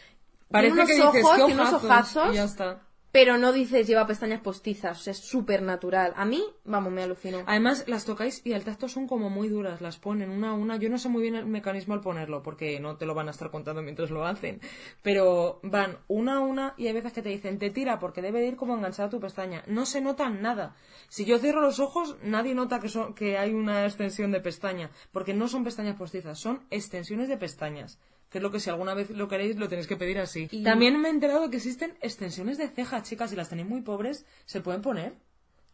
Parece 0.51 0.73
unos 0.73 0.87
que 0.87 0.93
dices 0.95 1.07
ojos, 1.23 1.35
tiene 1.45 1.53
unos 1.61 1.73
ojazos. 1.73 2.33
y 2.33 2.35
ya 2.35 2.43
está. 2.43 2.81
Pero 3.11 3.39
no 3.39 3.51
dices 3.51 3.87
lleva 3.87 4.05
pestañas 4.05 4.41
postizas, 4.41 5.07
es 5.07 5.17
súper 5.17 5.63
natural. 5.63 6.13
A 6.15 6.25
mí, 6.25 6.43
vamos, 6.63 6.93
me 6.93 7.01
alucinó. 7.01 7.39
Además, 7.47 7.85
las 7.87 8.05
tocáis 8.05 8.45
y 8.45 8.53
al 8.53 8.63
tacto 8.63 8.87
son 8.87 9.07
como 9.07 9.31
muy 9.31 9.49
duras, 9.49 9.81
las 9.81 9.97
ponen 9.97 10.29
una 10.29 10.51
a 10.51 10.53
una. 10.53 10.77
Yo 10.77 10.89
no 10.89 10.99
sé 10.99 11.09
muy 11.09 11.23
bien 11.23 11.35
el 11.35 11.47
mecanismo 11.47 11.95
al 11.95 12.01
ponerlo, 12.01 12.43
porque 12.43 12.79
no 12.79 12.97
te 12.97 13.07
lo 13.07 13.15
van 13.15 13.27
a 13.27 13.31
estar 13.31 13.49
contando 13.49 13.81
mientras 13.81 14.11
lo 14.11 14.25
hacen. 14.27 14.61
Pero 15.01 15.59
van 15.63 15.97
una 16.07 16.37
a 16.37 16.39
una 16.41 16.75
y 16.77 16.87
hay 16.87 16.93
veces 16.93 17.13
que 17.13 17.23
te 17.23 17.29
dicen, 17.29 17.57
te 17.57 17.71
tira 17.71 17.97
porque 17.97 18.21
debe 18.21 18.41
de 18.41 18.47
ir 18.47 18.55
como 18.55 18.75
enganchada 18.75 19.09
tu 19.09 19.19
pestaña. 19.19 19.63
No 19.65 19.87
se 19.87 20.01
nota 20.01 20.29
nada. 20.29 20.75
Si 21.07 21.25
yo 21.25 21.39
cierro 21.39 21.61
los 21.61 21.79
ojos, 21.79 22.17
nadie 22.21 22.53
nota 22.53 22.79
que, 22.79 22.89
son, 22.89 23.15
que 23.15 23.39
hay 23.39 23.53
una 23.53 23.85
extensión 23.85 24.31
de 24.31 24.39
pestaña, 24.39 24.91
porque 25.11 25.33
no 25.33 25.47
son 25.47 25.63
pestañas 25.63 25.97
postizas, 25.97 26.37
son 26.37 26.67
extensiones 26.69 27.27
de 27.27 27.37
pestañas. 27.37 27.97
Que 28.29 28.37
es 28.37 28.41
lo 28.43 28.51
que 28.51 28.59
si 28.59 28.69
alguna 28.69 28.93
vez 28.93 29.09
lo 29.09 29.27
queréis, 29.27 29.57
lo 29.57 29.67
tenéis 29.67 29.87
que 29.87 29.97
pedir 29.97 30.19
así. 30.19 30.47
También 30.63 30.99
me 31.01 31.07
he 31.07 31.11
enterado 31.11 31.49
que 31.49 31.57
existen 31.57 31.97
extensiones 32.01 32.57
de 32.57 32.67
ceja, 32.67 33.01
chicas, 33.01 33.31
si 33.31 33.35
las 33.35 33.49
tenéis 33.49 33.67
muy 33.67 33.81
pobres, 33.81 34.25
se 34.45 34.61
pueden 34.61 34.81
poner. 34.81 35.13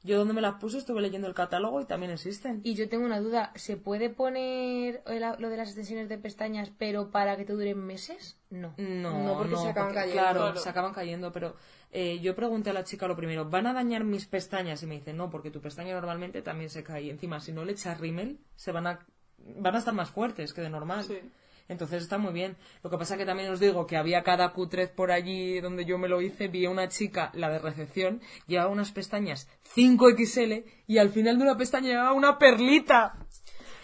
Yo 0.03 0.19
donde 0.19 0.35
me 0.35 0.41
las 0.41 0.55
puse 0.59 0.77
estuve 0.77 1.01
leyendo 1.01 1.27
el 1.27 1.33
catálogo 1.33 1.81
y 1.81 1.85
también 1.85 2.11
existen. 2.11 2.61
Y 2.63 2.75
yo 2.75 2.87
tengo 2.87 3.05
una 3.07 3.19
duda, 3.19 3.51
¿se 3.55 3.75
puede 3.75 4.11
poner 4.11 5.01
lo 5.39 5.49
de 5.49 5.57
las 5.57 5.69
extensiones 5.69 6.09
de 6.09 6.19
pestañas, 6.19 6.71
pero 6.77 7.09
para 7.09 7.35
que 7.37 7.43
te 7.43 7.53
duren 7.53 7.79
meses? 7.79 8.37
No. 8.51 8.75
No, 8.77 9.23
No, 9.23 9.37
porque 9.37 9.55
se 9.57 9.69
acaban 9.69 9.93
cayendo. 9.95 10.21
Claro, 10.21 10.39
Claro. 10.41 10.59
se 10.59 10.69
acaban 10.69 10.93
cayendo, 10.93 11.31
pero 11.31 11.55
eh, 11.91 12.19
yo 12.19 12.35
pregunté 12.35 12.69
a 12.69 12.73
la 12.73 12.83
chica 12.83 13.07
lo 13.07 13.15
primero, 13.15 13.49
¿van 13.49 13.65
a 13.65 13.73
dañar 13.73 14.03
mis 14.03 14.27
pestañas? 14.27 14.83
Y 14.83 14.85
me 14.85 14.93
dice, 14.95 15.11
no, 15.11 15.31
porque 15.31 15.49
tu 15.49 15.59
pestaña 15.59 15.95
normalmente 15.95 16.43
también 16.43 16.69
se 16.69 16.83
cae. 16.83 17.01
Y 17.03 17.09
encima, 17.09 17.39
si 17.39 17.51
no 17.51 17.65
le 17.65 17.71
echas 17.71 17.99
rímel, 17.99 18.37
se 18.55 18.71
van 18.71 18.85
a, 18.85 18.99
van 19.39 19.73
a 19.73 19.79
estar 19.79 19.93
más 19.95 20.11
fuertes 20.11 20.53
que 20.53 20.61
de 20.61 20.69
normal. 20.69 21.03
Sí. 21.03 21.17
Entonces 21.67 22.03
está 22.03 22.17
muy 22.17 22.31
bien. 22.33 22.57
Lo 22.83 22.89
que 22.89 22.97
pasa 22.97 23.17
que 23.17 23.25
también 23.25 23.49
os 23.51 23.59
digo 23.59 23.87
que 23.87 23.97
había 23.97 24.21
cada 24.23 24.53
Q3 24.53 24.89
por 24.93 25.11
allí 25.11 25.59
donde 25.61 25.85
yo 25.85 25.97
me 25.97 26.07
lo 26.07 26.21
hice, 26.21 26.47
vi 26.47 26.65
a 26.65 26.69
una 26.69 26.87
chica, 26.89 27.31
la 27.33 27.49
de 27.49 27.59
recepción, 27.59 28.21
llevaba 28.47 28.69
unas 28.71 28.91
pestañas 28.91 29.47
5XL 29.75 30.63
y 30.87 30.97
al 30.99 31.09
final 31.09 31.37
de 31.37 31.43
una 31.43 31.57
pestaña 31.57 31.89
llevaba 31.89 32.13
una 32.13 32.37
perlita. 32.37 33.17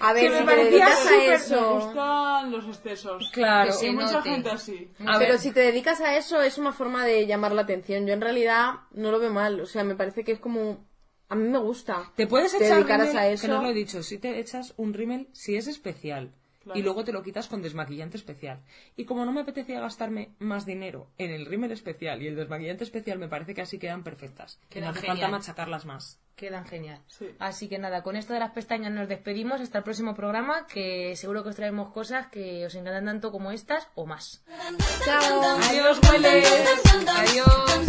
A 0.04 0.14
ver, 0.14 0.24
que 0.24 0.30
me 0.32 0.36
si 0.38 0.40
te 0.42 0.46
parecía 0.46 0.70
dedicas 0.72 1.00
a 1.00 1.04
súper- 1.10 1.28
Me 1.30 1.36
eso... 1.36 1.74
gustan 1.76 2.52
los 2.52 2.66
excesos. 2.68 3.30
Claro. 3.34 3.74
Que 3.80 3.88
Hay 3.88 3.94
mucha 3.94 4.12
note. 4.14 4.30
gente 4.30 4.50
así. 4.50 4.92
A 5.06 5.20
Pero 5.20 5.34
ver. 5.34 5.40
si 5.40 5.52
te 5.52 5.60
dedicas 5.60 6.02
a 6.02 6.18
eso 6.18 6.42
es 6.42 6.58
una 6.58 6.74
forma 6.74 7.06
de 7.06 7.28
llamar 7.28 7.52
la 7.52 7.62
atención. 7.62 8.08
Yo 8.08 8.14
en 8.14 8.22
realidad 8.22 8.80
no 8.92 9.12
lo 9.12 9.20
veo 9.20 9.32
mal. 9.32 9.60
O 9.62 9.66
sea, 9.68 9.84
me 9.84 9.96
parece 9.96 10.24
que 10.24 10.32
es 10.32 10.40
como... 10.40 10.88
A 11.30 11.36
mí 11.36 11.48
me 11.48 11.60
gusta. 11.60 12.12
Te 12.16 12.26
puedes 12.28 12.52
Te 12.58 12.66
echar 12.66 12.80
rímel, 12.84 13.16
a 13.18 13.28
eso. 13.28 13.44
que 13.44 13.48
no 13.48 13.62
lo 13.62 13.70
he 13.70 13.74
dicho, 13.74 14.02
si 14.04 14.18
te 14.18 14.40
echas 14.40 14.74
un 14.76 14.94
rímel, 14.94 15.30
si 15.34 15.56
es 15.56 15.68
especial 15.68 16.34
y 16.76 16.82
luego 16.82 17.04
te 17.04 17.12
lo 17.12 17.24
quitas 17.24 17.48
con 17.48 17.62
desmaquillante 17.62 18.18
especial. 18.18 18.60
Y 18.96 19.06
como 19.06 19.26
no 19.26 19.32
me 19.32 19.42
apetecía 19.42 19.80
gastarme 19.80 20.30
más 20.40 20.66
dinero 20.66 21.08
en 21.18 21.32
el 21.32 21.46
rímel 21.46 21.72
especial 21.72 22.22
y 22.22 22.28
el 22.28 22.36
desmaquillante 22.36 22.84
especial, 22.84 23.18
me 23.20 23.28
parece 23.28 23.54
que 23.54 23.62
así 23.62 23.80
quedan 23.80 24.04
perfectas. 24.04 24.60
Que 24.70 24.80
no 24.80 24.88
Quedan 24.88 24.90
hace 24.98 25.00
falta 25.08 25.14
genial. 25.26 25.32
machacarlas 25.32 25.86
más. 25.86 26.20
Quedan 26.36 26.66
genial. 26.66 27.00
Sí. 27.08 27.28
Así 27.40 27.68
que 27.68 27.78
nada, 27.78 28.02
con 28.04 28.16
esto 28.16 28.34
de 28.34 28.40
las 28.40 28.52
pestañas 28.52 28.92
nos 28.92 29.08
despedimos 29.08 29.62
hasta 29.62 29.80
el 29.80 29.84
próximo 29.84 30.16
programa, 30.16 30.66
que 30.68 31.16
seguro 31.16 31.44
que 31.44 31.50
os 31.50 31.56
traemos 31.56 31.92
cosas 31.92 32.28
que 32.28 32.66
os 32.66 32.74
encantan 32.76 33.06
tanto 33.06 33.32
como 33.32 33.52
estas 33.52 33.88
o 33.96 34.06
más. 34.06 34.44
Chao. 35.06 35.42
Adiós, 35.70 36.00
hueles. 36.10 36.48
Adiós. 37.08 37.88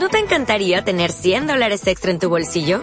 ¿No 0.00 0.08
te 0.10 0.18
encantaría 0.18 0.84
tener 0.84 1.10
100 1.10 1.46
dólares 1.46 1.86
extra 1.86 2.10
en 2.10 2.18
tu 2.18 2.28
bolsillo? 2.28 2.82